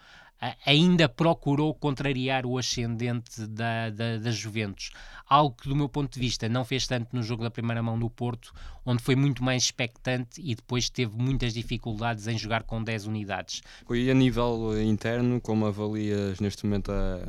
ainda 0.67 1.09
procurou 1.09 1.75
contrariar 1.75 2.45
o 2.45 2.59
ascendente 2.59 3.47
da, 3.47 3.91
da, 3.91 4.19
da 4.19 4.31
Juventus. 4.31 4.91
Algo 5.29 5.57
que, 5.57 5.69
do 5.69 5.77
meu 5.77 5.89
ponto 5.89 6.13
de 6.13 6.21
vista, 6.21 6.49
não 6.49 6.65
fez 6.65 6.87
tanto 6.87 7.15
no 7.15 7.23
jogo 7.23 7.43
da 7.43 7.51
primeira 7.51 7.83
mão 7.83 7.97
no 7.97 8.11
Porto, 8.11 8.53
onde 8.85 9.03
foi 9.03 9.17
muito 9.17 9.43
mais 9.43 9.65
expectante 9.65 10.41
e 10.43 10.55
depois 10.55 10.91
teve 10.91 11.17
muitas 11.17 11.55
dificuldades 11.55 12.27
em 12.27 12.37
jogar 12.37 12.65
com 12.65 12.83
10 12.83 13.07
unidades. 13.07 13.63
E 13.91 14.11
a 14.11 14.15
nível 14.15 14.81
interno, 14.83 15.41
como 15.41 15.67
avalias 15.67 16.41
neste 16.41 16.67
momento 16.67 16.93
a, 16.93 17.21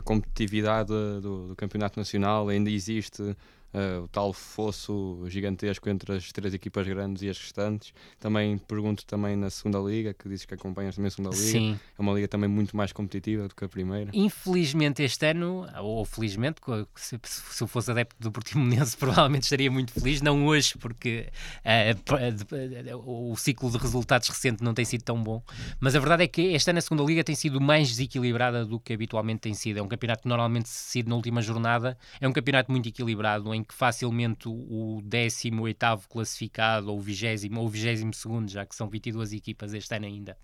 a 0.00 0.02
competitividade 0.02 0.88
do, 0.88 1.48
do 1.48 1.56
Campeonato 1.56 1.98
Nacional? 1.98 2.48
Ainda 2.48 2.70
existe 2.70 3.36
uh, 3.74 4.04
o 4.04 4.08
tal 4.08 4.32
fosso 4.32 5.24
gigantesco 5.28 5.88
entre 5.88 6.14
as 6.14 6.32
três 6.32 6.54
equipas 6.54 6.86
grandes 6.86 7.22
e 7.22 7.28
as 7.28 7.38
restantes. 7.38 7.92
Também 8.18 8.58
pergunto 8.58 9.04
também 9.04 9.36
na 9.36 9.50
segunda 9.50 9.78
liga, 9.78 10.14
que 10.14 10.28
dizes 10.28 10.44
que 10.44 10.54
acompanhas 10.54 10.96
também 10.96 11.08
a 11.08 11.10
segunda 11.10 11.36
liga. 11.36 11.50
Sim. 11.50 11.80
É 11.98 12.02
uma 12.02 12.12
liga 12.12 12.28
também 12.28 12.48
muito 12.48 12.76
mais 12.76 12.92
competitiva 12.92 13.48
do 13.48 13.54
que 13.54 13.64
a 13.64 13.68
primeira. 13.68 14.10
Infelizmente 14.12 15.02
este 15.02 15.26
ano, 15.26 15.66
ou 15.78 16.04
felizmente, 16.04 16.60
se, 16.96 17.18
se 17.22 17.62
eu 17.62 17.66
fosse 17.66 17.90
adepto 17.90 18.16
do 18.18 18.30
Portimonense 18.30 18.96
provavelmente 18.98 19.44
estaria 19.44 19.70
muito 19.70 19.92
feliz, 19.92 20.20
não 20.20 20.46
hoje 20.46 20.76
porque 20.78 21.28
uh, 21.64 23.30
o 23.30 23.36
ciclo 23.36 23.70
de 23.70 23.78
resultados 23.78 24.28
recente 24.28 24.62
não 24.62 24.74
tem 24.74 24.84
sido 24.84 25.02
tão 25.02 25.22
bom, 25.22 25.42
mas 25.78 25.94
a 25.94 26.00
verdade 26.00 26.24
é 26.24 26.28
que 26.28 26.42
este 26.42 26.70
ano 26.70 26.78
a 26.78 26.82
segunda 26.82 27.02
liga 27.04 27.24
tem 27.24 27.34
sido 27.34 27.60
mais 27.60 27.88
desequilibrada 27.88 28.64
do 28.64 28.78
que 28.78 28.92
habitualmente 28.92 29.40
tem 29.40 29.54
sido. 29.54 29.78
É 29.78 29.82
um 29.82 29.88
campeonato 29.88 30.22
que 30.22 30.28
normalmente 30.28 30.68
sido 30.68 31.08
na 31.08 31.16
última 31.16 31.42
jornada, 31.42 31.96
é 32.20 32.28
um 32.28 32.32
campeonato 32.32 32.70
muito 32.70 32.88
equilibrado, 32.88 33.44
em 33.60 33.64
que 33.64 33.74
facilmente 33.74 34.48
o 34.48 35.00
18 35.04 36.08
classificado, 36.08 36.90
ou 36.90 36.98
o 36.98 37.00
20 37.00 37.50
ou 37.56 37.66
o 37.66 37.68
22, 37.68 38.50
já 38.50 38.66
que 38.66 38.74
são 38.74 38.88
22 38.88 39.32
equipas 39.32 39.72
este 39.74 39.94
ano 39.94 40.06
ainda, 40.06 40.36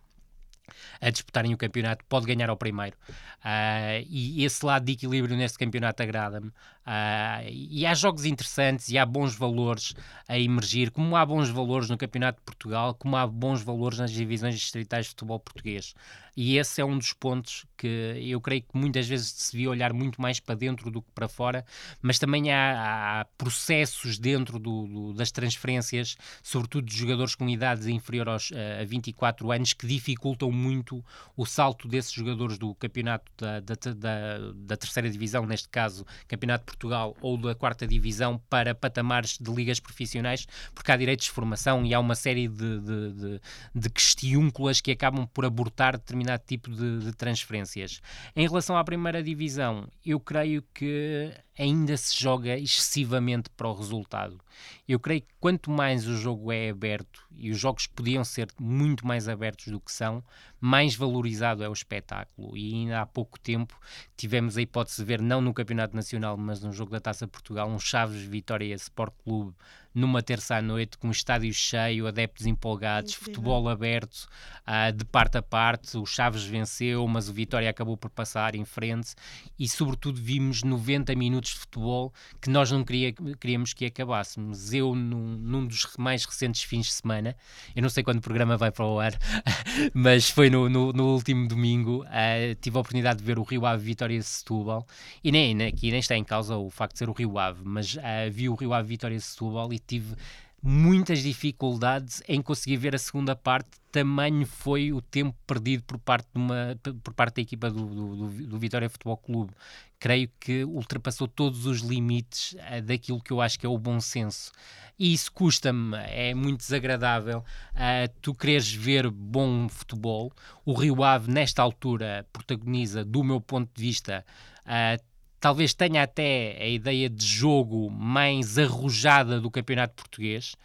a 1.01 1.11
disputarem 1.11 1.55
o 1.55 1.57
campeonato, 1.57 2.05
pode 2.09 2.27
ganhar 2.27 2.51
ao 2.51 2.57
primeiro. 2.57 2.97
Uh, 3.39 4.05
e 4.09 4.45
esse 4.45 4.65
lado 4.65 4.85
de 4.85 4.93
equilíbrio 4.93 5.37
neste 5.37 5.59
campeonato 5.59 6.03
agrada-me. 6.03 6.53
Uh, 6.87 7.43
e 7.51 7.85
há 7.85 7.95
jogos 7.95 8.25
interessantes 8.25 8.89
e 8.91 8.97
há 8.97 9.05
bons 9.05 9.35
valores 9.35 9.93
a 10.29 10.39
emergir, 10.39 10.93
como 10.93 11.17
há 11.17 11.27
bons 11.27 11.49
valores 11.49 11.91
no 11.91 11.99
Campeonato 11.99 12.39
de 12.39 12.45
Portugal, 12.45 12.95
como 12.95 13.17
há 13.17 13.27
bons 13.27 13.61
valores 13.63 13.99
nas 13.99 14.13
divisões 14.13 14.55
distritais 14.55 15.07
de 15.07 15.11
futebol 15.11 15.41
português. 15.41 15.95
E 16.37 16.59
esse 16.59 16.83
é 16.83 16.85
um 16.85 16.99
dos 16.99 17.15
pontos 17.15 17.65
que 17.79 17.87
eu 18.29 18.41
creio 18.43 18.61
que 18.61 18.77
muitas 18.77 19.09
vezes 19.09 19.29
se 19.29 19.53
devia 19.53 19.71
olhar 19.71 19.93
muito 19.95 20.21
mais 20.21 20.39
para 20.39 20.55
dentro 20.55 20.91
do 20.91 21.01
que 21.01 21.11
para 21.15 21.27
fora, 21.27 21.65
mas 22.03 22.19
também 22.19 22.53
há, 22.53 23.21
há 23.21 23.25
processos 23.39 24.19
dentro 24.19 24.59
do, 24.59 24.87
do, 24.87 25.13
das 25.15 25.33
transferências, 25.33 26.17
sobretudo 26.43 26.87
de 26.87 26.95
jogadores 26.95 27.35
com 27.35 27.49
idades 27.49 27.87
inferior 27.87 28.29
aos, 28.29 28.53
a 28.53 28.85
24 28.85 29.51
anos, 29.51 29.73
que 29.73 29.87
dificultam 29.87 30.53
muito 30.53 31.03
o 31.35 31.47
salto 31.47 31.89
desses 31.89 32.13
jogadores 32.13 32.59
do 32.59 32.75
campeonato 32.75 33.33
da, 33.39 33.61
da, 33.61 33.75
da, 33.95 34.53
da 34.55 34.77
terceira 34.77 35.09
divisão, 35.09 35.47
neste 35.47 35.69
caso 35.71 36.05
Campeonato 36.29 36.67
de 36.67 36.76
Portugal, 36.77 37.17
ou 37.21 37.37
da 37.37 37.55
quarta 37.55 37.87
divisão, 37.87 38.41
para 38.51 38.75
patamares 38.75 39.39
de 39.41 39.51
ligas 39.51 39.81
profissionais, 39.81 40.47
porque 40.75 40.93
há 40.93 40.97
direitos 40.97 41.27
de 41.27 41.33
formação 41.33 41.85
e 41.85 41.95
há 41.95 41.99
uma 41.99 42.15
série 42.15 42.47
de, 42.47 42.81
de, 42.81 43.13
de, 43.13 43.41
de 43.75 43.91
questiúnculas 43.91 44.81
que 44.81 44.91
acabam 44.91 45.27
por 45.27 45.45
abortar 45.45 45.97
determinado 45.97 46.43
tipo 46.47 46.71
de, 46.71 47.01
de 47.01 47.13
transferências. 47.13 48.01
Em 48.35 48.47
relação 48.47 48.77
à 48.77 48.85
primeira 48.85 49.23
divisão, 49.23 49.89
eu 50.05 50.21
creio 50.21 50.63
que 50.75 51.33
ainda 51.59 51.97
se 51.97 52.19
joga 52.19 52.59
excessivamente 52.59 53.49
para 53.51 53.69
o 53.69 53.75
resultado. 53.75 54.39
Eu 54.87 55.01
creio 55.01 55.23
que 55.23 55.35
quanto 55.41 55.71
mais 55.71 56.07
o 56.07 56.17
jogo 56.17 56.53
é 56.53 56.71
aberto, 56.71 57.27
e 57.35 57.51
os 57.51 57.59
jogos 57.59 57.87
podiam 57.87 58.25
ser 58.25 58.49
muito 58.59 59.07
mais 59.07 59.29
abertos 59.29 59.69
do 59.69 59.81
que 59.81 59.93
são, 59.93 60.23
mais 60.61 60.95
valorizado 60.95 61.63
é 61.63 61.69
o 61.69 61.73
espetáculo. 61.73 62.57
E 62.57 62.75
ainda 62.75 63.01
há 63.01 63.07
pouco 63.07 63.39
tempo 63.39 63.79
tivemos 64.17 64.57
a 64.57 64.63
hipótese 64.63 64.99
de 64.99 65.05
ver, 65.05 65.21
não 65.21 65.41
no 65.41 65.55
Campeonato 65.55 65.95
Nacional, 65.95 66.37
mas 66.37 66.63
num 66.63 66.73
jogo 66.73 66.91
da 66.91 67.01
Taça 67.01 67.27
Portugal, 67.27 67.69
um 67.69 67.79
Chaves 67.79 68.23
Vitória 68.23 68.75
Sport 68.75 69.15
Clube 69.25 69.55
numa 69.97 70.23
terça 70.23 70.57
à 70.57 70.63
noite, 70.63 70.99
com 70.99 71.09
o 71.09 71.11
estádio 71.11 71.53
cheio, 71.55 72.07
adeptos 72.07 72.45
empolgados, 72.45 73.13
Incrível. 73.13 73.35
futebol 73.35 73.69
aberto, 73.71 74.29
uh, 74.69 74.93
de 74.93 75.07
parte 75.07 75.39
a 75.39 75.43
parte. 75.43 75.97
O 75.97 76.05
Chaves 76.05 76.45
venceu, 76.45 77.09
mas 77.09 77.31
o 77.31 77.33
Vitória 77.33 77.71
acabou 77.71 77.97
por 77.97 78.11
passar 78.11 78.55
em 78.55 78.65
frente 78.67 79.15
e, 79.59 79.67
sobretudo, 79.67 80.21
vimos 80.21 80.63
90 80.63 81.15
minutos 81.15 81.53
de 81.53 81.61
futebol 81.61 82.13
que 82.43 82.51
nós 82.51 82.71
não 82.71 82.85
queria, 82.85 83.15
queríamos 83.41 83.73
que 83.73 83.87
acabasse. 83.87 84.39
Eu, 84.71 84.95
num, 84.95 85.39
num, 85.39 85.67
dos 85.67 85.89
mais 85.97 86.27
recentes 86.27 86.63
fins 86.63 86.87
de 86.87 86.93
semana, 86.93 87.35
eu 87.75 87.81
não 87.81 87.89
sei 87.89 88.05
quando 88.05 88.19
o 88.19 88.23
programa 88.23 88.59
vai 88.59 88.71
para 88.71 88.85
o 88.85 89.01
ar, 89.01 89.15
mas 89.95 90.29
foi 90.29 90.51
no, 90.51 90.69
no, 90.69 90.93
no 90.93 91.15
último 91.15 91.49
domingo, 91.49 92.05
uh, 92.05 92.55
tive 92.61 92.77
a 92.77 92.81
oportunidade 92.81 93.21
de 93.21 93.25
ver 93.25 93.39
o 93.39 93.43
Rio 93.43 93.65
Ave 93.65 93.83
Vitória 93.83 94.19
de 94.19 94.25
Setúbal, 94.27 94.87
e 95.25 95.33
nem, 95.33 95.63
aqui 95.63 95.91
nem 95.91 96.01
está 96.01 96.15
em 96.15 96.25
causa 96.25 96.55
o 96.55 96.69
facto 96.69 96.93
de 96.93 96.99
ser 96.99 97.09
o 97.09 97.13
Rio 97.13 97.39
Ave, 97.39 97.63
mas 97.65 97.95
uh, 97.95 98.01
vi 98.31 98.51
o 98.51 98.55
Rio 98.55 98.75
Ave 98.75 98.89
Vitória 98.89 99.17
de 99.17 99.23
Setúbal 99.23 99.73
e 99.73 99.86
tive 99.87 100.17
muitas 100.63 101.23
dificuldades 101.23 102.23
em 102.27 102.43
conseguir 102.43 102.77
ver 102.77 102.95
a 102.95 102.99
segunda 102.99 103.37
parte. 103.37 103.71
Tamanho 103.93 104.45
foi 104.45 104.93
o 104.93 105.01
tempo 105.01 105.37
perdido 105.47 105.85
por 105.85 105.99
parte, 105.99 106.27
de 106.35 106.41
uma, 106.41 106.79
por 107.03 107.15
parte 107.15 107.37
da 107.37 107.43
equipa 107.43 107.71
do, 107.71 107.87
do, 107.87 108.29
do 108.47 108.59
Vitória 108.59 108.91
Futebol 108.91 109.17
Clube. 109.17 109.53
Creio 109.99 110.29
que 110.41 110.65
ultrapassou 110.65 111.29
todos 111.29 111.67
os 111.67 111.81
limites 111.81 112.55
uh, 112.55 112.83
daquilo 112.83 113.23
que 113.23 113.33
eu 113.33 113.41
acho 113.41 113.59
que 113.59 113.65
é 113.65 113.69
o 113.69 113.79
bom 113.79 114.01
senso. 114.01 114.53
E 114.99 115.13
isso 115.13 115.31
custa-me, 115.33 115.97
é 116.09 116.35
muito 116.35 116.59
desagradável. 116.59 117.45
Uh, 117.75 118.13
tu 118.21 118.35
queres 118.35 118.71
ver 118.71 119.09
bom 119.11 119.69
futebol. 119.69 120.33
O 120.65 120.75
Rio 120.75 121.03
Ave, 121.05 121.31
nesta 121.31 121.63
altura, 121.63 122.27
protagoniza, 122.33 123.05
do 123.05 123.23
meu 123.23 123.41
ponto 123.41 123.71
de 123.75 123.81
vista, 123.81 124.25
uh, 124.67 125.03
talvez 125.41 125.75
tenha 125.75 126.03
até 126.03 126.57
a 126.61 126.69
ideia 126.69 127.09
de 127.09 127.27
jogo 127.27 127.91
mais 127.91 128.59
arrojada 128.59 129.41
do 129.41 129.51
campeonato 129.51 129.95
português, 129.95 130.57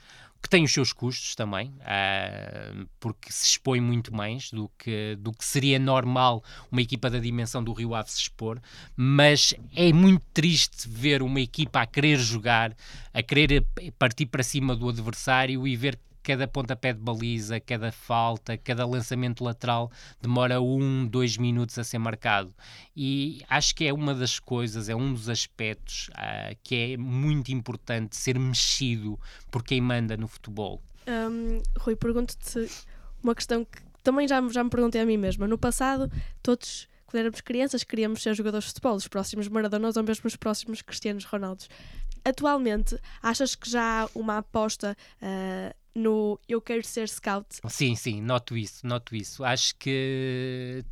que 0.42 0.50
tem 0.50 0.64
os 0.64 0.74
seus 0.74 0.92
custos 0.92 1.36
também, 1.36 1.68
uh, 1.68 2.88
porque 3.00 3.32
se 3.32 3.46
expõe 3.46 3.80
muito 3.80 4.14
mais 4.14 4.50
do 4.50 4.70
que, 4.78 5.16
do 5.20 5.32
que 5.32 5.46
seria 5.46 5.78
normal 5.78 6.44
uma 6.72 6.82
equipa 6.82 7.10
da 7.10 7.20
dimensão 7.20 7.64
do 7.64 7.72
Rio 7.74 7.94
Ave 7.94 8.12
se 8.12 8.22
expor, 8.22 8.60
mas 8.96 9.54
é 9.76 9.94
muito 9.94 10.26
triste 10.34 10.90
ver 10.90 11.22
uma 11.22 11.40
equipa 11.40 11.82
a 11.82 11.86
querer 11.86 12.18
jogar, 12.18 12.76
a 13.14 13.22
querer 13.22 13.64
partir 14.00 14.26
para 14.26 14.42
cima 14.42 14.76
do 14.76 14.90
adversário 14.90 15.68
e 15.68 15.76
ver 15.76 16.00
cada 16.24 16.48
pontapé 16.48 16.94
de 16.94 17.00
baliza, 17.00 17.60
cada 17.60 17.92
falta, 17.92 18.58
cada 18.58 18.86
lançamento 18.86 19.44
lateral 19.44 19.92
demora 20.22 20.62
um, 20.62 21.08
dois 21.08 21.38
minutos 21.38 21.78
a 21.78 21.84
ser 21.84 21.98
marcado. 21.98 22.54
E 22.96 23.42
acho 23.50 23.76
que 23.76 23.86
é 23.86 23.94
uma 23.94 24.14
das 24.14 24.40
coisas, 24.40 24.90
é 24.90 24.96
um 24.96 25.14
dos 25.14 25.30
aspectos 25.30 26.10
uh, 26.10 26.56
que 26.64 26.94
é 26.94 26.98
muito 26.98 27.52
importante 27.52 28.16
ser 28.16 28.38
mexido 28.38 29.20
por 29.50 29.64
quem 29.64 29.82
manda 29.82 30.16
no 30.18 30.28
futebol. 30.28 30.82
Um, 31.08 31.62
Rui, 31.80 31.96
pergunto-te 31.96 32.70
uma 33.24 33.36
questão 33.36 33.66
que 33.66 33.82
também 34.04 34.28
já, 34.28 34.42
já 34.50 34.64
me 34.64 34.70
perguntei 34.70 35.02
a 35.02 35.06
mim 35.06 35.18
mesma. 35.18 35.48
No 35.48 35.58
passado, 35.58 36.12
todos 36.42 36.88
quando 37.12 37.22
éramos 37.22 37.42
crianças, 37.42 37.84
queríamos 37.84 38.24
ser 38.24 38.34
jogadores 38.34 38.66
de 38.66 38.70
futebol, 38.70 38.96
os 38.96 39.08
próximos 39.08 39.50
Maradonas 39.50 39.98
ou 39.98 40.04
mesmo 40.04 40.28
os 40.28 40.38
próximos 40.38 40.82
Cristianos 40.82 41.26
Ronaldos. 41.26 41.70
Atualmente, 42.24 42.98
achas 43.22 43.54
que 43.54 43.70
já 43.70 44.04
há 44.04 44.10
uma 44.16 44.38
aposta 44.38 44.96
uh, 45.22 45.76
no 45.94 46.40
Eu 46.48 46.62
Quero 46.62 46.84
Ser 46.84 47.08
Scout. 47.10 47.48
Sim, 47.68 47.96
sim, 47.96 48.22
noto 48.22 48.58
isso, 48.58 48.86
noto 48.86 49.16
isso. 49.16 49.44
Acho 49.44 49.76
que 49.78 50.84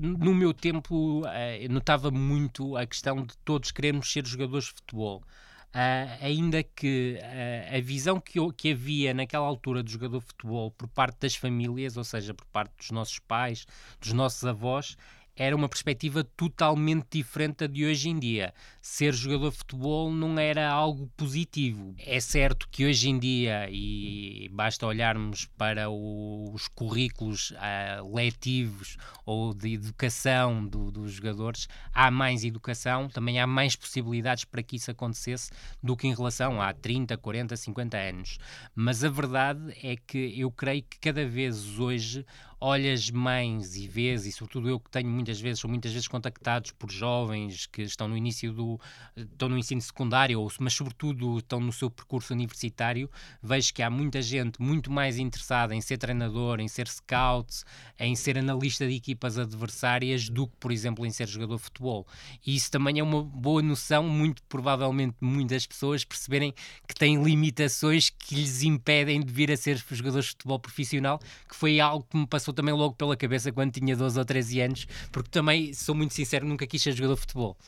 no 0.00 0.34
meu 0.34 0.54
tempo 0.54 1.22
eh, 1.26 1.66
notava 1.68 2.10
muito 2.10 2.76
a 2.76 2.86
questão 2.86 3.24
de 3.24 3.36
todos 3.38 3.70
querermos 3.70 4.10
ser 4.10 4.26
jogadores 4.26 4.66
de 4.66 4.72
futebol. 4.74 5.22
Uh, 5.70 6.18
ainda 6.20 6.64
que 6.64 7.16
uh, 7.20 7.76
a 7.76 7.80
visão 7.80 8.20
que, 8.20 8.40
que 8.54 8.72
havia 8.72 9.14
naquela 9.14 9.46
altura 9.46 9.84
do 9.84 9.88
jogador 9.88 10.18
de 10.18 10.26
futebol 10.26 10.72
por 10.72 10.88
parte 10.88 11.20
das 11.20 11.36
famílias, 11.36 11.96
ou 11.96 12.02
seja, 12.02 12.34
por 12.34 12.44
parte 12.46 12.76
dos 12.76 12.90
nossos 12.90 13.20
pais, 13.20 13.66
dos 14.00 14.12
nossos 14.12 14.44
avós, 14.44 14.96
era 15.40 15.56
uma 15.56 15.70
perspectiva 15.70 16.22
totalmente 16.22 17.06
diferente 17.12 17.60
da 17.60 17.66
de 17.66 17.86
hoje 17.86 18.10
em 18.10 18.18
dia. 18.18 18.52
Ser 18.82 19.14
jogador 19.14 19.50
de 19.50 19.56
futebol 19.56 20.12
não 20.12 20.38
era 20.38 20.68
algo 20.68 21.10
positivo. 21.16 21.94
É 21.98 22.20
certo 22.20 22.68
que 22.70 22.84
hoje 22.84 23.08
em 23.08 23.18
dia, 23.18 23.66
e 23.70 24.50
basta 24.52 24.86
olharmos 24.86 25.46
para 25.56 25.88
os 25.88 26.68
currículos 26.68 27.52
uh, 27.52 28.14
letivos 28.14 28.98
ou 29.24 29.54
de 29.54 29.72
educação 29.72 30.66
do, 30.66 30.90
dos 30.90 31.12
jogadores, 31.12 31.68
há 31.90 32.10
mais 32.10 32.44
educação, 32.44 33.08
também 33.08 33.40
há 33.40 33.46
mais 33.46 33.74
possibilidades 33.74 34.44
para 34.44 34.62
que 34.62 34.76
isso 34.76 34.90
acontecesse 34.90 35.50
do 35.82 35.96
que 35.96 36.06
em 36.06 36.14
relação 36.14 36.60
a 36.60 36.74
30, 36.74 37.16
40, 37.16 37.56
50 37.56 37.96
anos. 37.96 38.38
Mas 38.74 39.02
a 39.02 39.08
verdade 39.08 39.74
é 39.82 39.96
que 39.96 40.38
eu 40.38 40.50
creio 40.50 40.82
que 40.82 40.98
cada 40.98 41.26
vez 41.26 41.78
hoje 41.78 42.26
olhas 42.60 43.10
mães 43.10 43.74
e 43.76 43.88
vês, 43.88 44.26
e 44.26 44.32
sobretudo 44.32 44.68
eu 44.68 44.78
que 44.78 44.90
tenho 44.90 45.08
muitas 45.08 45.40
vezes, 45.40 45.60
sou 45.60 45.70
muitas 45.70 45.92
vezes 45.92 46.06
contactados 46.06 46.72
por 46.72 46.90
jovens 46.90 47.66
que 47.66 47.82
estão 47.82 48.06
no 48.06 48.16
início 48.16 48.52
do, 48.52 48.78
estão 49.16 49.48
no 49.48 49.56
ensino 49.56 49.80
secundário, 49.80 50.46
mas 50.58 50.74
sobretudo 50.74 51.38
estão 51.38 51.58
no 51.58 51.72
seu 51.72 51.90
percurso 51.90 52.34
universitário, 52.34 53.10
vejo 53.42 53.72
que 53.72 53.82
há 53.82 53.88
muita 53.88 54.20
gente 54.20 54.60
muito 54.60 54.90
mais 54.90 55.18
interessada 55.18 55.74
em 55.74 55.80
ser 55.80 55.96
treinador, 55.96 56.60
em 56.60 56.68
ser 56.68 56.86
scout, 56.86 57.62
em 57.98 58.14
ser 58.14 58.36
analista 58.36 58.86
de 58.86 58.94
equipas 58.94 59.38
adversárias 59.38 60.28
do 60.28 60.46
que, 60.46 60.56
por 60.58 60.70
exemplo, 60.70 61.06
em 61.06 61.10
ser 61.10 61.28
jogador 61.28 61.56
de 61.56 61.62
futebol. 61.62 62.06
E 62.46 62.54
isso 62.54 62.70
também 62.70 62.98
é 62.98 63.02
uma 63.02 63.22
boa 63.22 63.62
noção, 63.62 64.06
muito 64.06 64.42
provavelmente 64.42 65.16
muitas 65.20 65.66
pessoas 65.66 66.04
perceberem 66.04 66.52
que 66.86 66.94
têm 66.94 67.22
limitações 67.22 68.10
que 68.10 68.34
lhes 68.34 68.62
impedem 68.62 69.22
de 69.22 69.32
vir 69.32 69.50
a 69.50 69.56
ser 69.56 69.82
jogadores 69.90 70.26
de 70.26 70.32
futebol 70.32 70.58
profissional, 70.58 71.18
que 71.48 71.56
foi 71.56 71.80
algo 71.80 72.06
que 72.08 72.16
me 72.18 72.26
passou 72.26 72.49
passou 72.50 72.52
também 72.52 72.74
logo 72.74 72.94
pela 72.94 73.16
cabeça 73.16 73.52
quando 73.52 73.72
tinha 73.72 73.96
12 73.96 74.18
ou 74.18 74.24
13 74.24 74.60
anos, 74.60 74.86
porque 75.10 75.30
também, 75.30 75.72
sou 75.72 75.94
muito 75.94 76.14
sincero, 76.14 76.46
nunca 76.46 76.66
quis 76.66 76.82
ser 76.82 76.92
jogador 76.92 77.14
de 77.14 77.20
futebol. 77.20 77.56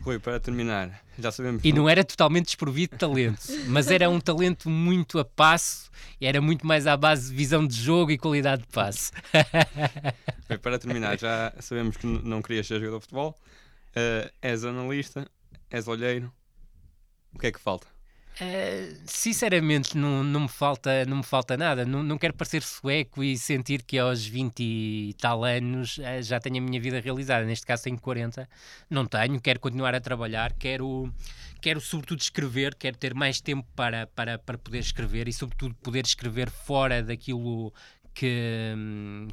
Rui, 0.00 0.18
para 0.18 0.40
terminar, 0.40 1.04
já 1.18 1.30
sabemos. 1.30 1.62
E 1.62 1.74
não 1.74 1.86
era 1.86 2.02
totalmente 2.02 2.46
desprovido 2.46 2.92
de 2.92 2.98
talento, 2.98 3.42
mas 3.66 3.90
era 3.90 4.08
um 4.08 4.18
talento 4.18 4.70
muito 4.70 5.18
a 5.18 5.24
passo, 5.24 5.90
era 6.18 6.40
muito 6.40 6.66
mais 6.66 6.86
à 6.86 6.96
base 6.96 7.30
de 7.30 7.36
visão 7.36 7.66
de 7.66 7.74
jogo 7.74 8.10
e 8.10 8.16
qualidade 8.16 8.62
de 8.62 8.68
passe. 8.68 9.12
Rui, 10.48 10.56
para 10.56 10.78
terminar, 10.78 11.18
já 11.18 11.52
sabemos 11.60 11.98
que 11.98 12.06
não 12.06 12.40
querias 12.40 12.66
ser 12.66 12.78
jogador 12.78 12.98
de 12.98 13.02
futebol, 13.02 13.36
uh, 13.90 14.30
és 14.40 14.64
analista, 14.64 15.30
és 15.68 15.86
olheiro, 15.86 16.32
o 17.34 17.38
que 17.38 17.48
é 17.48 17.52
que 17.52 17.60
falta? 17.60 17.86
Uh, 18.40 18.96
sinceramente, 19.04 19.98
não, 19.98 20.24
não, 20.24 20.40
me 20.40 20.48
falta, 20.48 21.04
não 21.04 21.18
me 21.18 21.22
falta 21.22 21.58
nada. 21.58 21.84
Não, 21.84 22.02
não 22.02 22.16
quero 22.16 22.32
parecer 22.32 22.62
sueco 22.62 23.22
e 23.22 23.36
sentir 23.36 23.82
que 23.82 23.98
aos 23.98 24.24
20 24.24 24.60
e 24.62 25.14
tal 25.20 25.44
anos 25.44 25.98
uh, 25.98 26.22
já 26.22 26.40
tenho 26.40 26.56
a 26.56 26.60
minha 26.60 26.80
vida 26.80 26.98
realizada. 27.00 27.44
Neste 27.44 27.66
caso, 27.66 27.84
tenho 27.84 27.98
40. 28.00 28.48
Não 28.88 29.04
tenho, 29.04 29.38
quero 29.40 29.60
continuar 29.60 29.94
a 29.94 30.00
trabalhar, 30.00 30.54
quero, 30.54 31.12
quero 31.60 31.82
sobretudo 31.82 32.20
escrever, 32.20 32.74
quero 32.74 32.96
ter 32.96 33.14
mais 33.14 33.42
tempo 33.42 33.66
para, 33.76 34.06
para, 34.06 34.38
para 34.38 34.56
poder 34.56 34.78
escrever 34.78 35.28
e, 35.28 35.32
sobretudo, 35.34 35.74
poder 35.82 36.06
escrever 36.06 36.48
fora 36.48 37.02
daquilo 37.02 37.74
que, 38.14 38.74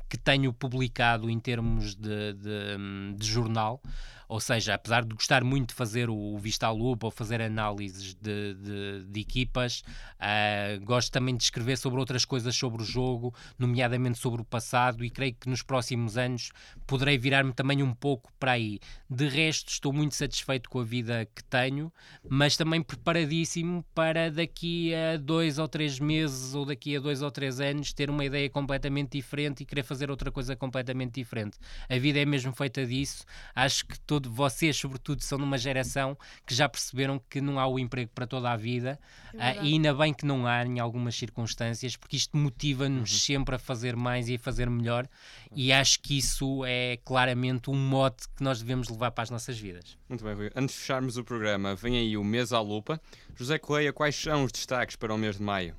que 0.09 0.17
tenho 0.17 0.53
publicado 0.53 1.30
em 1.30 1.39
termos 1.39 1.95
de, 1.95 2.34
de, 2.34 3.15
de 3.15 3.25
jornal 3.25 3.82
Ou 4.30 4.41
seja, 4.41 4.73
apesar 4.73 5.05
de 5.05 5.15
gostar 5.15 5.41
muito 5.43 5.69
de 5.69 5.75
fazer 5.75 6.09
o 6.09 6.38
vista 6.38 6.67
à 6.67 6.71
lupa 6.71 7.07
ou 7.07 7.11
fazer 7.11 7.41
análises 7.41 8.13
de, 8.15 8.53
de, 8.55 9.05
de 9.05 9.19
equipas, 9.21 9.84
uh, 10.19 10.84
gosto 10.84 11.11
também 11.11 11.36
de 11.36 11.43
escrever 11.43 11.78
sobre 11.78 11.99
outras 11.99 12.25
coisas 12.25 12.53
sobre 12.53 12.82
o 12.82 12.86
jogo, 12.86 13.34
nomeadamente 13.57 14.17
sobre 14.17 14.41
o 14.41 14.45
passado, 14.45 15.03
e 15.05 15.09
creio 15.09 15.34
que 15.34 15.49
nos 15.49 15.63
próximos 15.63 16.17
anos 16.17 16.51
poderei 16.86 17.17
virar-me 17.17 17.53
também 17.53 17.82
um 17.82 17.93
pouco 17.93 18.30
para 18.38 18.53
aí. 18.53 18.80
De 19.09 19.30
resto, 19.30 19.69
estou 19.69 19.93
muito 19.93 20.13
satisfeito 20.15 20.69
com 20.69 20.80
a 20.82 20.84
vida 20.84 21.25
que 21.34 21.43
tenho, 21.45 21.91
mas 22.30 22.57
também 22.57 22.82
preparadíssimo 22.82 23.86
para 23.95 24.30
daqui 24.30 24.93
a 24.93 25.15
dois 25.15 25.57
ou 25.57 25.69
três 25.69 25.99
meses 25.99 26.53
ou 26.53 26.65
daqui 26.65 26.97
a 26.97 26.99
dois 26.99 27.21
ou 27.21 27.32
três 27.32 27.61
anos 27.61 27.93
ter 27.93 28.09
uma 28.09 28.25
ideia 28.25 28.49
completamente 28.49 28.66
diferente 29.11 29.61
e 29.61 29.65
querer 29.65 29.84
fazer 29.84 30.09
outra 30.09 30.32
coisa 30.32 30.55
completamente 30.55 31.13
diferente. 31.13 31.57
A 31.89 31.97
vida 31.97 32.20
é 32.20 32.26
mesmo 32.26 32.53
feita 32.53 32.86
disso. 32.86 33.24
Acho 33.55 33.86
que 33.86 33.99
todos 33.99 34.32
vocês, 34.34 34.76
sobretudo, 34.76 35.22
são 35.24 35.38
numa 35.38 35.57
geração 35.57 36.18
que 36.45 36.53
já 36.53 36.68
perceberam 36.68 37.22
que 37.30 37.39
não 37.39 37.59
há 37.59 37.68
o 37.68 37.80
emprego 37.80 38.11
para 38.13 38.28
toda 38.28 38.51
a 38.51 38.57
vida 38.57 38.99
é 39.34 39.51
uh, 39.51 39.63
e 39.63 39.74
ainda 39.74 39.93
bem 39.93 40.13
que 40.13 40.26
não 40.26 40.47
há 40.47 40.65
em 40.65 40.80
algumas 40.80 41.15
circunstâncias, 41.15 41.95
porque 41.95 42.18
isto 42.18 42.36
motiva-nos 42.38 43.11
uhum. 43.11 43.20
sempre 43.20 43.55
a 43.55 43.59
fazer 43.59 43.95
mais 43.95 44.30
e 44.30 44.36
a 44.36 44.39
fazer 44.39 44.70
melhor. 44.70 45.07
E 45.55 45.72
acho 45.72 45.99
que 46.01 46.18
isso 46.18 46.63
é 46.65 46.97
claramente 47.03 47.70
um 47.70 47.76
mote 47.76 48.28
que 48.36 48.43
nós 48.43 48.59
devemos 48.59 48.89
levar 48.89 49.11
para 49.11 49.24
as 49.24 49.30
nossas 49.30 49.57
vidas. 49.57 49.97
Muito 50.09 50.24
bem, 50.24 50.34
Rui. 50.34 50.51
Antes 50.55 50.76
de 50.76 50.82
fecharmos 50.82 51.18
o 51.18 51.24
programa, 51.24 51.76
vem 51.76 51.97
aí 51.97 52.18
o 52.18 52.24
mês 52.24 52.51
à 52.51 52.59
lupa. 52.59 52.99
José 53.36 53.57
Correia, 53.57 53.93
quais 53.93 54.15
são 54.15 54.43
os 54.43 54.51
destaques 54.51 54.95
para 54.95 55.13
o 55.13 55.18
mês 55.18 55.38
de 55.38 55.43
maio? 55.43 55.76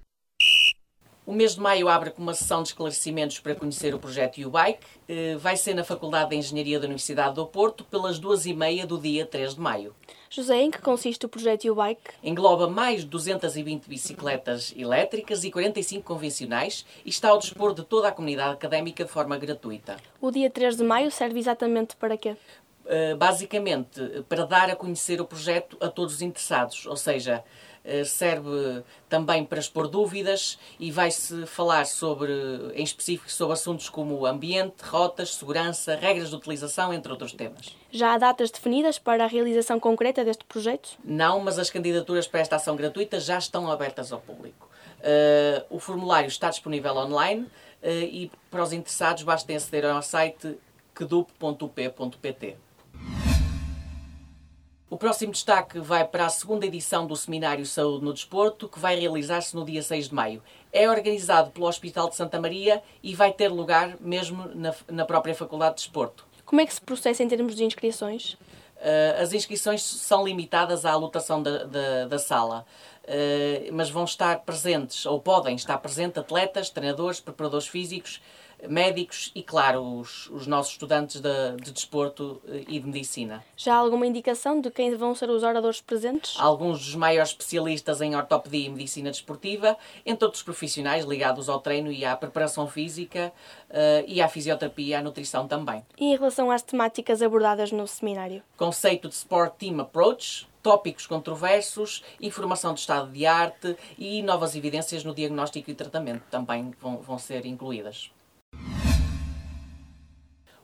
O 1.28 1.34
mês 1.34 1.56
de 1.56 1.60
maio 1.60 1.90
abre 1.90 2.10
com 2.10 2.22
uma 2.22 2.32
sessão 2.32 2.62
de 2.62 2.70
esclarecimentos 2.70 3.38
para 3.38 3.54
conhecer 3.54 3.94
o 3.94 3.98
projeto 3.98 4.38
U-Bike. 4.40 4.86
Eh, 5.06 5.36
vai 5.36 5.58
ser 5.58 5.74
na 5.74 5.84
Faculdade 5.84 6.30
de 6.30 6.36
Engenharia 6.36 6.80
da 6.80 6.86
Universidade 6.86 7.34
do 7.34 7.44
Porto, 7.44 7.84
pelas 7.84 8.18
duas 8.18 8.46
e 8.46 8.54
meia 8.54 8.86
do 8.86 8.96
dia 8.96 9.26
3 9.26 9.54
de 9.54 9.60
maio. 9.60 9.94
José, 10.30 10.62
em 10.62 10.70
que 10.70 10.80
consiste 10.80 11.26
o 11.26 11.28
projeto 11.28 11.70
U-Bike? 11.70 12.00
Engloba 12.24 12.66
mais 12.66 13.02
de 13.02 13.08
220 13.08 13.86
bicicletas 13.86 14.72
elétricas 14.74 15.44
e 15.44 15.50
45 15.50 16.02
convencionais 16.02 16.86
e 17.04 17.10
está 17.10 17.28
ao 17.28 17.38
dispor 17.38 17.74
de 17.74 17.84
toda 17.84 18.08
a 18.08 18.10
comunidade 18.10 18.54
académica 18.54 19.04
de 19.04 19.10
forma 19.10 19.36
gratuita. 19.36 19.98
O 20.22 20.30
dia 20.30 20.48
3 20.48 20.78
de 20.78 20.82
maio 20.82 21.10
serve 21.10 21.38
exatamente 21.38 21.94
para 21.94 22.16
quê? 22.16 22.38
Uh, 22.86 23.14
basicamente, 23.18 24.00
para 24.30 24.46
dar 24.46 24.70
a 24.70 24.74
conhecer 24.74 25.20
o 25.20 25.26
projeto 25.26 25.76
a 25.78 25.88
todos 25.88 26.14
os 26.14 26.22
interessados, 26.22 26.86
ou 26.86 26.96
seja, 26.96 27.44
eh, 27.44 27.67
serve 28.04 28.82
também 29.08 29.44
para 29.44 29.58
expor 29.58 29.88
dúvidas 29.88 30.58
e 30.78 30.90
vai-se 30.90 31.46
falar 31.46 31.86
sobre, 31.86 32.32
em 32.74 32.82
específico 32.82 33.30
sobre 33.30 33.54
assuntos 33.54 33.88
como 33.88 34.26
ambiente, 34.26 34.82
rotas, 34.82 35.34
segurança, 35.34 35.94
regras 35.96 36.30
de 36.30 36.36
utilização, 36.36 36.92
entre 36.92 37.10
outros 37.10 37.32
temas. 37.32 37.76
Já 37.90 38.14
há 38.14 38.18
datas 38.18 38.50
definidas 38.50 38.98
para 38.98 39.24
a 39.24 39.26
realização 39.26 39.80
concreta 39.80 40.24
deste 40.24 40.44
projeto? 40.44 40.90
Não, 41.04 41.40
mas 41.40 41.58
as 41.58 41.70
candidaturas 41.70 42.26
para 42.26 42.40
esta 42.40 42.56
ação 42.56 42.76
gratuita 42.76 43.18
já 43.18 43.38
estão 43.38 43.70
abertas 43.70 44.12
ao 44.12 44.20
público. 44.20 44.68
Uh, 44.98 45.64
o 45.70 45.78
formulário 45.78 46.28
está 46.28 46.50
disponível 46.50 46.94
online 46.96 47.42
uh, 47.42 47.88
e 47.88 48.30
para 48.50 48.62
os 48.62 48.72
interessados 48.72 49.22
basta 49.22 49.52
aceder 49.54 49.84
ao 49.86 50.02
site 50.02 50.58
quedup.up.pt. 50.94 52.67
O 54.90 54.96
próximo 54.96 55.32
destaque 55.32 55.78
vai 55.80 56.02
para 56.02 56.24
a 56.24 56.30
segunda 56.30 56.64
edição 56.64 57.06
do 57.06 57.14
Seminário 57.14 57.66
Saúde 57.66 58.02
no 58.02 58.14
Desporto, 58.14 58.66
que 58.66 58.78
vai 58.78 58.98
realizar-se 58.98 59.54
no 59.54 59.62
dia 59.62 59.82
6 59.82 60.08
de 60.08 60.14
maio. 60.14 60.42
É 60.72 60.88
organizado 60.88 61.50
pelo 61.50 61.66
Hospital 61.66 62.08
de 62.08 62.16
Santa 62.16 62.40
Maria 62.40 62.82
e 63.02 63.14
vai 63.14 63.30
ter 63.30 63.48
lugar 63.48 63.98
mesmo 64.00 64.48
na, 64.54 64.74
na 64.90 65.04
própria 65.04 65.34
Faculdade 65.34 65.76
de 65.76 65.82
Desporto. 65.82 66.26
Como 66.42 66.62
é 66.62 66.64
que 66.64 66.72
se 66.72 66.80
processa 66.80 67.22
em 67.22 67.28
termos 67.28 67.54
de 67.54 67.64
inscrições? 67.64 68.32
Uh, 68.32 69.20
as 69.20 69.34
inscrições 69.34 69.82
são 69.82 70.24
limitadas 70.24 70.86
à 70.86 70.96
lotação 70.96 71.42
da, 71.42 71.64
da, 71.64 72.06
da 72.06 72.18
sala, 72.18 72.64
uh, 73.04 73.72
mas 73.74 73.90
vão 73.90 74.04
estar 74.04 74.38
presentes, 74.38 75.04
ou 75.04 75.20
podem 75.20 75.54
estar 75.54 75.76
presentes, 75.78 76.16
atletas, 76.16 76.70
treinadores, 76.70 77.20
preparadores 77.20 77.66
físicos, 77.66 78.22
médicos 78.66 79.30
e, 79.34 79.42
claro, 79.42 79.82
os, 79.82 80.28
os 80.30 80.46
nossos 80.46 80.72
estudantes 80.72 81.20
de, 81.20 81.56
de 81.62 81.70
desporto 81.70 82.40
eh, 82.48 82.64
e 82.66 82.80
de 82.80 82.86
medicina. 82.86 83.44
Já 83.56 83.74
há 83.74 83.76
alguma 83.76 84.06
indicação 84.06 84.60
de 84.60 84.70
quem 84.70 84.94
vão 84.96 85.14
ser 85.14 85.30
os 85.30 85.42
oradores 85.42 85.80
presentes? 85.80 86.34
Alguns 86.38 86.78
dos 86.78 86.94
maiores 86.94 87.30
especialistas 87.30 88.00
em 88.00 88.16
ortopedia 88.16 88.66
e 88.66 88.70
medicina 88.70 89.10
desportiva, 89.10 89.76
entre 90.04 90.24
outros 90.24 90.42
profissionais 90.42 91.04
ligados 91.04 91.48
ao 91.48 91.60
treino 91.60 91.92
e 91.92 92.04
à 92.04 92.16
preparação 92.16 92.66
física 92.66 93.32
uh, 93.70 94.04
e 94.06 94.20
à 94.20 94.28
fisioterapia 94.28 94.86
e 94.86 94.94
à 94.94 95.02
nutrição 95.02 95.46
também. 95.46 95.84
E 95.98 96.06
em 96.06 96.16
relação 96.16 96.50
às 96.50 96.62
temáticas 96.62 97.22
abordadas 97.22 97.70
no 97.70 97.86
seminário? 97.86 98.42
Conceito 98.56 99.08
de 99.08 99.14
Sport 99.14 99.54
Team 99.58 99.80
Approach, 99.80 100.48
tópicos 100.62 101.06
controversos, 101.06 102.02
informação 102.20 102.74
do 102.74 102.78
estado 102.78 103.10
de 103.10 103.26
arte 103.26 103.76
e 103.96 104.22
novas 104.22 104.54
evidências 104.54 105.04
no 105.04 105.14
diagnóstico 105.14 105.70
e 105.70 105.74
tratamento 105.74 106.24
também 106.30 106.72
vão, 106.80 106.98
vão 106.98 107.18
ser 107.18 107.46
incluídas. 107.46 108.10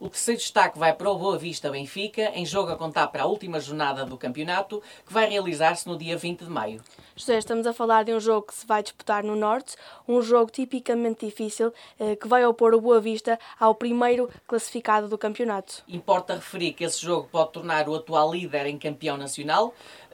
O 0.01 0.09
terceiro 0.09 0.41
destaque 0.41 0.77
vai 0.77 0.93
para 0.93 1.09
o 1.09 1.17
Boa 1.17 1.39
Vista 1.39 1.71
Benfica, 1.71 2.33
em 2.35 2.45
jogo 2.45 2.73
a 2.73 2.77
contar 2.77 3.07
para 3.07 3.23
a 3.23 3.27
última 3.27 3.61
jornada 3.61 4.05
do 4.05 4.19
campeonato, 4.19 4.83
que 5.07 5.13
vai 5.13 5.29
realizar-se 5.29 5.87
no 5.89 5.97
dia 5.97 6.17
20 6.17 6.45
de 6.45 6.51
maio. 6.51 6.83
José, 7.15 7.39
estamos 7.39 7.65
a 7.65 7.73
falar 7.73 8.03
de 8.03 8.13
um 8.13 8.19
jogo 8.19 8.49
que 8.49 8.55
se 8.55 8.67
vai 8.67 8.83
disputar 8.83 9.23
no 9.23 9.37
Norte, 9.37 9.77
um 10.09 10.21
jogo 10.21 10.51
tipicamente 10.51 11.25
difícil, 11.25 11.73
eh, 11.99 12.17
que 12.17 12.27
vai 12.27 12.45
opor 12.45 12.75
o 12.75 12.81
Boa 12.81 13.01
Vista 13.01 13.39
ao 13.59 13.73
primeiro 13.73 14.29
classificado 14.49 15.09
do 15.09 15.17
campeonato. 15.17 15.85
Importa 15.87 16.35
referir 16.35 16.73
que 16.73 16.83
esse 16.83 17.01
jogo 17.01 17.29
pode 17.31 17.53
tornar 17.53 17.89
o 17.89 17.95
atual 17.95 18.33
líder 18.33 18.67
em 18.67 18.77
campeão 18.77 19.17
nacional, 19.17 19.73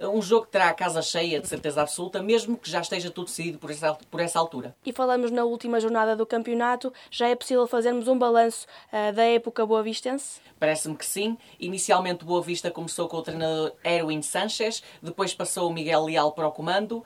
um 0.09 0.23
jogo 0.23 0.47
que 0.47 0.53
terá 0.53 0.69
a 0.69 0.75
casa 0.75 1.03
cheia, 1.03 1.41
de 1.41 1.49
certeza 1.49 1.83
absoluta, 1.83 2.23
mesmo 2.23 2.57
que 2.57 2.71
já 2.71 2.81
esteja 2.81 3.11
tudo 3.11 3.27
decidido 3.27 3.59
por 3.59 3.71
essa, 3.71 3.95
por 4.11 4.21
essa 4.21 4.39
altura. 4.39 4.75
E 4.85 4.93
falamos 4.93 5.31
na 5.31 5.45
última 5.45 5.79
jornada 5.79 6.17
do 6.17 6.25
campeonato, 6.25 6.93
já 7.11 7.29
é 7.29 7.35
possível 7.35 7.67
fazermos 7.67 8.09
um 8.09 8.19
balanço 8.19 8.67
uh, 8.93 9.13
da 9.13 9.25
época 9.25 9.65
boavistense? 9.67 10.41
Parece-me 10.59 10.97
que 10.97 11.07
sim. 11.07 11.39
Inicialmente 11.59 12.23
o 12.23 12.27
Boa 12.27 12.43
Vista 12.43 12.71
começou 12.71 13.09
com 13.09 13.17
o 13.17 13.23
treinador 13.23 13.73
Erwin 13.83 14.23
Sanchez, 14.23 14.83
depois 15.03 15.35
passou 15.35 15.69
o 15.69 15.73
Miguel 15.73 16.05
Leal 16.05 16.33
para 16.33 16.47
o 16.47 16.53
comando 16.53 16.99
uh, 16.99 17.05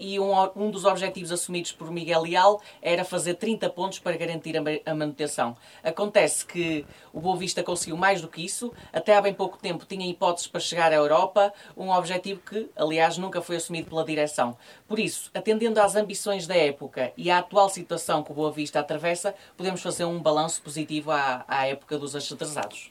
e 0.00 0.18
um, 0.20 0.32
um 0.56 0.70
dos 0.70 0.84
objetivos 0.84 1.32
assumidos 1.32 1.72
por 1.72 1.90
Miguel 1.90 2.22
Leal 2.22 2.60
era 2.80 3.04
fazer 3.04 3.34
30 3.34 3.68
pontos 3.70 3.98
para 3.98 4.16
garantir 4.16 4.56
a, 4.56 4.90
a 4.90 4.94
manutenção. 4.94 5.56
Acontece 5.82 6.44
que 6.44 6.84
o 7.12 7.20
Boa 7.20 7.36
Vista 7.36 7.62
conseguiu 7.62 7.96
mais 7.96 8.20
do 8.20 8.28
que 8.28 8.44
isso, 8.44 8.72
até 8.92 9.16
há 9.16 9.20
bem 9.20 9.34
pouco 9.34 9.58
tempo 9.58 9.84
tinha 9.84 10.08
hipóteses 10.08 10.46
para 10.46 10.60
chegar 10.60 10.92
à 10.92 10.94
Europa, 10.94 11.52
um 11.76 11.90
objetivo 11.90 12.17
que, 12.20 12.70
aliás, 12.76 13.18
nunca 13.18 13.40
foi 13.40 13.56
assumido 13.56 13.88
pela 13.88 14.04
direção. 14.04 14.56
Por 14.86 14.98
isso, 14.98 15.30
atendendo 15.34 15.80
às 15.80 15.96
ambições 15.96 16.46
da 16.46 16.56
época 16.56 17.12
e 17.16 17.30
à 17.30 17.38
atual 17.38 17.68
situação 17.68 18.22
que 18.22 18.32
o 18.32 18.34
Boa 18.34 18.52
Vista 18.52 18.80
atravessa, 18.80 19.34
podemos 19.56 19.80
fazer 19.80 20.04
um 20.04 20.20
balanço 20.20 20.62
positivo 20.62 21.10
à, 21.10 21.44
à 21.46 21.66
época 21.66 21.98
dos 21.98 22.14
achatarezados. 22.14 22.90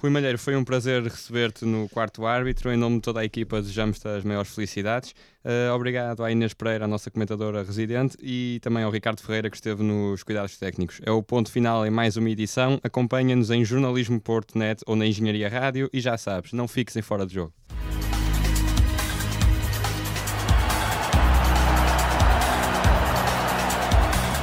Rui 0.00 0.10
Malheiro, 0.10 0.38
foi 0.38 0.54
um 0.54 0.62
prazer 0.62 1.02
receber-te 1.02 1.64
no 1.64 1.88
quarto 1.88 2.24
árbitro. 2.24 2.72
Em 2.72 2.76
nome 2.76 2.96
de 2.96 3.02
toda 3.02 3.18
a 3.18 3.24
equipa, 3.24 3.60
desejamos-te 3.60 4.06
as 4.06 4.22
maiores 4.22 4.54
felicidades. 4.54 5.12
Uh, 5.44 5.74
obrigado 5.74 6.22
à 6.22 6.30
Inês 6.30 6.54
Pereira, 6.54 6.84
a 6.84 6.88
nossa 6.88 7.10
comentadora 7.10 7.64
residente, 7.64 8.16
e 8.22 8.60
também 8.62 8.84
ao 8.84 8.92
Ricardo 8.92 9.20
Ferreira, 9.20 9.50
que 9.50 9.56
esteve 9.56 9.82
nos 9.82 10.22
cuidados 10.22 10.56
técnicos. 10.56 11.00
É 11.04 11.10
o 11.10 11.20
ponto 11.20 11.50
final 11.50 11.84
em 11.84 11.90
mais 11.90 12.16
uma 12.16 12.30
edição. 12.30 12.78
Acompanha-nos 12.84 13.50
em 13.50 13.64
jornalismo.net 13.64 14.84
ou 14.86 14.94
na 14.94 15.04
Engenharia 15.04 15.48
Rádio 15.48 15.90
e 15.92 16.00
já 16.00 16.16
sabes, 16.16 16.52
não 16.52 16.68
fiques 16.68 16.94
em 16.94 17.02
fora 17.02 17.26
de 17.26 17.34
jogo. 17.34 17.52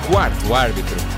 Quarto 0.08 0.54
árbitro. 0.54 1.15